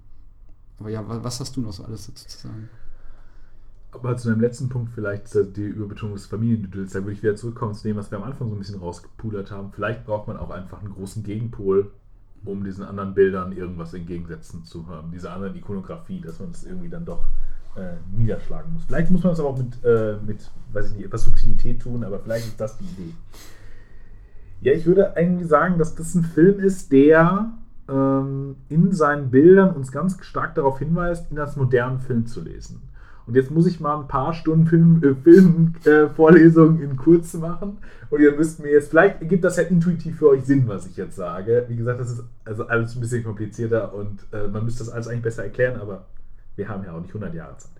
[0.80, 2.70] Aber ja, was hast du noch so alles dazu zu sagen?
[3.92, 7.74] Aber zu deinem letzten Punkt vielleicht die Überbetonung des Familienidylls, da würde ich wieder zurückkommen
[7.74, 9.72] zu dem, was wir am Anfang so ein bisschen rausgepudert haben.
[9.72, 11.92] Vielleicht braucht man auch einfach einen großen Gegenpol,
[12.48, 15.12] um diesen anderen Bildern irgendwas entgegensetzen zu haben.
[15.12, 17.26] Diese anderen Ikonografie, dass man das irgendwie dann doch
[17.76, 18.84] äh, niederschlagen muss.
[18.86, 20.40] Vielleicht muss man das aber auch mit, äh, mit,
[20.74, 23.14] weiß ich nicht, etwas Subtilität tun, aber vielleicht ist das die Idee.
[24.62, 27.52] Ja, ich würde eigentlich sagen, dass das ein Film ist, der
[27.88, 32.82] ähm, in seinen Bildern uns ganz stark darauf hinweist, ihn als modernen Film zu lesen.
[33.28, 37.80] Und jetzt muss ich mal ein paar Stunden Filmvorlesungen Film, äh, in kurz machen.
[38.10, 40.96] Und ihr müsst mir jetzt, vielleicht ergibt das ja intuitiv für euch Sinn, was ich
[40.96, 41.66] jetzt sage.
[41.68, 45.10] Wie gesagt, das ist also alles ein bisschen komplizierter und äh, man müsste das alles
[45.10, 46.06] eigentlich besser erklären, aber
[46.56, 47.72] wir haben ja auch nicht 100 Jahre Zeit.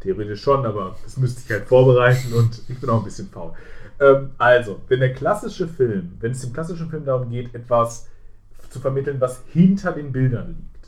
[0.00, 3.52] Theoretisch schon, aber das müsste ich halt vorbereiten und ich bin auch ein bisschen faul.
[4.00, 8.08] Ähm, also, wenn der klassische Film, wenn es im klassischen Film darum geht, etwas
[8.70, 10.79] zu vermitteln, was hinter den Bildern liegt,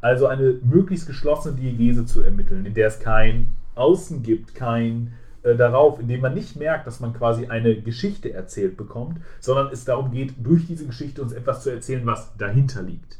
[0.00, 5.56] also eine möglichst geschlossene Diegese zu ermitteln, in der es kein Außen gibt, kein äh,
[5.56, 9.84] darauf, in dem man nicht merkt, dass man quasi eine Geschichte erzählt bekommt, sondern es
[9.84, 13.18] darum geht, durch diese Geschichte uns etwas zu erzählen, was dahinter liegt.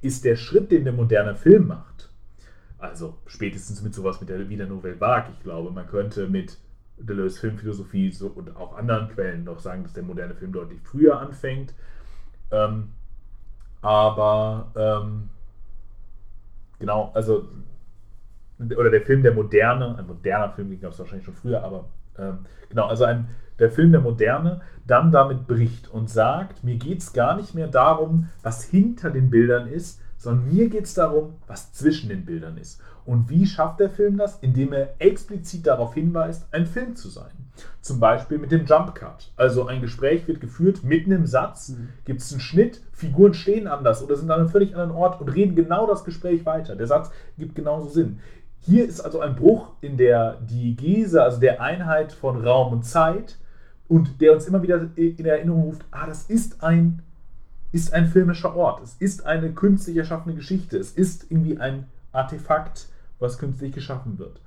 [0.00, 2.10] Ist der Schritt, den der moderne Film macht,
[2.78, 6.56] also spätestens mit sowas mit der, wie der Nouvelle Vague, ich glaube, man könnte mit
[7.00, 11.20] Deleuze Filmphilosophie so, und auch anderen Quellen noch sagen, dass der moderne Film deutlich früher
[11.20, 11.74] anfängt.
[12.50, 12.88] Ähm,
[13.82, 15.30] aber ähm,
[16.78, 17.48] Genau, also
[18.76, 21.84] oder der Film der Moderne, ein moderner Film, den gab es wahrscheinlich schon früher, aber
[22.18, 27.00] ähm, genau, also ein, der Film der Moderne dann damit bricht und sagt, mir geht
[27.00, 31.34] es gar nicht mehr darum, was hinter den Bildern ist, sondern mir geht es darum,
[31.46, 32.82] was zwischen den Bildern ist.
[33.04, 34.38] Und wie schafft der Film das?
[34.40, 37.32] Indem er explizit darauf hinweist, ein Film zu sein.
[37.80, 39.30] Zum Beispiel mit dem Jump Cut.
[39.36, 41.88] Also ein Gespräch wird geführt, mitten im Satz mhm.
[42.04, 45.28] gibt es einen Schnitt, Figuren stehen anders oder sind an einem völlig anderen Ort und
[45.28, 46.76] reden genau das Gespräch weiter.
[46.76, 48.18] Der Satz gibt genauso Sinn.
[48.60, 53.38] Hier ist also ein Bruch in der Diegese, also der Einheit von Raum und Zeit
[53.88, 57.02] und der uns immer wieder in Erinnerung ruft, ah, das ist ein,
[57.72, 62.88] ist ein filmischer Ort, es ist eine künstlich erschaffene Geschichte, es ist irgendwie ein Artefakt,
[63.18, 64.40] was künstlich geschaffen wird.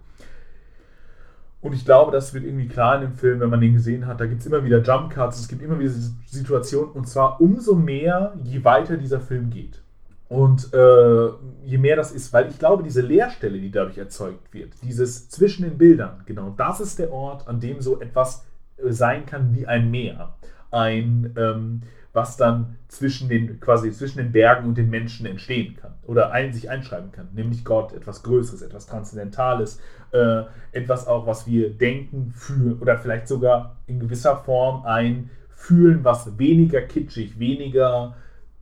[1.62, 4.20] Und ich glaube, das wird irgendwie klar in dem Film, wenn man den gesehen hat.
[4.20, 5.94] Da gibt es immer wieder Jump Cuts, es gibt immer wieder
[6.26, 9.80] Situationen und zwar umso mehr, je weiter dieser Film geht.
[10.28, 11.28] Und äh,
[11.66, 15.64] je mehr das ist, weil ich glaube, diese Leerstelle, die dadurch erzeugt wird, dieses zwischen
[15.64, 18.46] den Bildern, genau, das ist der Ort, an dem so etwas
[18.78, 20.34] äh, sein kann wie ein Meer.
[20.72, 21.82] Ein, ähm,
[22.14, 26.52] was dann zwischen den, quasi zwischen den Bergen und den Menschen entstehen kann oder ein,
[26.52, 29.80] sich einschreiben kann, nämlich Gott, etwas Größeres, etwas Transzendentales,
[30.12, 30.44] äh,
[30.74, 36.38] etwas auch, was wir denken, fühlen oder vielleicht sogar in gewisser Form ein Fühlen, was
[36.38, 38.16] weniger kitschig, weniger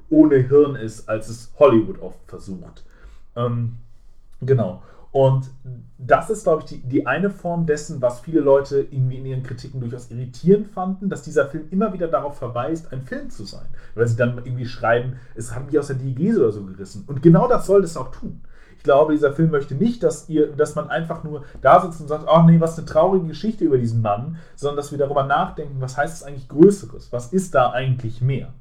[0.09, 2.83] ohne Hirn ist, als es Hollywood oft versucht.
[3.35, 3.75] Ähm,
[4.41, 4.83] genau.
[5.11, 5.49] Und
[5.97, 9.43] das ist, glaube ich, die, die eine Form dessen, was viele Leute irgendwie in ihren
[9.43, 13.65] Kritiken durchaus irritierend fanden, dass dieser Film immer wieder darauf verweist, ein Film zu sein.
[13.95, 17.05] Weil sie dann irgendwie schreiben, es hat mich aus der Diegese oder so gerissen.
[17.07, 18.41] Und genau das soll es auch tun.
[18.77, 22.07] Ich glaube, dieser Film möchte nicht, dass, ihr, dass man einfach nur da sitzt und
[22.07, 25.81] sagt, ach nee, was eine traurige Geschichte über diesen Mann, sondern dass wir darüber nachdenken,
[25.81, 27.11] was heißt es eigentlich Größeres?
[27.11, 28.53] Was ist da eigentlich mehr?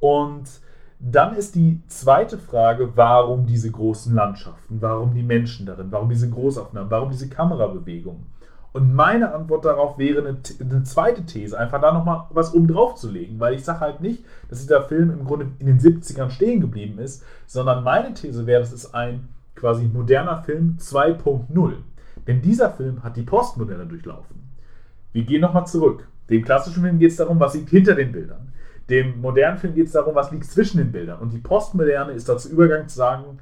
[0.00, 0.44] Und
[1.06, 6.30] Dann ist die zweite Frage, warum diese großen Landschaften, warum die Menschen darin, warum diese
[6.30, 8.24] Großaufnahmen, warum diese Kamerabewegung.
[8.72, 12.94] Und meine Antwort darauf wäre eine, eine zweite These, einfach da nochmal was oben drauf
[12.94, 16.30] zu legen, weil ich sage halt nicht, dass dieser Film im Grunde in den 70ern
[16.30, 21.72] stehen geblieben ist, sondern meine These wäre, das ist ein quasi moderner Film 2.0.
[22.26, 24.36] Denn dieser Film hat die Postmoderne durchlaufen.
[25.12, 26.08] Wir gehen nochmal zurück.
[26.30, 28.53] Dem klassischen Film geht es darum, was liegt hinter den Bildern.
[28.90, 31.20] Dem modernen Film geht es darum, was liegt zwischen den Bildern.
[31.20, 33.38] Und die Postmoderne ist dazu übergegangen zu sagen,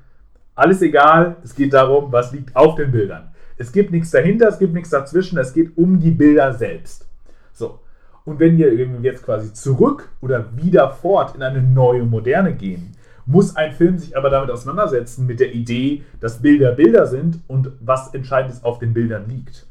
[0.54, 3.32] alles egal, es geht darum, was liegt auf den Bildern.
[3.56, 7.06] Es gibt nichts dahinter, es gibt nichts dazwischen, es geht um die Bilder selbst.
[7.52, 7.80] So.
[8.24, 8.72] Und wenn wir
[9.02, 12.92] jetzt quasi zurück oder wieder fort in eine neue Moderne gehen,
[13.26, 17.72] muss ein Film sich aber damit auseinandersetzen mit der Idee, dass Bilder Bilder sind und
[17.80, 19.66] was Entscheidendes auf den Bildern liegt.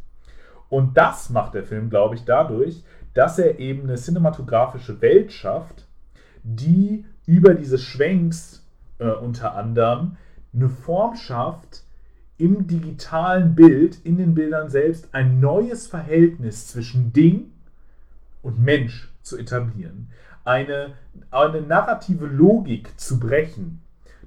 [0.69, 2.84] Und das macht der Film, glaube ich, dadurch,
[3.14, 5.88] dass er eben eine cinematografische Welt schafft,
[6.43, 8.66] die über diese Schwenks
[8.99, 10.18] äh, unter anderem
[10.53, 11.84] eine Form schafft,
[12.38, 17.51] im digitalen Bild, in den Bildern selbst, ein neues Verhältnis zwischen Ding
[18.41, 20.09] und Mensch zu etablieren.
[20.43, 20.93] Eine,
[21.30, 23.82] eine narrative Logik zu brechen.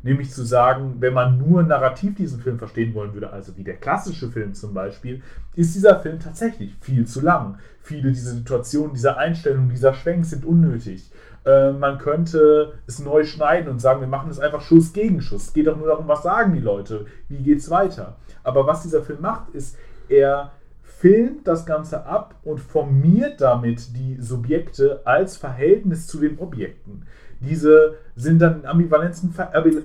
[0.05, 3.79] Nämlich zu sagen, wenn man nur narrativ diesen Film verstehen wollen würde, also wie der
[3.79, 5.23] klassische Film zum Beispiel,
[5.57, 7.57] ist dieser Film tatsächlich viel zu lang.
[7.81, 11.11] Viele dieser Situationen, dieser Einstellungen, dieser Schwenk sind unnötig.
[11.47, 15.47] Äh, man könnte es neu schneiden und sagen, wir machen es einfach Schuss gegen Schuss.
[15.47, 18.17] Es geht doch nur darum, was sagen die Leute, wie geht es weiter.
[18.43, 19.79] Aber was dieser Film macht, ist,
[20.11, 20.53] er
[20.83, 27.07] filmt das Ganze ab und formiert damit die Subjekte als Verhältnis zu den Objekten.
[27.41, 29.35] Diese sind dann in ambivalenten,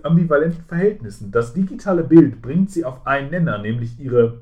[0.03, 1.31] ambivalenten Verhältnissen.
[1.31, 4.41] Das digitale Bild bringt sie auf einen Nenner, nämlich ihre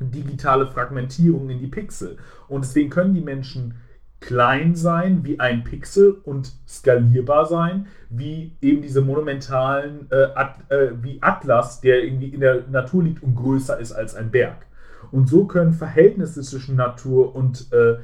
[0.00, 2.16] digitale Fragmentierung in die Pixel.
[2.48, 3.74] Und deswegen können die Menschen
[4.20, 10.90] klein sein wie ein Pixel und skalierbar sein, wie eben diese monumentalen, äh, At äh,
[11.02, 14.66] wie Atlas, der irgendwie in der Natur liegt und größer ist als ein Berg.
[15.10, 17.96] Und so können Verhältnisse zwischen Natur und, äh,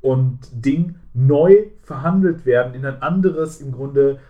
[0.00, 4.20] und Ding neu verhandelt werden, in ein anderes, im Grunde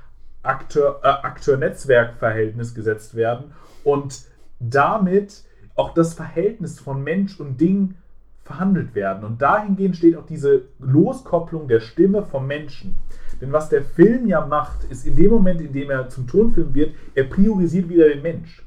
[0.43, 3.53] Akteur, äh, Akteur-Netzwerk-Verhältnis gesetzt werden
[3.85, 4.23] und
[4.59, 5.45] damit
[5.75, 7.95] auch das Verhältnis von Mensch und Ding
[8.43, 9.25] verhandelt werden.
[9.25, 12.97] Und dahingehend steht auch diese Loskopplung der Stimme vom Menschen.
[13.41, 16.75] Denn was der Film ja macht, ist in dem Moment, in dem er zum Tonfilm
[16.75, 18.65] wird, er priorisiert wieder den Mensch.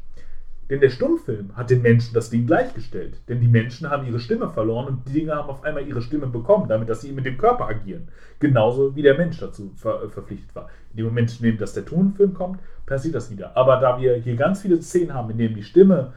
[0.70, 3.18] Denn der Stummfilm hat den Menschen das Ding gleichgestellt.
[3.28, 6.28] Denn die Menschen haben ihre Stimme verloren und die Dinge haben auf einmal ihre Stimme
[6.28, 8.08] bekommen, damit dass sie mit dem Körper agieren.
[8.40, 10.70] Genauso wie der Mensch dazu ver verpflichtet war.
[10.92, 13.56] In dem Moment, in dem dass der Tonfilm kommt, passiert das wieder.
[13.58, 16.14] Aber da wir hier ganz viele Szenen haben, in denen die Stimme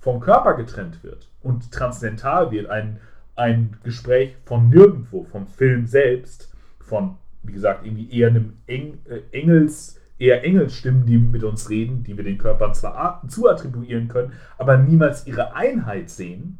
[0.00, 3.00] vom Körper getrennt wird und transzendental wird, ein,
[3.36, 9.20] ein Gespräch von nirgendwo, vom Film selbst, von, wie gesagt, irgendwie eher einem Eng, äh,
[9.30, 14.76] Engels, eher Engelsstimmen, die mit uns reden, die wir den Körpern zwar zuattribuieren können, aber
[14.76, 16.58] niemals ihre Einheit sehen.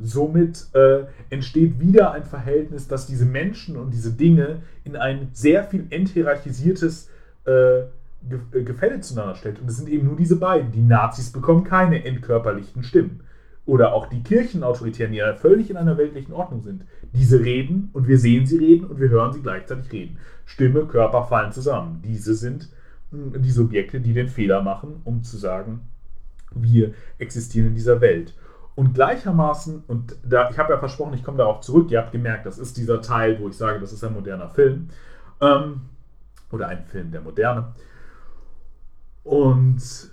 [0.00, 5.64] Somit äh, entsteht wieder ein Verhältnis, dass diese Menschen und diese Dinge in ein sehr
[5.64, 7.10] viel enthierarchisiertes
[7.46, 9.60] äh, äh, Gefälle zueinander stellt.
[9.60, 10.72] Und es sind eben nur diese beiden.
[10.72, 13.20] Die Nazis bekommen keine entkörperlichten Stimmen.
[13.66, 16.84] Oder auch die Kirchenautoritären, die ja völlig in einer weltlichen Ordnung sind.
[17.12, 20.18] Diese reden und wir sehen sie reden und wir hören sie gleichzeitig reden.
[20.44, 22.02] Stimme, Körper fallen zusammen.
[22.04, 22.68] Diese sind
[23.10, 25.80] hm, die Subjekte, die den Fehler machen, um zu sagen,
[26.54, 28.34] wir existieren in dieser Welt.
[28.74, 32.44] Und gleichermaßen, und da, ich habe ja versprochen, ich komme darauf zurück, ihr habt gemerkt,
[32.44, 34.88] das ist dieser Teil, wo ich sage, das ist ein moderner Film.
[35.40, 35.82] Ähm,
[36.50, 37.74] oder ein Film der Moderne.
[39.22, 40.10] Und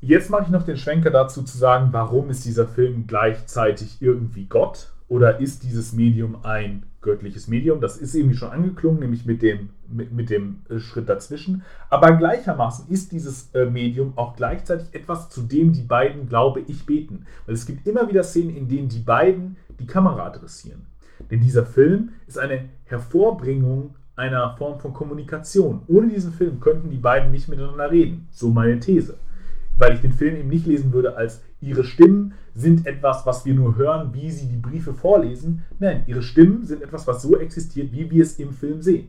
[0.00, 4.46] jetzt mache ich noch den Schwenker dazu zu sagen, warum ist dieser Film gleichzeitig irgendwie
[4.46, 7.80] Gott oder ist dieses Medium ein göttliches Medium?
[7.80, 11.62] Das ist irgendwie schon angeklungen, nämlich mit dem, mit, mit dem äh, Schritt dazwischen.
[11.90, 16.86] Aber gleichermaßen ist dieses äh, Medium auch gleichzeitig etwas, zu dem die beiden, glaube ich,
[16.86, 17.26] beten.
[17.46, 20.86] Weil es gibt immer wieder Szenen, in denen die beiden die Kamera adressieren.
[21.30, 25.82] Denn dieser Film ist eine Hervorbringung einer Form von Kommunikation.
[25.86, 28.28] Ohne diesen Film könnten die beiden nicht miteinander reden.
[28.30, 29.16] So meine These.
[29.78, 33.54] Weil ich den Film eben nicht lesen würde als ihre Stimmen sind etwas, was wir
[33.54, 35.64] nur hören, wie sie die Briefe vorlesen.
[35.78, 39.08] Nein, ihre Stimmen sind etwas, was so existiert, wie wir es im Film sehen.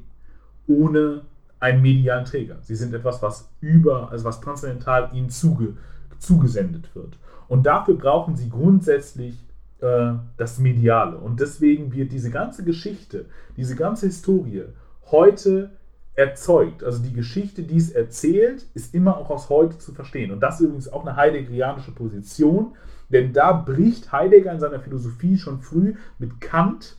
[0.68, 1.22] Ohne
[1.60, 2.58] einen medialen Träger.
[2.62, 5.78] Sie sind etwas, was über, also was transzendental ihnen zuge,
[6.20, 7.18] zugesendet wird.
[7.48, 9.48] Und dafür brauchen sie grundsätzlich
[9.80, 11.18] äh, das Mediale.
[11.18, 13.26] Und deswegen wird diese ganze Geschichte,
[13.56, 14.64] diese ganze Historie
[15.12, 15.72] heute
[16.18, 16.84] erzeugt.
[16.84, 20.32] Also die Geschichte, die es erzählt, ist immer auch aus heute zu verstehen.
[20.32, 22.74] Und das ist übrigens auch eine heideggerianische Position,
[23.10, 26.98] denn da bricht Heidegger in seiner Philosophie schon früh mit Kant,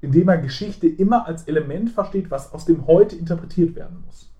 [0.00, 4.32] indem er Geschichte immer als Element versteht, was aus dem Heute interpretiert werden muss.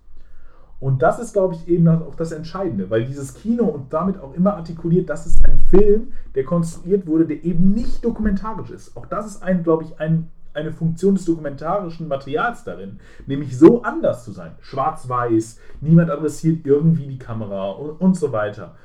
[0.79, 4.33] Und das ist, glaube ich, eben auch das Entscheidende, weil dieses Kino und damit auch
[4.33, 8.95] immer artikuliert, das ist ein Film, der konstruiert wurde, der eben nicht dokumentarisch ist.
[8.95, 13.83] Auch das ist, ein, glaube ich, ein, eine Funktion des dokumentarischen Materials darin, nämlich so
[13.83, 14.51] anders zu sein.
[14.61, 18.75] Schwarz-Weiß, niemand adressiert irgendwie die Kamera und, und so weiter.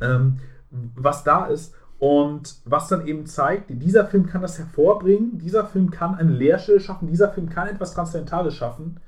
[0.00, 0.38] Ähm,
[0.70, 5.90] was da ist und was dann eben zeigt, dieser Film kann das hervorbringen, dieser Film
[5.90, 8.98] kann eine Leerstelle schaffen, dieser Film kann etwas Transzendentales schaffen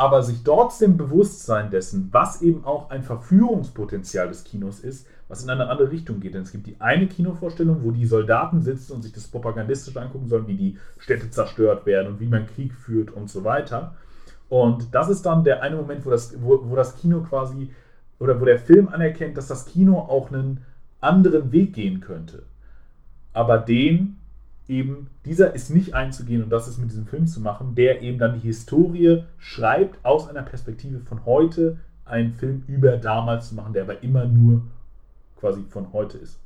[0.00, 5.44] aber sich trotzdem bewusst sein dessen, was eben auch ein Verführungspotenzial des Kinos ist, was
[5.44, 6.34] in eine andere Richtung geht.
[6.34, 10.28] Denn es gibt die eine Kinovorstellung, wo die Soldaten sitzen und sich das propagandistisch angucken
[10.28, 13.94] sollen, wie die Städte zerstört werden und wie man Krieg führt und so weiter.
[14.48, 17.70] Und das ist dann der eine Moment, wo das, wo, wo das Kino quasi
[18.18, 20.64] oder wo der Film anerkennt, dass das Kino auch einen
[21.00, 22.42] anderen Weg gehen könnte.
[23.32, 24.16] Aber den
[24.66, 28.18] eben, dieser ist nicht einzugehen und das ist mit diesem Film zu machen, der eben
[28.18, 33.72] dann die Historie schreibt aus einer Perspektive von heute, einen Film über damals zu machen,
[33.72, 34.62] der aber immer nur
[35.40, 36.38] quasi von heute ist.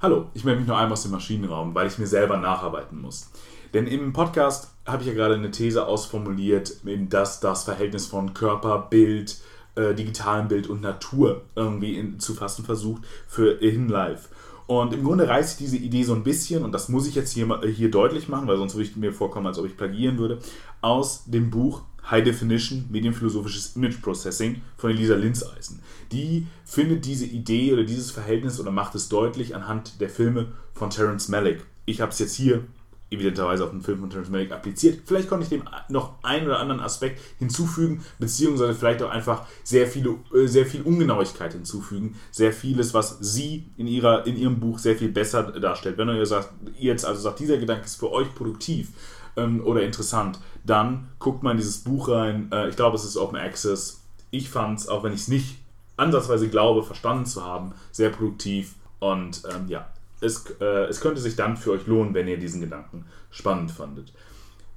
[0.00, 3.30] Hallo, ich melde mich noch einmal aus dem Maschinenraum, weil ich mir selber nacharbeiten muss.
[3.74, 6.76] Denn im Podcast habe ich ja gerade eine These ausformuliert,
[7.08, 9.40] dass das Verhältnis von Körper, Bild,
[9.76, 14.28] äh, digitalem Bild und Natur irgendwie in, zu fassen versucht für In Life.
[14.66, 17.60] Und im Grunde reißt diese Idee so ein bisschen, und das muss ich jetzt hier,
[17.74, 20.38] hier deutlich machen, weil sonst würde ich mir vorkommen, als ob ich plagieren würde,
[20.80, 25.80] aus dem Buch High Definition Medienphilosophisches Image Processing von Elisa Linzeisen.
[26.12, 30.90] Die findet diese Idee oder dieses Verhältnis oder macht es deutlich anhand der Filme von
[30.90, 31.64] Terence Malick.
[31.86, 32.64] Ich habe es jetzt hier
[33.10, 35.00] evidenterweise auf den Film von Terrence Malick appliziert.
[35.04, 39.86] Vielleicht konnte ich dem noch einen oder anderen Aspekt hinzufügen, beziehungsweise vielleicht auch einfach sehr,
[39.86, 42.16] viele, äh, sehr viel Ungenauigkeit hinzufügen.
[42.30, 45.98] Sehr vieles, was sie in, ihrer, in ihrem Buch sehr viel besser darstellt.
[45.98, 48.90] Wenn ihr sagt, ihr jetzt also sagt, dieser Gedanke ist für euch produktiv
[49.36, 52.50] ähm, oder interessant, dann guckt mal in dieses Buch rein.
[52.52, 54.02] Äh, ich glaube, es ist Open Access.
[54.30, 55.58] Ich fand es, auch wenn ich es nicht
[55.96, 58.74] ansatzweise glaube, verstanden zu haben, sehr produktiv.
[58.98, 59.88] Und ähm, ja,
[60.20, 64.12] es, äh, es könnte sich dann für euch lohnen, wenn ihr diesen Gedanken spannend fandet.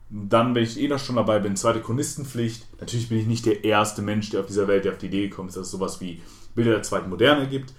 [0.10, 2.68] Dann, wenn ich eh noch schon dabei bin, zweite Chronistenpflicht.
[2.80, 5.28] Natürlich bin ich nicht der erste Mensch, der auf dieser Welt, der auf die Idee
[5.28, 6.22] gekommen ist, dass es sowas wie
[6.56, 7.74] Bilder der zweiten Moderne gibt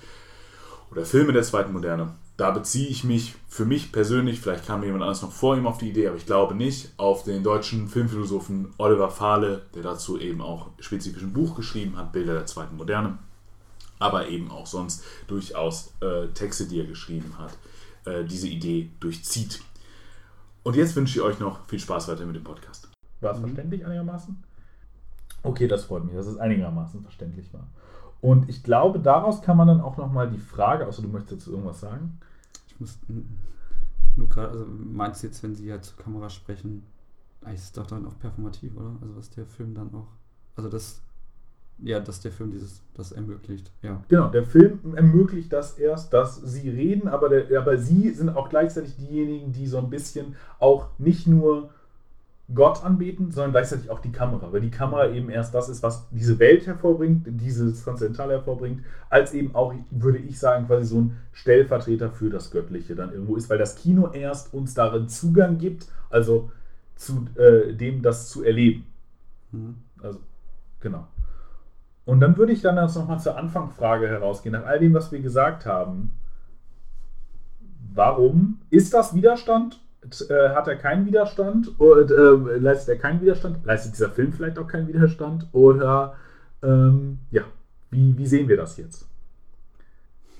[0.91, 2.15] oder Filme der zweiten Moderne.
[2.37, 5.79] Da beziehe ich mich für mich persönlich, vielleicht kam jemand anders noch vor ihm auf
[5.79, 10.41] die Idee, aber ich glaube nicht, auf den deutschen Filmphilosophen Oliver Fahle, der dazu eben
[10.41, 13.19] auch spezifisch ein Buch geschrieben hat, Bilder der zweiten Moderne
[13.99, 17.57] aber eben auch sonst durchaus äh, Texte, die er geschrieben hat,
[18.05, 19.63] äh, diese Idee durchzieht.
[20.63, 22.89] Und jetzt wünsche ich euch noch viel Spaß weiter mit dem Podcast.
[23.21, 24.43] War es verständlich einigermaßen?
[25.43, 27.67] Okay, das freut mich, dass es einigermaßen verständlich war.
[28.25, 31.51] Und ich glaube, daraus kann man dann auch nochmal die Frage, außer du möchtest dazu
[31.51, 32.19] irgendwas sagen?
[32.69, 32.99] Ich muss
[34.17, 36.85] nur gerade, also meinst du jetzt, wenn sie ja zur Kamera sprechen,
[37.43, 38.97] eigentlich ist es doch dann auch performativ, oder?
[39.03, 40.07] Also was der Film dann auch,
[40.57, 41.03] also das
[41.83, 44.03] ja, dass der Film dieses, das ermöglicht, ja.
[44.09, 48.49] Genau, der Film ermöglicht das erst, dass sie reden, aber, der, aber sie sind auch
[48.49, 51.74] gleichzeitig diejenigen, die so ein bisschen auch nicht nur
[52.55, 56.09] Gott anbeten, sondern gleichzeitig auch die Kamera, weil die Kamera eben erst das ist, was
[56.11, 61.17] diese Welt hervorbringt, dieses Transzendental hervorbringt, als eben auch, würde ich sagen, quasi so ein
[61.33, 65.87] Stellvertreter für das Göttliche dann irgendwo ist, weil das Kino erst uns darin Zugang gibt,
[66.11, 66.51] also
[66.97, 68.87] zu äh, dem das zu erleben.
[69.53, 69.77] Mhm.
[70.03, 70.21] Also,
[70.81, 71.07] genau.
[72.05, 75.21] Und dann würde ich dann jetzt nochmal zur Anfangsfrage herausgehen, nach all dem, was wir
[75.21, 76.11] gesagt haben.
[77.95, 79.81] Warum ist das Widerstand?
[80.29, 81.73] Äh, hat er keinen Widerstand?
[81.79, 83.65] Oder äh, leistet er keinen Widerstand?
[83.65, 85.49] Leistet dieser Film vielleicht auch keinen Widerstand?
[85.53, 86.15] Oder
[86.63, 87.43] ähm, ja,
[87.91, 89.09] wie, wie sehen wir das jetzt?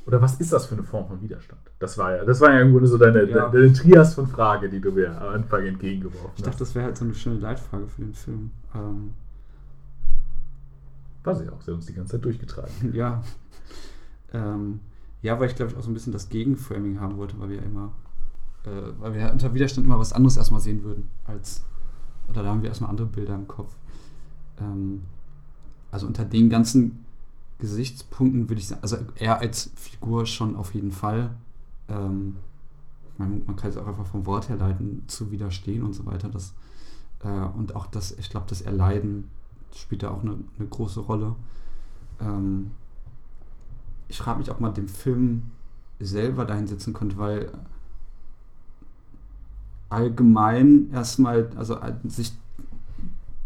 [0.07, 1.63] Oder was ist das für eine Form von Widerstand?
[1.79, 3.49] Das war ja, das war ja im Grunde so deine, ja.
[3.49, 6.39] deine Trias von Frage, die du mir am Anfang entgegengeworfen hast.
[6.39, 8.51] Ich dachte, das wäre halt so eine schöne Leitfrage für den Film.
[8.75, 9.15] Ähm,
[11.23, 11.63] war sie auch.
[11.63, 12.73] Sie hat uns die ganze Zeit durchgetragen.
[12.93, 13.23] Ja.
[14.35, 14.81] Ähm,
[15.23, 17.57] ja, weil ich glaube ich auch so ein bisschen das Gegenframing haben wollte, weil wir
[17.57, 17.93] ja immer,
[18.65, 21.63] äh, weil wir unter Widerstand immer was anderes erstmal sehen würden als,
[22.29, 23.75] oder da haben wir erstmal andere Bilder im Kopf.
[24.61, 25.03] Ähm,
[25.91, 27.05] also unter den ganzen
[27.59, 31.31] Gesichtspunkten würde ich sagen, also er als Figur schon auf jeden Fall.
[31.89, 32.37] Ähm,
[33.17, 36.29] man, man, kann es auch einfach vom Wort her leiten, zu widerstehen und so weiter.
[36.29, 36.55] Das,
[37.23, 39.31] äh, und auch das, ich glaube, das Erleiden
[39.75, 41.37] spielt da auch eine, eine große Rolle.
[42.21, 42.73] Ähm,
[44.09, 45.51] ich frage mich, ob man dem Film
[46.01, 47.53] selber dahin setzen konnte, weil
[49.95, 52.33] allgemein erstmal, also sich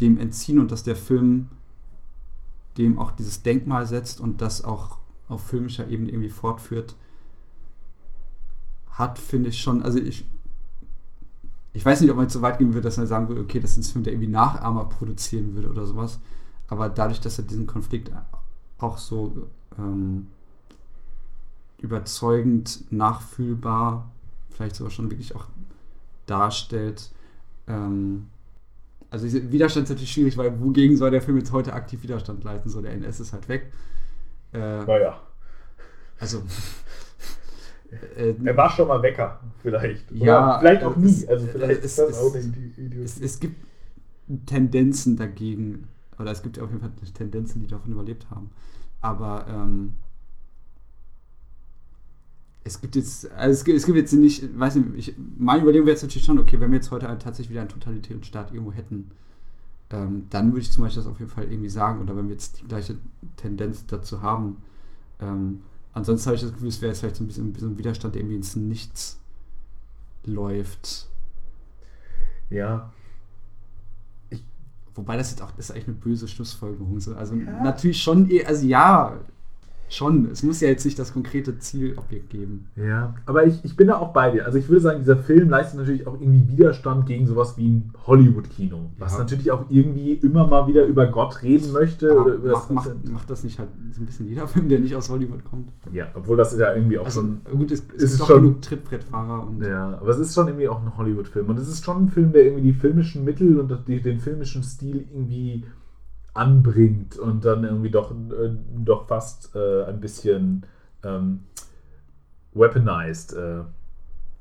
[0.00, 1.48] dem entziehen und dass der Film
[2.78, 4.98] dem auch dieses Denkmal setzt und das auch
[5.28, 6.94] auf filmischer Ebene irgendwie fortführt,
[8.90, 10.24] hat, finde ich schon, also ich,
[11.72, 13.72] ich weiß nicht, ob man so weit gehen würde, dass man sagen würde, okay, das
[13.72, 16.18] ist ein Film, der irgendwie Nachahmer produzieren würde oder sowas.
[16.68, 18.10] aber dadurch, dass er diesen Konflikt
[18.78, 20.28] auch so ähm,
[21.78, 24.10] überzeugend, nachfühlbar,
[24.50, 25.46] vielleicht sogar schon wirklich auch
[26.28, 27.10] darstellt,
[27.66, 28.26] ähm,
[29.10, 32.68] also Widerstand ist natürlich schwierig, weil wogegen soll der Film jetzt heute aktiv Widerstand leisten?
[32.68, 33.72] So, der NS ist halt weg.
[34.52, 35.20] Äh, Naja.
[36.20, 36.42] also.
[38.16, 40.10] äh, Er war schon mal Wecker, vielleicht.
[40.12, 41.06] Oder Ja, vielleicht auch nie.
[41.08, 43.56] es- Also vielleicht es- ist das es- auch eine es, es gibt
[44.46, 45.88] Tendenzen dagegen,
[46.18, 48.50] oder es gibt auf jeden Fall Tendenzen, die davon überlebt haben.
[49.00, 49.94] Aber ähm,
[52.68, 55.86] es gibt jetzt, also es gibt, es gibt jetzt nicht, weiß nicht, ich, meine Überlegung
[55.86, 58.52] wäre jetzt natürlich schon, okay, wenn wir jetzt heute halt tatsächlich wieder einen totalitären Staat
[58.52, 59.10] irgendwo hätten,
[59.90, 62.32] ähm, dann würde ich zum Beispiel das auf jeden Fall irgendwie sagen, oder wenn wir
[62.34, 62.96] jetzt die gleiche
[63.36, 64.58] Tendenz dazu haben.
[65.20, 65.62] Ähm,
[65.94, 68.14] ansonsten habe ich das Gefühl, es wäre jetzt vielleicht so ein bisschen, so ein Widerstand,
[68.14, 69.18] der irgendwie ins Nichts
[70.24, 71.08] läuft.
[72.50, 72.92] Ja.
[74.94, 76.98] Wobei das jetzt auch, das ist eigentlich eine böse Schlussfolgerung.
[77.00, 77.14] so.
[77.14, 79.16] Also natürlich schon, eh- also ja,
[79.90, 80.28] schon.
[80.30, 82.66] Es muss ja jetzt nicht das konkrete Zielobjekt geben.
[82.76, 84.44] Ja, aber ich, ich bin da auch bei dir.
[84.46, 87.92] Also ich würde sagen, dieser Film leistet natürlich auch irgendwie Widerstand gegen sowas wie ein
[88.06, 89.18] Hollywood-Kino, was Ja.
[89.20, 92.10] natürlich auch irgendwie immer mal wieder über Gott reden möchte.
[92.12, 94.68] Aber oder über macht, das macht, macht das nicht halt so ein bisschen jeder Film,
[94.68, 95.70] der nicht aus Hollywood kommt?
[95.92, 97.40] Ja, obwohl das ja irgendwie auch Also schon.
[97.58, 100.82] gut, es, es ist schon- genug Trittbrettfahrer und Ja, aber es ist schon irgendwie auch
[100.82, 101.48] ein Hollywood-Film.
[101.48, 105.04] Und es ist schon ein Film, der irgendwie die filmischen Mittel und den filmischen Stil
[105.12, 105.64] irgendwie
[106.34, 108.50] anbringt und dann irgendwie doch, äh,
[108.84, 110.64] doch fast äh, ein bisschen
[111.02, 111.40] ähm,
[112.54, 113.34] weaponized.
[113.34, 113.62] Äh,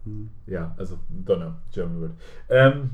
[0.07, 0.29] Hm.
[0.45, 2.11] ja, also Donner, German Word.
[2.49, 2.91] Ähm,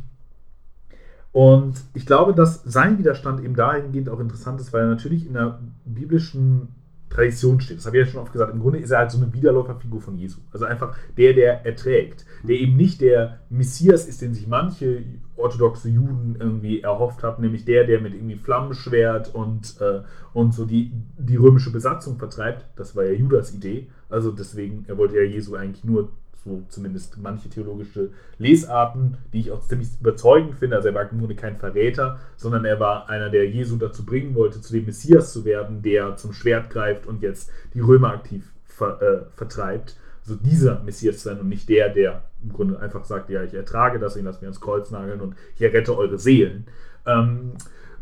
[1.32, 5.34] und ich glaube, dass sein Widerstand eben dahingehend auch interessant ist, weil er natürlich in
[5.34, 6.70] der biblischen
[7.10, 7.78] Tradition steht.
[7.78, 8.54] Das habe ich ja schon oft gesagt.
[8.54, 10.40] Im Grunde ist er halt so eine Widerläuferfigur von Jesu.
[10.52, 12.26] Also einfach der, der erträgt.
[12.44, 15.04] Der eben nicht der Messias ist, den sich manche
[15.36, 20.02] orthodoxe Juden irgendwie erhofft haben, nämlich der, der mit irgendwie Flammenschwert und, äh,
[20.34, 22.66] und so die, die römische Besatzung vertreibt.
[22.76, 23.88] Das war ja Judas Idee.
[24.10, 26.10] Also deswegen, er wollte ja Jesu eigentlich nur
[26.44, 30.76] so zumindest manche theologische Lesarten, die ich auch ziemlich überzeugend finde.
[30.76, 34.62] Also er war Grunde kein Verräter, sondern er war einer, der Jesu dazu bringen wollte,
[34.62, 39.02] zu dem Messias zu werden, der zum Schwert greift und jetzt die Römer aktiv ver,
[39.02, 39.96] äh, vertreibt.
[40.22, 43.54] Also dieser Messias zu sein und nicht der, der im Grunde einfach sagt, ja, ich
[43.54, 46.66] ertrage das, ich lasse mich ans Kreuz nageln und ich errette eure Seelen.
[47.06, 47.54] Ähm,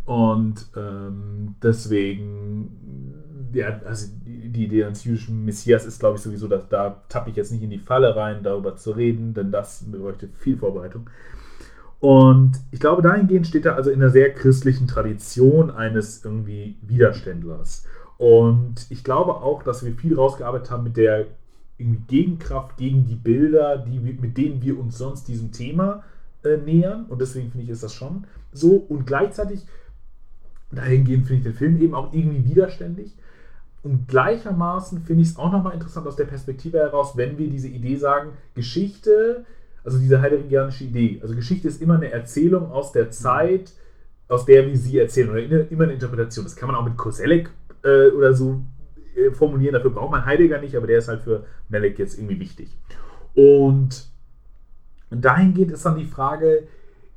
[0.05, 6.47] und ähm, deswegen, ja, also die die Idee eines jüdischen Messias ist, glaube ich, sowieso,
[6.47, 9.85] dass da tappe ich jetzt nicht in die Falle rein, darüber zu reden, denn das
[9.89, 11.09] bräuchte viel Vorbereitung.
[11.99, 17.85] Und ich glaube, dahingehend steht er also in einer sehr christlichen Tradition eines irgendwie Widerständlers.
[18.17, 21.27] Und ich glaube auch, dass wir viel rausgearbeitet haben mit der
[21.81, 26.03] irgendwie Gegenkraft gegen die Bilder, die, mit denen wir uns sonst diesem Thema
[26.43, 27.05] äh, nähern.
[27.05, 28.75] Und deswegen finde ich, ist das schon so.
[28.75, 29.65] Und gleichzeitig,
[30.71, 33.15] dahingehend finde ich den Film eben auch irgendwie widerständig.
[33.83, 37.67] Und gleichermaßen finde ich es auch nochmal interessant aus der Perspektive heraus, wenn wir diese
[37.67, 39.45] Idee sagen, Geschichte,
[39.83, 43.71] also diese heideggerianische Idee, also Geschichte ist immer eine Erzählung aus der Zeit,
[44.27, 46.45] aus der wir sie erzählen, oder immer eine Interpretation.
[46.45, 47.49] Das kann man auch mit Koselleck
[47.83, 48.61] äh, oder so
[49.33, 52.69] formulieren, dafür braucht man Heidegger nicht, aber der ist halt für Melek jetzt irgendwie wichtig.
[53.33, 54.07] Und
[55.09, 56.67] dahingehend ist dann die Frage,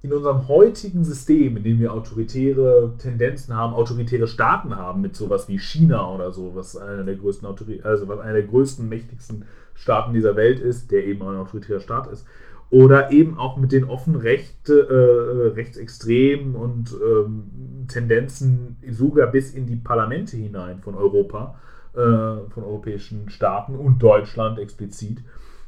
[0.04, 5.48] in unserem heutigen System, in dem wir autoritäre Tendenzen haben, autoritäre Staaten haben, mit sowas
[5.48, 9.46] wie China oder so, was einer der größten Autori also was einer der größten, mächtigsten
[9.72, 12.26] Staaten dieser Welt ist, der eben ein autoritärer Staat ist,
[12.68, 19.66] oder eben auch mit den offen rechte, äh, rechtsextremen und ähm, Tendenzen sogar bis in
[19.66, 25.22] die Parlamente hinein von Europa, äh, von europäischen Staaten und Deutschland explizit.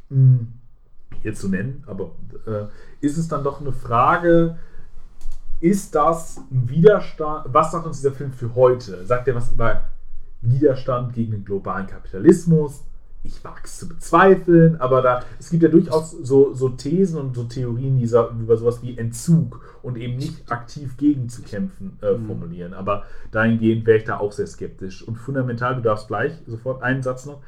[0.08, 0.46] Mh,
[1.22, 2.12] hier zu nennen, aber
[2.46, 2.66] äh,
[3.00, 4.58] ist es dann doch eine Frage,
[5.60, 9.04] ist das ein Widerstand, was sagt uns dieser Film für heute?
[9.04, 9.84] Sagt er was über
[10.42, 12.84] Widerstand gegen den globalen Kapitalismus?
[13.26, 17.34] Ich wage es zu bezweifeln, aber da, es gibt ja durchaus so, so Thesen und
[17.34, 22.26] so Theorien, die sa- über sowas wie Entzug und eben nicht aktiv gegenzukämpfen äh, Mhm.
[22.26, 22.74] formulieren.
[22.74, 25.02] Aber dahingehend wäre ich da auch sehr skeptisch.
[25.06, 27.40] Und fundamental, du darfst gleich sofort einen Satz noch,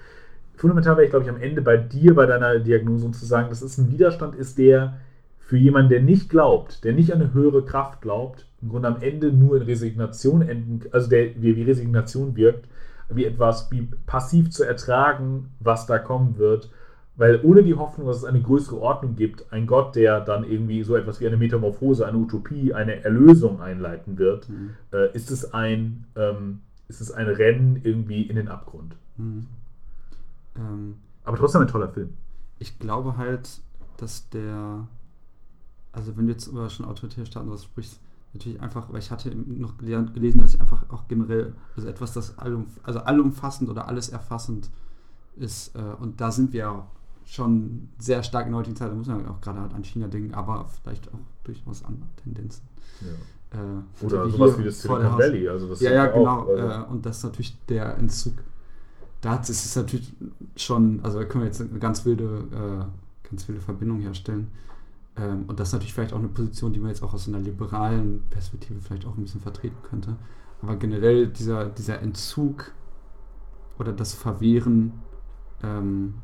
[0.57, 3.49] fundamental wäre ich, glaube ich, am Ende bei dir, bei deiner Diagnose, um zu sagen,
[3.49, 4.99] dass es ein Widerstand ist, der
[5.39, 9.01] für jemanden, der nicht glaubt, der nicht an eine höhere Kraft glaubt, im Grunde am
[9.01, 12.67] Ende nur in Resignation enden, also der, wie Resignation wirkt,
[13.11, 16.71] wie etwas wie passiv zu ertragen, was da kommen wird,
[17.17, 20.83] weil ohne die Hoffnung, dass es eine größere Ordnung gibt, ein Gott, der dann irgendwie
[20.85, 24.71] so etwas wie eine Metamorphose, eine Utopie, eine Erlösung einleiten wird, Mhm.
[24.93, 28.95] äh, ist, es ein, ähm, ist es ein Rennen irgendwie in den Abgrund.
[29.17, 29.47] Mhm.
[30.57, 30.95] Ähm,
[31.25, 32.15] Aber trotzdem ein toller Film.
[32.61, 33.49] ich glaube halt,
[33.97, 34.87] dass der,
[35.93, 38.01] also wenn du jetzt über schon autoritäre Staaten was sprichst,
[38.39, 42.39] natürlich einfach, weil ich hatte noch gelesen, dass ich einfach auch generell, also etwas, das
[42.39, 44.71] allum, also allumfassend oder alles erfassend
[45.37, 45.75] ist.
[45.77, 46.87] Äh, und da sind wir ja
[47.25, 50.09] schon sehr stark in der heutigen Zeit, da muss man auch gerade halt an China
[50.09, 52.63] denken, aber vielleicht auch durchaus andere Tendenzen.
[53.01, 53.59] Ja.
[53.61, 55.49] Äh, Oder sowas wie das Silicon Valley.
[55.49, 56.47] Also das ja, ja, auch, genau.
[56.49, 58.35] also- äh, und das ist natürlich der Entzug.
[59.21, 60.13] Da ist es natürlich
[60.57, 64.49] schon, also da können wir jetzt eine ganz wilde, äh, ganz wilde Verbindung herstellen.
[65.19, 67.41] Ähm, und das ist natürlich vielleicht auch eine Position, die man jetzt auch aus einer
[67.41, 70.17] liberalen Perspektive vielleicht auch ein bisschen vertreten könnte.
[70.63, 72.73] Aber generell dieser, dieser Entzug
[73.79, 74.93] oder das Verwehren,
[75.63, 76.15] ähm,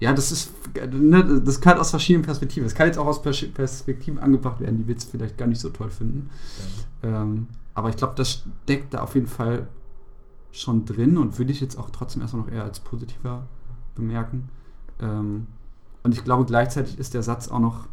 [0.00, 0.52] ja, das ist,
[0.92, 2.64] ne, das kann aus verschiedenen Perspektiven.
[2.64, 5.60] Das kann jetzt auch aus Pers- Perspektiven angebracht werden, die wir jetzt vielleicht gar nicht
[5.60, 6.30] so toll finden.
[7.02, 9.68] Ähm, aber ich glaube, das steckt da auf jeden Fall
[10.50, 13.46] schon drin und würde ich jetzt auch trotzdem erstmal noch eher als positiver
[13.94, 14.48] bemerken.
[15.00, 15.46] Ähm,
[16.02, 17.88] und ich glaube, gleichzeitig ist der Satz auch noch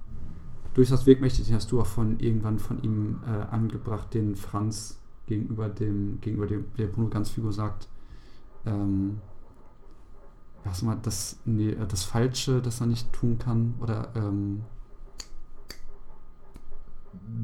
[0.73, 5.69] durchaus wirkmächtig, den hast du auch von irgendwann von ihm äh, angebracht, den Franz gegenüber
[5.69, 7.87] dem, gegenüber dem, der Bruno Ganzfigur sagt,
[8.65, 9.19] ähm,
[10.63, 14.63] was mal, das, nee, äh, das Falsche, das er nicht tun kann, oder ähm,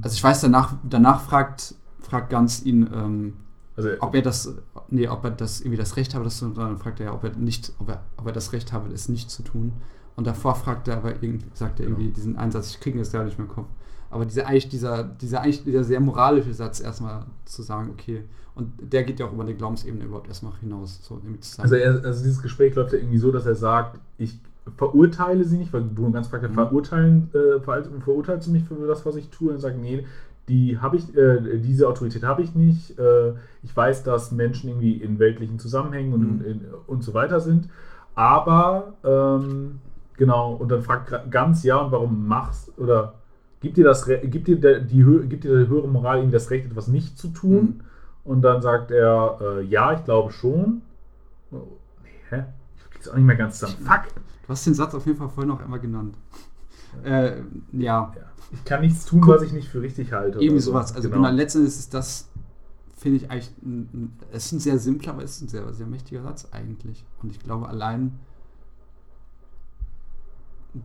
[0.02, 3.34] also ich weiß, danach, danach fragt, fragt Ganz ihn, ähm,
[3.76, 4.56] also, ob er das,
[4.90, 7.24] nee, ob er das irgendwie das Recht habe, das zu tun, dann fragt er, ob
[7.24, 9.74] er nicht, ob er, ob er das Recht habe, es nicht zu tun.
[10.16, 13.24] Und davor fragt er aber irgendwie, sagt er irgendwie diesen Einsatz, ich kriege jetzt gar
[13.26, 13.68] nicht mehr im Kopf.
[14.10, 18.24] Aber dieser eigentlich, dieser, dieser eigentlich dieser sehr moralische Satz erstmal zu sagen, okay,
[18.56, 21.00] und der geht ja auch über die Glaubensebene überhaupt erstmal hinaus.
[21.04, 23.56] So, irgendwie zu sagen, Also, er, also dieses Gespräch läuft ja irgendwie so, dass er
[23.56, 24.40] sagt, ich
[24.78, 26.54] verurteile sie nicht, weil Bruno ganz fragt, ja, Mhm.
[26.54, 29.50] verurteilen, äh, ver verurteilst du mich für das, was ich tue?
[29.50, 30.06] Und er sagt, nee,
[30.48, 32.98] die habe ich, äh, diese Autorität habe ich nicht.
[32.98, 33.34] Äh,
[33.64, 36.46] ich weiß, dass Menschen irgendwie in weltlichen Zusammenhängen und, Mhm.
[36.46, 37.68] in, und so weiter sind.
[38.16, 39.80] Aber ähm,
[40.18, 43.16] genau, und dann fragt ganz, ja, und warum machst oder
[43.62, 46.66] gibt dir das gibt dir der, die gibt dir die höhere Moral irgendwie das Recht,
[46.66, 47.62] etwas nicht zu tun?
[47.62, 47.82] Mhm.
[48.24, 50.82] Und dann sagt er, äh, ja, ich glaube schon.
[51.52, 51.68] Oh,
[52.04, 52.46] nee, hä?
[52.76, 53.86] Ich krieg's auch nicht mehr ganz zusammen.
[53.86, 54.06] Fuck!
[54.46, 56.16] du hast den Satz auf jeden Fall vorhin noch einmal genannt.
[57.04, 58.14] Äh, ja, Ja.
[58.52, 59.36] Ich kann nichts tun, Guck.
[59.36, 60.40] was ich nicht für richtig halte.
[60.40, 60.60] So.
[60.60, 60.96] sowas.
[60.96, 61.30] Also genau.
[61.30, 62.30] letztendlich ist das,
[62.96, 65.74] finde ich eigentlich, ein, ein, es ist ein sehr simpler, aber es ist ein sehr,
[65.74, 67.06] sehr mächtiger Satz eigentlich.
[67.22, 68.20] Und ich glaube, allein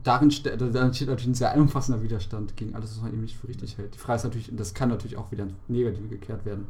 [0.03, 3.23] darin, ste also darin steht natürlich ein sehr umfassender Widerstand gegen alles, was man eben
[3.23, 3.95] nicht für richtig hält.
[3.95, 6.67] Die Frage ist natürlich, das kann natürlich auch wieder negativ gekehrt werden,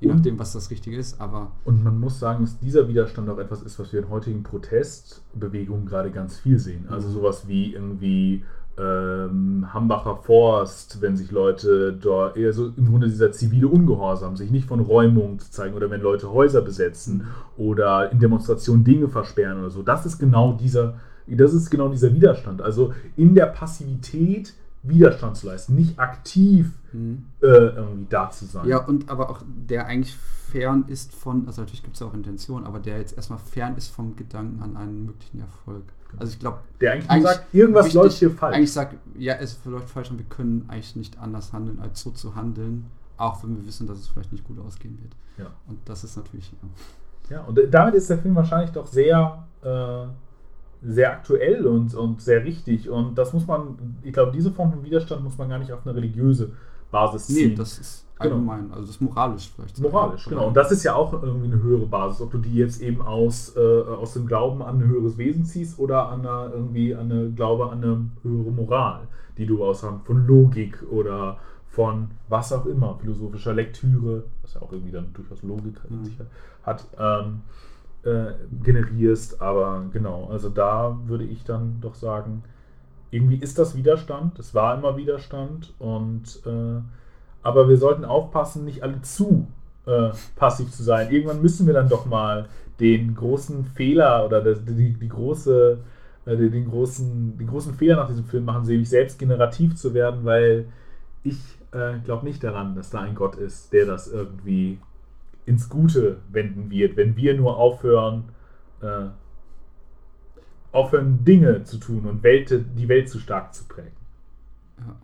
[0.00, 3.38] je nachdem, was das Richtige ist, aber Und man muss sagen, dass dieser Widerstand auch
[3.38, 6.86] etwas ist, was wir in heutigen Protestbewegungen gerade ganz viel sehen.
[6.88, 7.12] Also Mhm.
[7.12, 8.44] sowas wie irgendwie
[8.76, 14.50] ähm, Hambacher Forst, wenn sich Leute dort, eher so im Grunde dieser zivile Ungehorsam, sich
[14.50, 19.60] nicht von Räumung zu zeigen oder wenn Leute Häuser besetzen oder in Demonstrationen Dinge versperren
[19.60, 19.82] oder so.
[19.82, 20.94] Das ist genau dieser,
[21.26, 22.62] das ist genau dieser Widerstand.
[22.62, 28.68] Also in der Passivität Widerstand zu leisten, nicht aktiv äh, irgendwie da zu sein.
[28.68, 32.64] Ja, und aber auch der eigentlich fern ist von, also natürlich gibt es auch Intention,
[32.64, 35.84] aber der jetzt erstmal fern ist vom Gedanken an einen möglichen Erfolg.
[36.18, 38.56] Also ich glaube, Der eigentlich, nur sagt, irgendwas wichtig- läuft hier falsch.
[38.56, 42.10] Eigentlich sagt, ja, es läuft falsch und wir können eigentlich nicht anders handeln, als so
[42.10, 42.84] zu handeln,
[43.16, 45.16] auch wenn wir wissen, dass es vielleicht nicht gut ausgehen wird.
[45.38, 45.52] Ja.
[45.66, 47.36] Und das ist natürlich, ja.
[47.36, 49.66] Ja, und damit ist der Film wahrscheinlich doch sehr, äh,
[50.86, 52.88] sehr aktuell und, und sehr richtig.
[52.90, 55.86] Und das muss man, ich glaube, diese Form von Widerstand muss man gar nicht auf
[55.86, 56.50] eine religiöse
[56.90, 57.50] Basis ziehen.
[57.50, 58.36] Nee, das ist Genau.
[58.36, 59.80] allgemein, also das ist moralisch vielleicht.
[59.80, 60.46] Moralisch, genau.
[60.46, 63.56] Und das ist ja auch irgendwie eine höhere Basis, ob du die jetzt eben aus,
[63.56, 67.30] äh, aus dem Glauben an ein höheres Wesen ziehst oder an eine, irgendwie an eine
[67.32, 69.00] Glaube an eine höhere Moral,
[69.36, 71.38] die du aus von Logik oder
[71.70, 76.12] von was auch immer, philosophischer Lektüre, was ja auch irgendwie dann durchaus Logik Mhm.
[76.62, 77.40] hat, ähm,
[78.04, 78.32] äh,
[78.62, 79.40] generierst.
[79.40, 82.42] Aber genau, also da würde ich dann doch sagen,
[83.10, 86.80] irgendwie ist das Widerstand, es war immer Widerstand und äh,
[87.44, 89.46] aber wir sollten aufpassen, nicht alle zu
[89.86, 91.12] äh, passiv zu sein.
[91.12, 92.48] Irgendwann müssen wir dann doch mal
[92.80, 95.78] den großen Fehler oder das, die, die große,
[96.24, 100.24] äh, den, großen, den großen Fehler nach diesem Film machen, nämlich selbst generativ zu werden,
[100.24, 100.66] weil
[101.22, 101.38] ich
[101.72, 104.78] äh, glaube nicht daran, dass da ein Gott ist, der das irgendwie
[105.46, 108.30] ins Gute wenden wird, wenn wir nur aufhören,
[108.80, 109.06] äh,
[110.72, 113.92] aufhören Dinge zu tun und Welt, die Welt zu stark zu prägen.
[114.78, 114.96] Ja.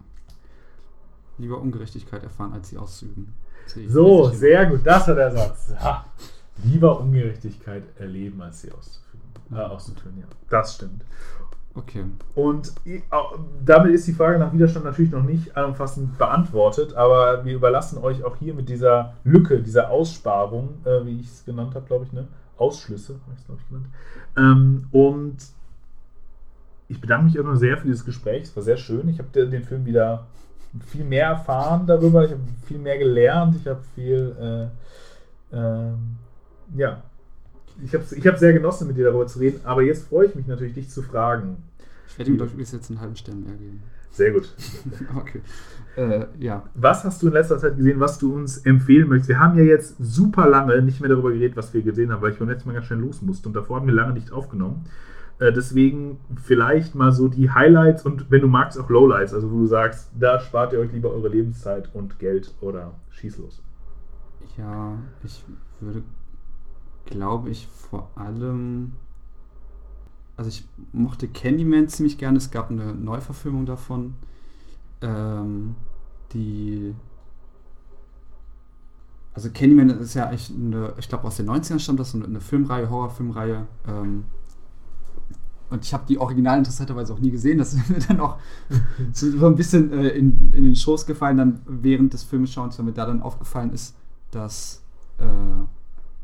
[1.38, 3.34] Lieber Ungerechtigkeit erfahren, als sie auszuüben.
[3.86, 5.72] So, sehr gut, das war der Satz.
[5.78, 6.04] Ha.
[6.64, 9.00] Lieber Ungerechtigkeit erleben, als sie auszuführen.
[9.52, 10.26] Äh, auszuführen, ja.
[10.48, 11.04] Das stimmt.
[11.74, 12.04] Okay.
[12.34, 12.72] Und
[13.64, 18.24] damit ist die Frage nach Widerstand natürlich noch nicht allumfassend beantwortet, aber wir überlassen euch
[18.24, 22.12] auch hier mit dieser Lücke, dieser Aussparung, äh, wie ich es genannt habe, glaube ich,
[22.12, 22.26] ne?
[22.56, 23.86] Ausschlüsse, habe ich es, glaube ich, genannt.
[24.36, 25.36] Ähm, und
[26.88, 28.42] ich bedanke mich immer sehr für dieses Gespräch.
[28.42, 29.08] Es war sehr schön.
[29.08, 30.26] Ich habe den Film wieder
[30.86, 34.70] viel mehr erfahren darüber, ich habe viel mehr gelernt, ich habe viel,
[35.52, 36.16] äh, ähm,
[36.76, 37.02] ja,
[37.84, 40.34] ich habe ich hab sehr genossen, mit dir darüber zu reden, aber jetzt freue ich
[40.34, 41.56] mich natürlich, dich zu fragen.
[42.08, 43.82] Ich werde ihm doch übrigens jetzt einen halben Stern mehr geben.
[44.10, 44.52] Sehr gut.
[45.16, 45.40] okay.
[45.96, 46.64] Äh, ja.
[46.74, 49.28] Was hast du in letzter Zeit gesehen, was du uns empfehlen möchtest?
[49.28, 52.32] Wir haben ja jetzt super lange nicht mehr darüber geredet, was wir gesehen haben, weil
[52.32, 54.84] ich beim letzten Mal ganz schnell los musste und davor haben wir lange nicht aufgenommen.
[55.38, 59.60] Äh, deswegen vielleicht mal so die Highlights und wenn du magst auch Lowlights, also wo
[59.60, 63.62] du sagst, da spart ihr euch lieber eure Lebenszeit und Geld oder schieß los.
[64.58, 65.42] Ja, ich
[65.80, 66.02] würde,
[67.10, 68.92] glaube ich, vor allem.
[70.36, 72.38] Also ich mochte Candyman ziemlich gerne.
[72.38, 74.14] Es gab eine Neuverfilmung davon.
[75.02, 75.74] Ähm,
[76.32, 76.94] die.
[79.34, 82.40] Also Candyman ist ja eigentlich eine, ich glaube aus den 90ern stammt das, so eine
[82.40, 83.66] Filmreihe, Horrorfilmreihe.
[83.86, 84.24] Ähm,
[85.70, 87.58] und ich habe die Original interessanterweise auch nie gesehen.
[87.58, 88.38] Das ist mir dann auch
[89.12, 92.92] so ein bisschen äh, in, in den Schoß gefallen, dann während des Filmschauens, weil mir
[92.92, 93.94] da dann aufgefallen ist,
[94.32, 94.82] dass
[95.18, 95.24] äh,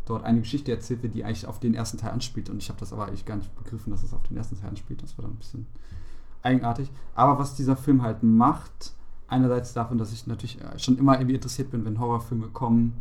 [0.06, 2.48] dort eine Geschichte erzählt wird, die eigentlich auf den ersten Teil anspielt.
[2.48, 4.70] Und ich habe das aber eigentlich gar nicht begriffen, dass es auf den ersten Teil
[4.70, 5.02] anspielt.
[5.02, 5.66] Das war dann ein bisschen
[6.42, 6.90] eigenartig.
[7.14, 8.94] Aber was dieser Film halt macht,
[9.28, 12.94] einerseits davon, dass ich natürlich äh, schon immer irgendwie interessiert bin, wenn Horrorfilme kommen,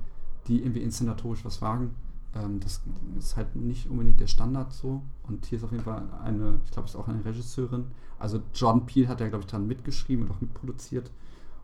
[0.47, 1.95] die irgendwie inszenatorisch was wagen.
[2.33, 2.81] Ähm, das
[3.17, 5.01] ist halt nicht unbedingt der Standard so.
[5.23, 7.85] Und hier ist auf jeden Fall eine, ich glaube, es ist auch eine Regisseurin.
[8.17, 11.11] Also Jordan Peele hat ja, glaube ich, dran mitgeschrieben und auch mitproduziert.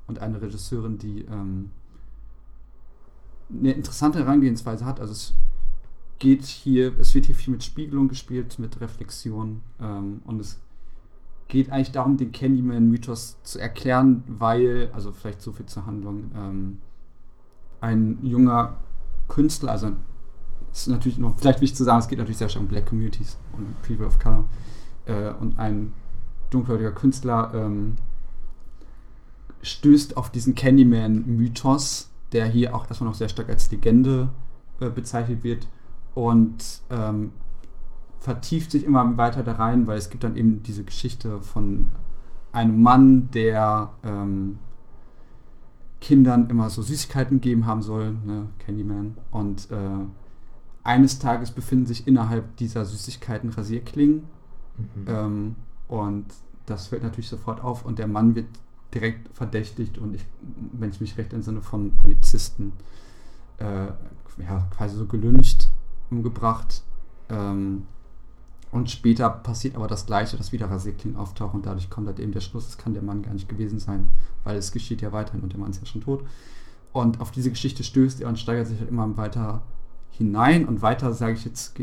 [0.07, 1.72] Und eine Regisseurin, die ähm,
[3.60, 4.99] eine interessante Herangehensweise hat.
[4.99, 5.34] Also es
[6.19, 9.61] geht hier, es wird hier viel mit Spiegelung gespielt, mit Reflexion.
[9.80, 10.60] Ähm, und es
[11.48, 16.78] geht eigentlich darum, den Candyman-Mythos zu erklären, weil, also vielleicht so viel zur Handlung, ähm,
[17.82, 18.78] ein junger
[19.28, 19.91] Künstler, also
[20.72, 23.38] ist natürlich noch vielleicht wichtig zu sagen, es geht natürlich sehr stark um Black Communities
[23.57, 24.45] und People of Color.
[25.06, 25.91] Äh, und ein
[26.52, 27.95] dunkelhäutiger Künstler ähm,
[29.64, 34.30] stößt auf diesen Candyman-Mythos, der hier auch erstmal noch sehr stark als Legende
[34.80, 35.68] äh, bezeichnet wird
[36.14, 37.32] und ähm,
[38.20, 41.90] vertieft sich immer weiter da rein, weil es gibt dann eben diese Geschichte von
[42.52, 44.60] einem Mann, der ähm,
[45.99, 50.06] Kindern immer so Süßigkeiten gegeben haben soll, ne, Candyman, und äh,
[50.84, 54.24] eines Tages befinden sich innerhalb dieser Süßigkeiten Rasierklingen.
[54.78, 55.06] Mhm.
[55.08, 55.56] Ähm,
[55.88, 56.26] und
[56.66, 58.48] das fällt natürlich sofort auf und der Mann wird
[58.93, 60.26] direkt verdächtigt und ich,
[60.73, 62.73] wenn ich mich recht entsinne, von Polizisten
[63.57, 63.88] äh,
[64.38, 65.68] ja, quasi so gelünscht,
[66.09, 66.84] umgebracht.
[67.30, 67.84] Ähm,
[68.72, 72.31] und später passiert aber das Gleiche, dass wieder Rasierklingen auftauchen und dadurch kommt halt eben
[72.31, 74.09] der Schluss, es kann der Mann gar nicht gewesen sein,
[74.43, 76.23] weil es geschieht ja weiterhin und der Mann ist ja schon tot.
[76.93, 79.61] Und auf diese Geschichte stößt er und steigert sich halt immer weiter
[80.11, 81.77] hinein und weiter sage ich jetzt,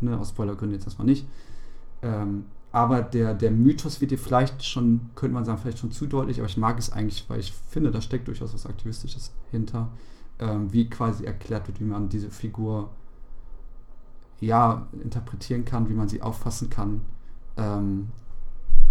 [0.00, 1.26] ne, aus Spoilergründen jetzt erstmal nicht.
[2.02, 2.44] Ähm,
[2.76, 6.40] aber der, der Mythos wird dir vielleicht schon, könnte man sagen, vielleicht schon zu deutlich,
[6.40, 9.88] aber ich mag es eigentlich, weil ich finde, da steckt durchaus was Aktivistisches hinter,
[10.38, 12.90] ähm, wie quasi erklärt wird, wie man diese Figur
[14.40, 17.00] ja interpretieren kann, wie man sie auffassen kann.
[17.56, 18.08] Ähm,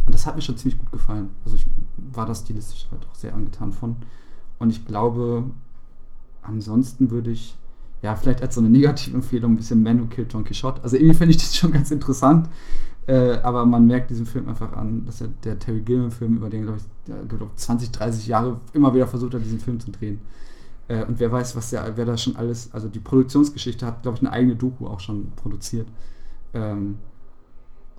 [0.08, 1.30] und das hat mir schon ziemlich gut gefallen.
[1.46, 1.68] Also ich
[2.12, 3.98] war da stilistisch halt auch sehr angetan von.
[4.58, 5.44] Und ich glaube,
[6.42, 7.56] ansonsten würde ich
[8.02, 10.84] ja, vielleicht als so eine negative Empfehlung ein bisschen Man Who Killed Don Quixote.
[10.84, 12.50] Also irgendwie finde ich das schon ganz interessant.
[13.08, 16.64] Äh, aber man merkt diesem Film einfach an, dass er der Terry Gilliam-Film, über den,
[16.64, 20.20] glaube ich, glaub, 20, 30 Jahre immer wieder versucht hat, diesen Film zu drehen.
[20.88, 24.18] Äh, und wer weiß, was der, wer da schon alles, also die Produktionsgeschichte hat, glaube
[24.18, 25.88] ich, eine eigene Doku auch schon produziert.
[26.54, 26.98] Ähm,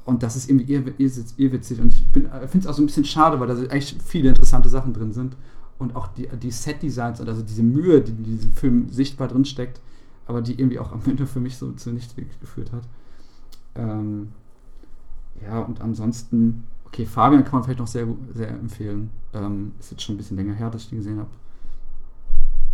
[0.05, 1.81] und das ist irgendwie irrwitzig.
[1.81, 4.93] Und ich finde es auch so ein bisschen schade, weil da eigentlich viele interessante Sachen
[4.93, 5.37] drin sind.
[5.79, 9.45] Und auch die, die Set-Designs und also diese Mühe, die in diesem Film sichtbar drin
[9.45, 9.81] steckt,
[10.27, 12.83] aber die irgendwie auch am Ende für mich so zu nichts geführt hat.
[13.75, 14.29] Ähm,
[15.67, 19.11] und ansonsten, okay, Fabian kann man vielleicht noch sehr, sehr empfehlen.
[19.33, 21.31] Ähm, ist jetzt schon ein bisschen länger her, dass ich den gesehen habe.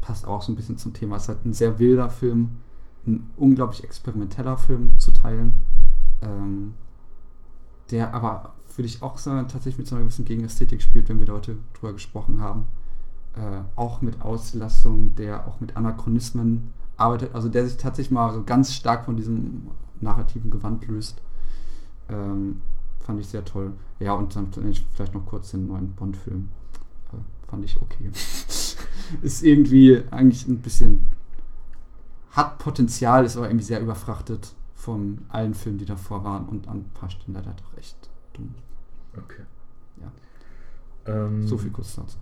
[0.01, 1.16] Passt auch so ein bisschen zum Thema.
[1.16, 2.59] Es ist halt ein sehr wilder Film,
[3.06, 5.52] ein unglaublich experimenteller Film zu teilen.
[6.23, 6.74] Ähm,
[7.90, 11.27] der aber, würde ich auch sagen, tatsächlich mit so einer gewissen Gegenästhetik spielt, wenn wir
[11.27, 12.66] da heute drüber gesprochen haben.
[13.35, 18.43] Äh, auch mit Auslassung, der auch mit Anachronismen arbeitet, also der sich tatsächlich mal so
[18.44, 19.69] ganz stark von diesem
[20.01, 21.20] narrativen Gewand löst.
[22.09, 22.60] Ähm,
[23.03, 23.73] fand ich sehr toll.
[24.01, 26.49] Ja, und dann vielleicht noch kurz den neuen Bond-Film.
[27.12, 28.11] Äh, fand ich okay.
[29.23, 31.05] ist irgendwie eigentlich ein bisschen.
[32.31, 36.79] hat Potenzial, ist aber irgendwie sehr überfrachtet von allen Filmen, die davor waren und an
[36.79, 37.97] ein paar Stellen leider doch echt
[38.33, 38.55] dumm.
[39.16, 39.43] Okay.
[40.01, 40.12] Ja.
[41.12, 42.16] Ähm, so viel kurz dazu.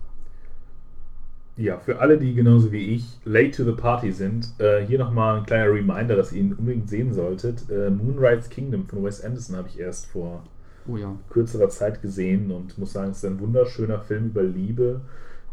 [1.57, 5.39] Ja, für alle, die genauso wie ich late to the party sind, äh, hier nochmal
[5.39, 7.69] ein kleiner Reminder, dass ihr ihn unbedingt sehen solltet.
[7.69, 10.43] Äh, Moonrise Kingdom von Wes Anderson habe ich erst vor
[10.87, 11.15] oh ja.
[11.29, 15.01] kürzerer Zeit gesehen und muss sagen, es ist ein wunderschöner Film über Liebe,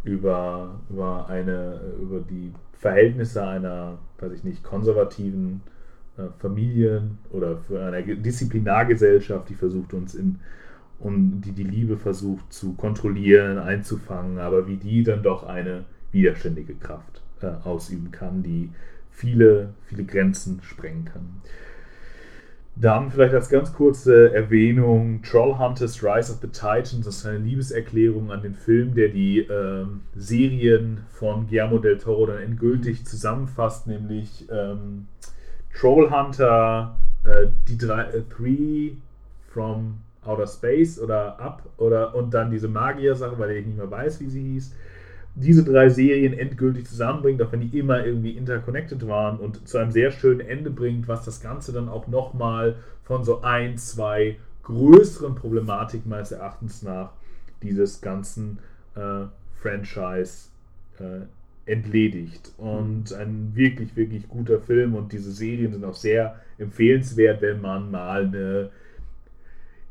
[0.04, 5.62] über, über, eine, über die Verhältnisse einer, weiß ich nicht, konservativen
[6.16, 10.40] äh, Familien oder für eine Disziplinargesellschaft, die versucht uns in
[11.00, 16.74] und die die Liebe versucht zu kontrollieren, einzufangen, aber wie die dann doch eine widerständige
[16.74, 18.70] Kraft äh, ausüben kann, die
[19.10, 21.42] viele, viele Grenzen sprengen kann.
[22.80, 28.30] Dann vielleicht als ganz kurze Erwähnung Trollhunters Rise of the Titans, das ist eine Liebeserklärung
[28.30, 34.46] an den Film, der die ähm, Serien von Guillermo del Toro dann endgültig zusammenfasst, nämlich
[34.52, 35.08] ähm,
[35.76, 38.92] Trollhunter, äh, die drei, äh, Three
[39.52, 44.20] from Outer Space oder Up oder und dann diese Magier-Sache, weil ich nicht mehr weiß,
[44.20, 44.72] wie sie hieß
[45.40, 49.92] diese drei Serien endgültig zusammenbringt, auch wenn die immer irgendwie interconnected waren und zu einem
[49.92, 55.34] sehr schönen Ende bringt, was das Ganze dann auch nochmal von so ein, zwei größeren
[55.34, 57.12] Problematiken meines Erachtens nach
[57.62, 58.58] dieses ganzen
[58.96, 59.26] äh,
[59.62, 60.48] Franchise
[60.98, 62.52] äh, entledigt.
[62.56, 67.90] Und ein wirklich, wirklich guter Film und diese Serien sind auch sehr empfehlenswert, wenn man
[67.90, 68.70] mal eine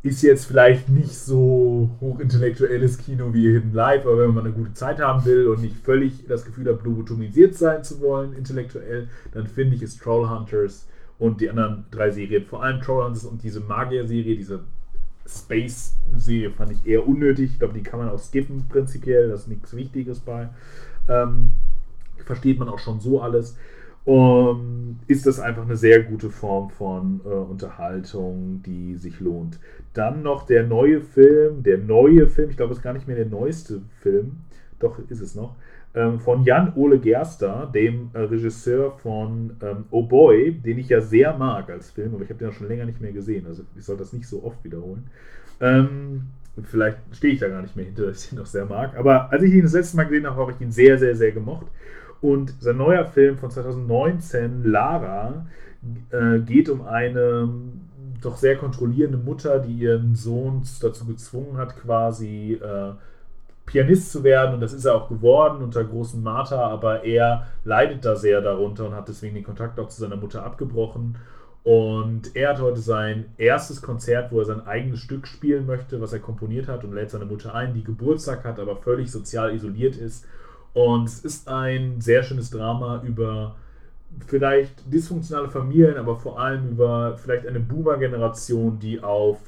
[0.08, 4.74] ist jetzt vielleicht nicht so hochintellektuelles Kino wie Hidden Life, aber wenn man eine gute
[4.74, 9.48] Zeit haben will und nicht völlig das Gefühl hat, lobotomisiert sein zu wollen, intellektuell, dann
[9.48, 10.88] finde ich es Trollhunters
[11.20, 14.62] und die anderen drei Serien, vor allem Trollhunters und diese Magier-Serie, diese
[15.28, 17.52] Space-Serie fand ich eher unnötig.
[17.52, 20.50] Ich glaube, die kann man auch skippen prinzipiell, da ist nichts Wichtiges bei.
[21.10, 21.52] Ähm,
[22.26, 23.58] versteht man auch schon so alles
[24.08, 29.60] um, ist das einfach eine sehr gute Form von äh, Unterhaltung, die sich lohnt.
[29.94, 33.18] Dann noch der neue Film, der neue Film, ich glaube, es ist gar nicht mehr
[33.18, 34.38] der neueste Film,
[34.80, 35.56] doch ist es noch,
[35.94, 41.38] ähm, von Jan-Ole Gerster, dem äh, Regisseur von ähm, Oh Boy, den ich ja sehr
[41.38, 43.84] mag als Film, aber ich habe den auch schon länger nicht mehr gesehen, also ich
[43.84, 45.08] soll das nicht so oft wiederholen.
[45.60, 46.28] Ähm,
[46.64, 49.32] vielleicht stehe ich da gar nicht mehr hinter, dass ich ihn noch sehr mag, aber
[49.34, 51.68] als ich ihn das letzte Mal gesehen habe, habe ich ihn sehr, sehr, sehr gemocht.
[52.22, 55.46] Und sein neuer Film von 2019, Lara,
[56.12, 57.50] äh, geht um eine
[58.22, 62.94] doch sehr kontrollierende Mutter, die ihren Sohn dazu gezwungen hat, quasi äh,
[63.66, 64.56] Pianist zu werden.
[64.56, 68.88] Und das ist er auch geworden unter großen Martha, aber er leidet da sehr darunter
[68.88, 71.18] und hat deswegen den Kontakt auch zu seiner Mutter abgebrochen.
[71.64, 76.14] Und er hat heute sein erstes Konzert, wo er sein eigenes Stück spielen möchte, was
[76.14, 79.98] er komponiert hat und lädt seine Mutter ein, die Geburtstag hat, aber völlig sozial isoliert
[79.98, 80.26] ist
[80.78, 83.56] und es ist ein sehr schönes Drama über
[84.28, 89.40] vielleicht dysfunktionale Familien, aber vor allem über vielleicht eine Boomer-Generation, die auf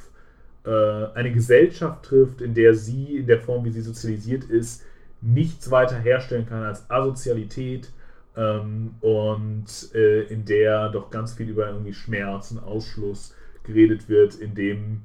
[0.65, 4.83] äh, eine Gesellschaft trifft, in der sie, in der Form, wie sie sozialisiert ist,
[5.21, 7.91] nichts weiter herstellen kann als Asozialität
[8.35, 14.33] ähm, und äh, in der doch ganz viel über irgendwie Schmerz und Ausschluss geredet wird,
[14.33, 15.01] in dem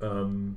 [0.00, 0.56] ähm,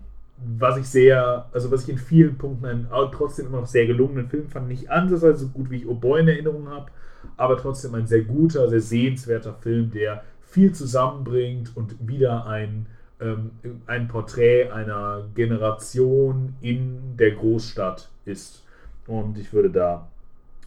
[0.58, 4.28] was ich sehr, also was ich in vielen Punkten einen trotzdem immer noch sehr gelungenen
[4.28, 6.92] Film fand, nicht ansatzweise so gut wie ich Boy in Erinnerung habe,
[7.38, 12.88] aber trotzdem ein sehr guter, sehr sehenswerter Film, der viel zusammenbringt und wieder ein,
[13.20, 13.52] ähm,
[13.88, 18.64] ein Porträt einer Generation in der Großstadt ist.
[19.08, 20.08] Und ich würde da,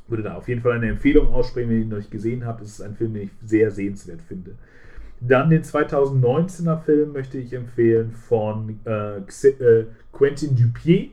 [0.09, 2.63] würde da auf jeden Fall eine Empfehlung aussprechen, wenn ihr ihn noch nicht gesehen habt.
[2.63, 4.55] Es ist ein Film, den ich sehr sehenswert finde.
[5.27, 11.09] Dann den 2019er Film möchte ich empfehlen von äh, äh, Quentin Dupier,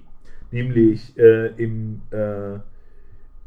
[0.51, 2.55] nämlich äh, im, äh,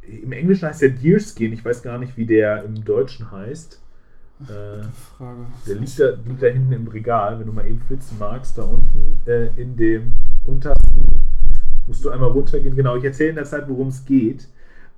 [0.03, 3.83] im Englischen heißt der Deerskin, ich weiß gar nicht, wie der im Deutschen heißt.
[4.41, 4.85] Äh,
[5.17, 5.41] Frage.
[5.67, 8.63] Der liegt da, liegt da hinten im Regal, wenn du mal eben flitzen magst, da
[8.63, 10.13] unten äh, in dem
[10.47, 11.05] untersten,
[11.87, 12.75] musst du einmal runtergehen.
[12.75, 14.49] Genau, ich erzähle in der Zeit, worum es geht.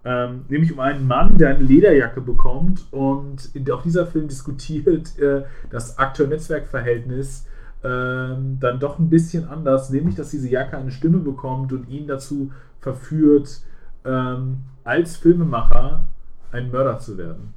[0.08, 5.42] Ähm, nämlich um einen Mann, der eine Lederjacke bekommt und auch dieser Film diskutiert äh,
[5.70, 7.44] das Akteur-Netzwerk-Verhältnis
[7.82, 12.06] ähm, dann doch ein bisschen anders, nämlich dass diese Jacke eine Stimme bekommt und ihn
[12.06, 13.62] dazu verführt,
[14.04, 16.06] ähm, als Filmemacher
[16.52, 17.52] ein Mörder zu werden.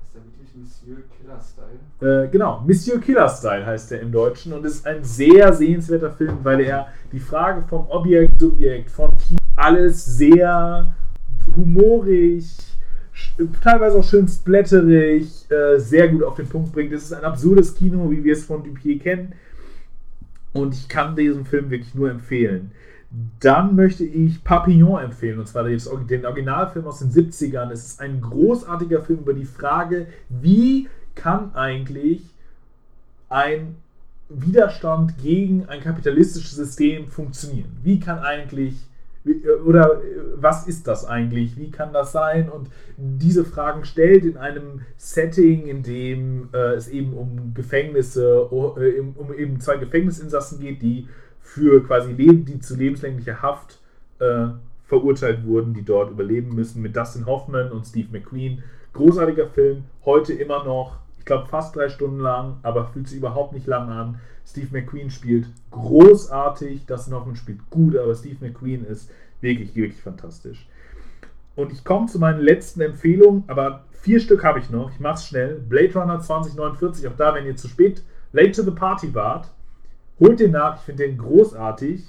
[0.00, 2.24] Heißt der wirklich Monsieur Killer Style?
[2.24, 6.38] Äh, genau, Monsieur Killer Style heißt er im Deutschen und ist ein sehr sehenswerter Film,
[6.42, 10.94] weil er die Frage vom Objekt, Subjekt, von Kino alles sehr
[11.56, 12.44] humorig,
[13.62, 16.92] teilweise auch schön splatterig, äh, sehr gut auf den Punkt bringt.
[16.92, 19.32] Es ist ein absurdes Kino, wie wir es von Dupier kennen.
[20.52, 22.70] Und ich kann diesen Film wirklich nur empfehlen.
[23.40, 27.70] Dann möchte ich Papillon empfehlen, und zwar den Originalfilm aus den 70ern.
[27.70, 32.22] Es ist ein großartiger Film über die Frage, wie kann eigentlich
[33.28, 33.76] ein
[34.28, 37.76] Widerstand gegen ein kapitalistisches System funktionieren?
[37.82, 38.74] Wie kann eigentlich
[39.24, 41.56] äh, oder äh, was ist das eigentlich?
[41.56, 42.48] Wie kann das sein?
[42.48, 49.00] Und diese Fragen stellt in einem Setting, in dem äh, es eben um Gefängnisse, äh,
[49.00, 51.08] um eben zwei Gefängnisinsassen geht, die
[51.40, 53.80] für quasi Leben, die zu lebenslänglicher Haft
[54.18, 54.48] äh,
[54.84, 58.62] verurteilt wurden, die dort überleben müssen, mit Dustin Hoffman und Steve McQueen.
[58.92, 60.98] Großartiger Film, heute immer noch,
[61.28, 64.20] glaube fast drei Stunden lang, aber fühlt sich überhaupt nicht lang an.
[64.44, 69.10] Steve McQueen spielt großartig, Dustin Hoffman spielt gut, aber Steve McQueen ist
[69.40, 70.66] wirklich, wirklich fantastisch.
[71.54, 74.90] Und ich komme zu meinen letzten Empfehlungen, aber vier Stück habe ich noch.
[74.90, 75.56] Ich mache es schnell.
[75.56, 78.02] Blade Runner 2049, auch da, wenn ihr zu spät,
[78.32, 79.50] late to the party wart,
[80.18, 80.78] holt den nach.
[80.78, 82.04] Ich finde den großartig.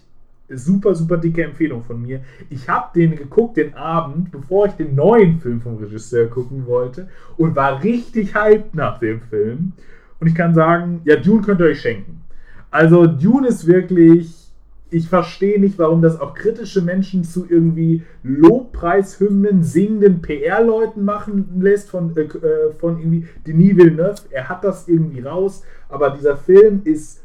[0.49, 2.21] Super, super dicke Empfehlung von mir.
[2.49, 7.07] Ich habe den geguckt den Abend, bevor ich den neuen Film vom Regisseur gucken wollte
[7.37, 9.73] und war richtig hyped nach dem Film.
[10.19, 12.21] Und ich kann sagen, ja, Dune könnt ihr euch schenken.
[12.71, 14.39] Also Dune ist wirklich
[14.91, 21.89] ich verstehe nicht, warum das auch kritische Menschen zu irgendwie Lobpreishymnen singenden PR-Leuten machen lässt
[21.89, 24.21] von, äh, äh, von irgendwie Denis Villeneuve.
[24.31, 27.21] Er hat das irgendwie raus, aber dieser Film ist,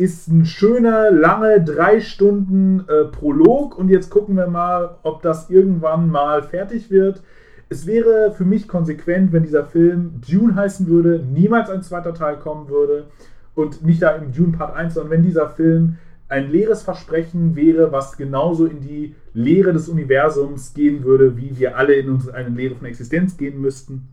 [0.00, 5.50] ist ein schöner, lange, drei Stunden äh, Prolog und jetzt gucken wir mal, ob das
[5.50, 7.22] irgendwann mal fertig wird.
[7.68, 12.38] Es wäre für mich konsequent, wenn dieser Film Dune heißen würde, niemals ein zweiter Teil
[12.38, 13.08] kommen würde
[13.54, 15.98] und nicht da im Dune Part 1, sondern wenn dieser Film
[16.28, 21.76] ein leeres Versprechen wäre, was genauso in die Leere des Universums gehen würde, wie wir
[21.76, 24.08] alle in uns eine Lehre von Existenz gehen müssten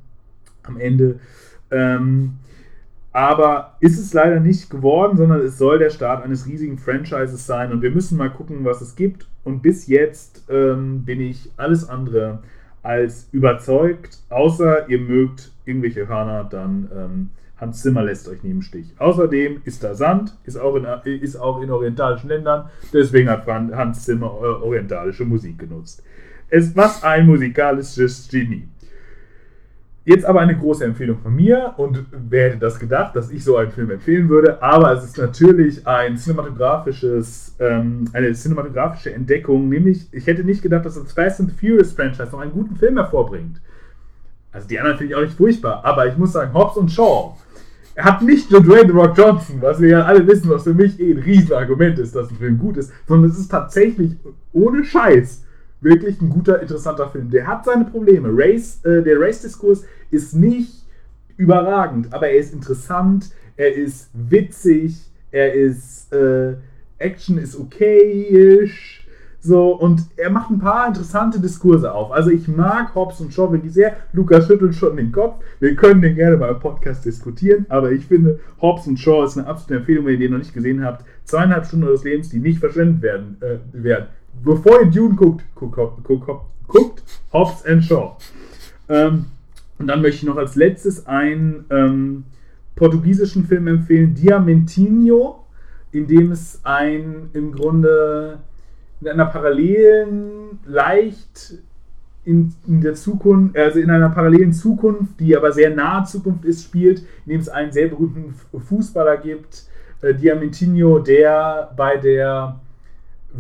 [0.64, 1.20] am Ende.
[1.72, 2.34] Ähm,
[3.12, 7.72] aber ist es leider nicht geworden, sondern es soll der Start eines riesigen Franchises sein
[7.72, 9.28] und wir müssen mal gucken, was es gibt.
[9.44, 12.40] Und bis jetzt ähm, bin ich alles andere
[12.84, 18.62] als überzeugt, außer ihr mögt irgendwelche Hörner, dann ähm, Hans Zimmer lässt euch nie im
[18.62, 18.94] Stich.
[19.00, 20.86] Außerdem ist da Sand, ist auch in,
[21.22, 26.04] ist auch in orientalischen Ländern, deswegen hat Hans Zimmer orientalische Musik genutzt.
[26.50, 28.68] Es was ein musikalisches Genie.
[30.08, 33.58] Jetzt aber eine große Empfehlung von mir und wer hätte das gedacht, dass ich so
[33.58, 40.08] einen Film empfehlen würde, aber es ist natürlich ein cinematografisches, ähm, eine cinematografische Entdeckung, nämlich
[40.14, 43.60] ich hätte nicht gedacht, dass das Fast and Furious Franchise noch einen guten Film hervorbringt.
[44.54, 47.36] Also die anderen finde ich auch nicht furchtbar, aber ich muss sagen, Hobbs und Shaw
[47.98, 50.98] hat nicht nur Dwayne The Rock Johnson, was wir ja alle wissen, was für mich
[51.02, 54.16] eh ein Riesenargument ist, dass ein Film gut ist, sondern es ist tatsächlich
[54.54, 55.44] ohne Scheiß
[55.82, 57.30] wirklich ein guter, interessanter Film.
[57.30, 58.30] Der hat seine Probleme.
[58.32, 60.86] Race, äh, der Race-Diskurs ist nicht
[61.38, 66.56] überragend, aber er ist interessant, er ist witzig, er ist äh,
[66.98, 69.08] Action ist okayisch
[69.48, 72.12] so, und er macht ein paar interessante Diskurse auf.
[72.12, 73.96] Also ich mag Hobbs und Shaw wirklich sehr.
[74.12, 75.42] Lukas schüttelt schon den Kopf.
[75.62, 77.66] Wir können den gerne mal im Podcast diskutieren.
[77.70, 80.54] Aber ich finde, Hobbs und Shaw ist eine absolute Empfehlung, wenn ihr den noch nicht
[80.54, 81.06] gesehen habt.
[81.24, 83.38] Zweieinhalb Stunden eures Lebens, die nicht verschwendet werden.
[83.40, 84.08] Äh, werden.
[84.44, 86.30] Bevor ihr Dune guckt, guckt, guckt,
[86.68, 88.18] guckt Hobbs and Shaw.
[88.90, 89.26] Ähm,
[89.80, 92.24] und dann möchte ich noch als letztes einen ähm,
[92.76, 95.44] portugiesischen Film empfehlen, Diamantinho,
[95.92, 98.40] in dem es ein im Grunde
[99.02, 101.56] in einer parallelen, leicht
[102.26, 106.64] in, in, der Zukunft, also in einer parallelen Zukunft, die aber sehr nahe Zukunft ist,
[106.64, 109.64] spielt, in dem es einen sehr berühmten Fußballer gibt,
[110.02, 112.60] äh, Diamantinho, der bei der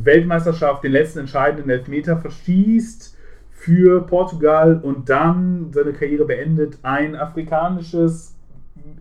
[0.04, 3.16] Weltmeisterschaft den letzten entscheidenden Elfmeter verschießt
[3.52, 6.78] für Portugal und dann seine Karriere beendet.
[6.84, 8.36] Ein afrikanisches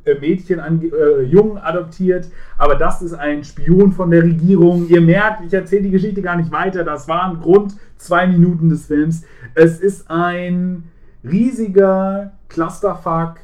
[0.05, 2.29] äh, Mädchen, äh, Jungen adoptiert,
[2.59, 4.89] aber das ist ein Spion von der Regierung.
[4.89, 6.85] Ihr merkt, ich erzähle die Geschichte gar nicht weiter.
[6.85, 9.25] Das waren Grund zwei Minuten des Films.
[9.55, 10.85] Es ist ein
[11.23, 13.37] riesiger Clusterfuck,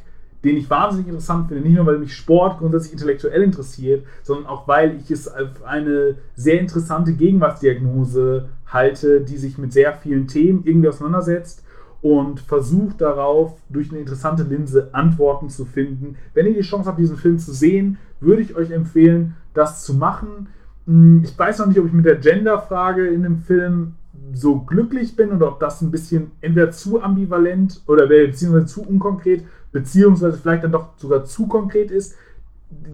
[0.45, 1.63] den ich wahnsinnig interessant finde.
[1.63, 6.17] Nicht nur, weil mich Sport grundsätzlich intellektuell interessiert, sondern auch, weil ich es als eine
[6.35, 11.65] sehr interessante Gegenwartsdiagnose halte, die sich mit sehr vielen Themen irgendwie auseinandersetzt
[12.01, 16.17] und versucht darauf, durch eine interessante Linse Antworten zu finden.
[16.35, 19.95] Wenn ihr die Chance habt, diesen Film zu sehen, würde ich euch empfehlen, das zu
[19.95, 20.49] machen.
[20.87, 23.95] Hm, ich weiß noch nicht, ob ich mit der Gender-Frage in dem Film
[24.35, 29.45] so glücklich bin oder ob das ein bisschen entweder zu ambivalent oder beziehungsweise zu unkonkret,
[29.73, 32.15] beziehungsweise vielleicht dann doch sogar zu konkret ist.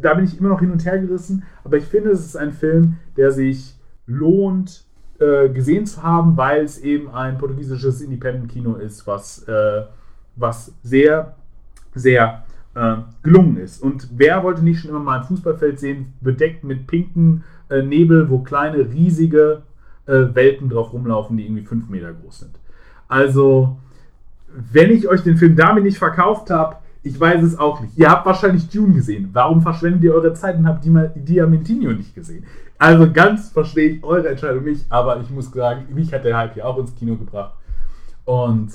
[0.01, 2.53] Da bin ich immer noch hin und her gerissen, aber ich finde, es ist ein
[2.53, 3.77] Film, der sich
[4.07, 4.85] lohnt,
[5.19, 9.83] äh, gesehen zu haben, weil es eben ein portugiesisches Independent-Kino ist, was, äh,
[10.37, 11.37] was sehr,
[11.95, 12.45] sehr
[12.75, 13.83] äh, gelungen ist.
[13.83, 18.31] Und wer wollte nicht schon immer mal ein Fußballfeld sehen, bedeckt mit pinken äh, Nebel,
[18.31, 19.63] wo kleine, riesige
[20.07, 22.59] äh, Welten drauf rumlaufen, die irgendwie fünf Meter groß sind.
[23.09, 23.79] Also,
[24.53, 27.97] wenn ich euch den Film damit nicht verkauft habe, ich weiß es auch nicht.
[27.97, 29.31] Ihr habt wahrscheinlich Dune gesehen.
[29.33, 32.45] Warum verschwendet ihr eure Zeit und habt Diamantino nicht gesehen?
[32.79, 36.55] Also ganz verstehe ich eure Entscheidung nicht, aber ich muss sagen, mich hat der Hype
[36.55, 37.55] hier auch ins Kino gebracht.
[38.25, 38.70] Und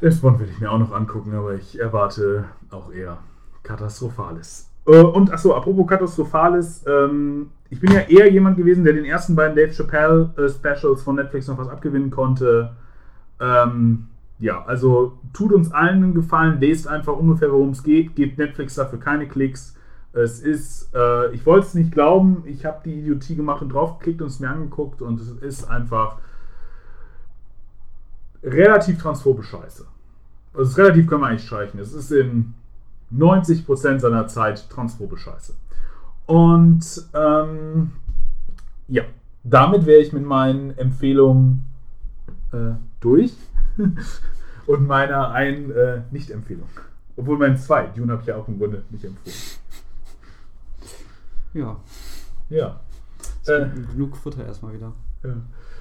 [0.00, 3.18] James Bond will ich mir auch noch angucken, aber ich erwarte auch eher
[3.62, 4.68] Katastrophales.
[4.86, 9.34] Äh, und achso, apropos Katastrophales, ähm, ich bin ja eher jemand gewesen, der den ersten
[9.34, 12.74] beiden Dave Chappelle äh, Specials von Netflix noch was abgewinnen konnte.
[13.40, 14.08] Ähm,
[14.38, 18.74] ja, also tut uns allen einen Gefallen, lest einfach ungefähr, worum es geht, gebt Netflix
[18.74, 19.76] dafür keine Klicks.
[20.12, 24.22] Es ist, äh, ich wollte es nicht glauben, ich habe die Idiotie gemacht und draufgeklickt
[24.22, 26.18] und es mir angeguckt und es ist einfach
[28.42, 29.86] relativ transphobe Scheiße.
[30.52, 31.80] Also es ist relativ können wir eigentlich streichen.
[31.80, 32.54] Es ist in
[33.12, 35.54] 90% seiner Zeit transphobe Scheiße.
[36.26, 37.92] Und ähm,
[38.88, 39.02] ja,
[39.42, 41.64] damit wäre ich mit meinen Empfehlungen
[42.52, 43.32] äh, durch.
[44.66, 46.68] Und meiner einen äh, Nicht-Empfehlung.
[47.16, 49.36] Obwohl mein zwei, Dune habe ich ja auch im Grunde nicht empfohlen.
[51.52, 51.76] Ja.
[52.48, 52.80] Ja.
[53.46, 54.92] Äh, genug Futter erstmal wieder.
[55.22, 55.30] Ja,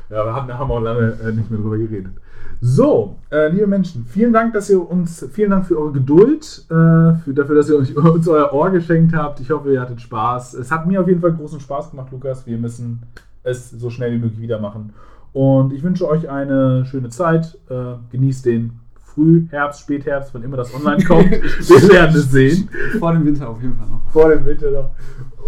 [0.09, 2.13] ja wir haben, haben auch lange äh, nicht mehr drüber geredet.
[2.61, 7.15] So, äh, liebe Menschen, vielen Dank, dass ihr uns, vielen Dank für eure Geduld, äh,
[7.23, 9.39] für, dafür, dass ihr euch, uns euer Ohr geschenkt habt.
[9.39, 10.53] Ich hoffe, ihr hattet Spaß.
[10.53, 12.45] Es hat mir auf jeden Fall großen Spaß gemacht, Lukas.
[12.45, 13.03] Wir müssen
[13.43, 14.93] es so schnell wie möglich wieder machen.
[15.33, 17.57] Und ich wünsche euch eine schöne Zeit.
[17.69, 21.29] Äh, genießt den Frühherbst, Spätherbst, wann immer das online kommt.
[21.31, 22.69] Wir werden es sehen
[22.99, 24.09] Vor dem Winter auf jeden Fall noch.
[24.11, 24.91] vor dem Winter noch.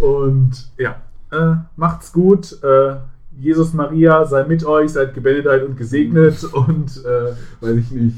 [0.01, 0.97] Und ja,
[1.31, 2.61] äh, macht's gut.
[2.63, 2.95] Äh,
[3.37, 8.15] Jesus Maria sei mit euch, seid gebenedeit und gesegnet und äh, weiß ich nicht,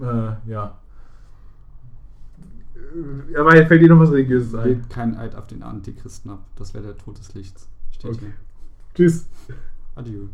[0.00, 0.78] äh, ja.
[3.32, 4.68] Äh, Aber fällt dir noch was Religiöses ein?
[4.68, 6.44] Legt keinen Eid auf den Antichristen ab.
[6.56, 7.68] Das wäre der Tod des Lichts.
[7.90, 8.20] Steht Okay.
[8.20, 8.32] hier.
[8.94, 9.26] Tschüss.
[9.94, 10.26] Adieu.